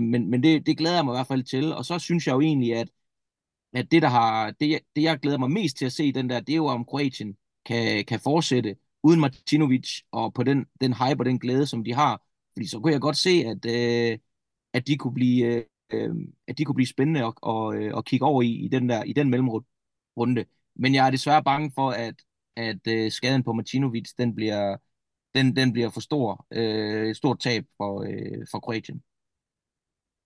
[0.00, 2.32] Men, men det, det glæder jeg mig i hvert fald til, og så synes jeg
[2.32, 2.88] jo egentlig, at
[3.72, 6.40] at det, der har, det, det, jeg glæder mig mest til at se den der,
[6.40, 7.36] det er jo, om Kroatien
[7.66, 11.94] kan, kan fortsætte uden Martinovic og på den, den hype og den glæde, som de
[11.94, 12.22] har.
[12.52, 14.18] Fordi så kunne jeg godt se, at, øh,
[14.72, 16.14] at, de, kunne blive, øh,
[16.48, 19.04] at de kunne blive spændende at, og, øh, at kigge over i, i den der
[19.04, 20.44] i den mellemrunde.
[20.76, 22.14] Men jeg er desværre bange for, at,
[22.56, 24.76] at øh, skaden på Martinovic, den bliver,
[25.34, 26.46] den, den bliver for stor.
[26.52, 29.02] Øh, et stort tab for, øh, for Kroatien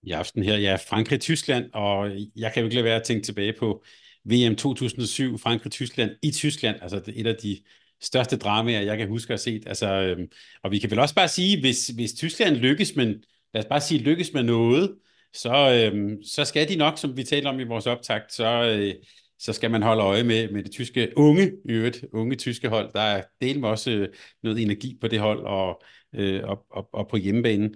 [0.03, 0.57] i aften her.
[0.57, 3.83] Ja, Frankrig-Tyskland, og jeg kan jo ikke lade være at tænke tilbage på
[4.25, 7.61] VM 2007, Frankrig-Tyskland i Tyskland, altså et af de
[8.01, 9.67] største dramaer, jeg kan huske at have set.
[9.67, 10.27] Altså, øhm,
[10.63, 13.23] og vi kan vel også bare sige, hvis, hvis Tyskland lykkes, men
[13.53, 14.95] lad os bare sige lykkes med noget,
[15.33, 18.95] så, øh, så skal de nok, som vi talte om i vores optakt, så, øh,
[19.39, 22.93] så skal man holde øje med, med det tyske unge, øvrigt, unge tyske hold.
[22.93, 24.09] Der er del med også øh,
[24.43, 25.81] noget energi på det hold og,
[26.15, 27.75] øh, og, og, og på hjemmebanen.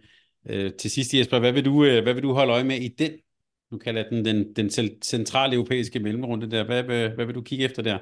[0.49, 2.87] Øh, til sidst, Jesper, hvad vil, du, øh, hvad vil du holde øje med i
[2.87, 3.11] den,
[3.71, 4.69] nu kalder den den, den
[5.01, 7.97] centrale europæiske mellemrunde der, hvad, hvad, hvad vil du kigge efter der?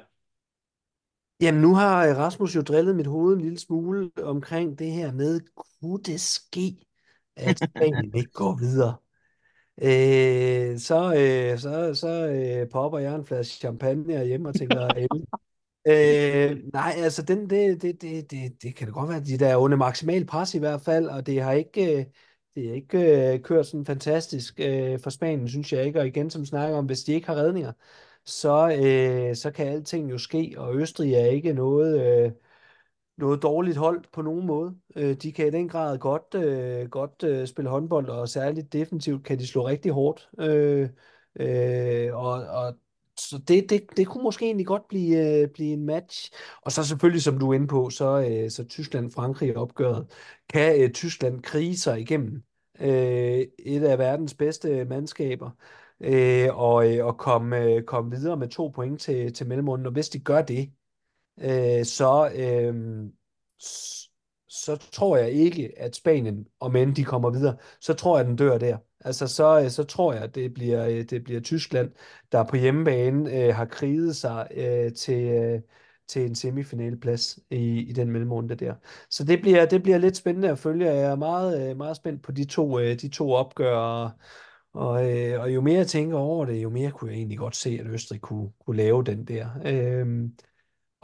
[1.40, 5.40] Jamen, nu har Rasmus jo drillet mit hoved en lille smule omkring det her med,
[5.80, 6.76] kunne det ske,
[7.36, 8.96] at Spanien ikke går videre?
[9.82, 14.88] Øh, så øh, så, så øh, popper jeg en flaske champagne hjemme og tænker,
[15.88, 19.48] Øh, nej, altså den, det, det, det, det, det kan det godt være, de der
[19.48, 22.04] er under maksimal pres i hvert fald, og det har ikke, øh,
[22.54, 26.30] det er ikke øh, kørt sådan fantastisk øh, for Spanien, synes jeg ikke, og igen,
[26.30, 27.72] som snakker om, hvis de ikke har redninger,
[28.24, 32.32] så, øh, så kan alting jo ske, og Østrig er ikke noget, øh,
[33.18, 34.76] noget dårligt hold på nogen måde.
[34.96, 39.24] Øh, de kan i den grad godt, øh, godt øh, spille håndbold, og særligt defensivt
[39.24, 40.28] kan de slå rigtig hårdt.
[40.40, 40.88] Øh,
[41.40, 42.74] øh, og, og
[43.18, 46.30] så det, det, det kunne måske egentlig godt blive, øh, blive en match.
[46.62, 50.10] Og så selvfølgelig, som du er inde på, så, øh, så Tyskland-Frankrig opgøret.
[50.48, 52.42] Kan øh, Tyskland krige sig igennem
[52.80, 55.50] øh, et af verdens bedste mandskaber
[56.00, 59.86] øh, og, øh, og komme, øh, komme videre med to point til, til mellemrunden?
[59.86, 60.72] Og hvis de gør det,
[61.40, 62.74] øh, så, øh,
[64.48, 68.28] så tror jeg ikke, at Spanien, om end de kommer videre, så tror jeg, at
[68.28, 68.78] den dør der.
[69.00, 71.90] Altså, så, øh, så tror jeg, at det bliver, øh, det bliver Tyskland,
[72.32, 75.60] der på hjemmebane øh, har kriget sig øh, til, øh,
[76.08, 78.74] til en semifinaleplads i, i den mellemrunde der.
[79.10, 80.86] Så det bliver, det bliver lidt spændende at følge.
[80.86, 84.10] Jeg er meget, øh, meget spændt på de to, øh, de to opgør, og,
[84.74, 87.56] og, øh, og jo mere jeg tænker over det, jo mere kunne jeg egentlig godt
[87.56, 89.48] se, at Østrig kunne, kunne lave den der.
[89.64, 90.28] Øh,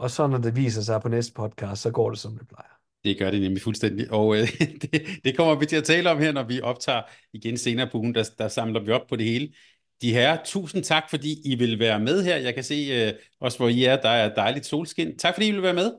[0.03, 2.73] og så når det viser sig på næste podcast, så går det som det plejer.
[3.03, 4.47] Det gør det nemlig fuldstændig, og øh,
[4.81, 7.01] det, det kommer vi til at tale om her, når vi optager
[7.33, 9.53] igen senere på ugen, der, der samler vi op på det hele.
[10.01, 12.35] De her, tusind tak, fordi I vil være med her.
[12.35, 15.17] Jeg kan se øh, også, hvor I er, der er dejligt solskin.
[15.17, 15.91] Tak, fordi I vil være med.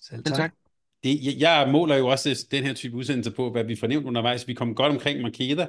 [0.00, 0.36] Selv tak.
[0.36, 0.52] tak.
[1.04, 4.06] Det, jeg, jeg måler jo også den her type udsendelse på, hvad vi får nævnt
[4.06, 4.48] undervejs.
[4.48, 5.66] Vi kom godt omkring Markeder.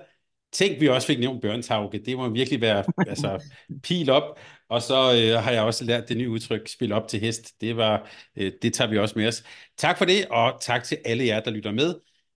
[0.51, 2.01] Tænk, vi også fik nævnt Bjørntauke.
[2.05, 3.43] Det må virkelig være altså,
[3.83, 4.39] pil op.
[4.69, 7.61] Og så øh, har jeg også lært det nye udtryk, spil op til hest.
[7.61, 9.43] Det, var, øh, det tager vi også med os.
[9.77, 11.95] Tak for det, og tak til alle jer, der lytter med.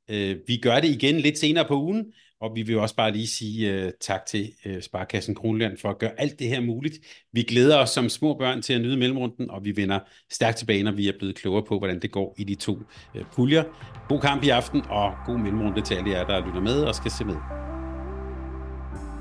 [0.09, 2.05] Øh, vi gør det igen lidt senere på ugen,
[2.41, 5.99] og vi vil også bare lige sige øh, tak til øh, Sparkassen Kronland for at
[5.99, 6.95] gøre alt det her muligt.
[7.33, 9.99] Vi glæder os som små børn til at nyde mellemrunden, og vi vender
[10.31, 12.79] stærkt tilbage, når vi er blevet klogere på, hvordan det går i de to
[13.15, 13.63] øh, puljer.
[14.09, 17.11] God kamp i aften, og god mellemrunde til alle jer, der lytter med og skal
[17.11, 17.35] se med.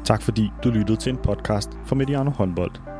[0.05, 3.00] Tak fordi du lyttede til en podcast fra Mediano Håndbold.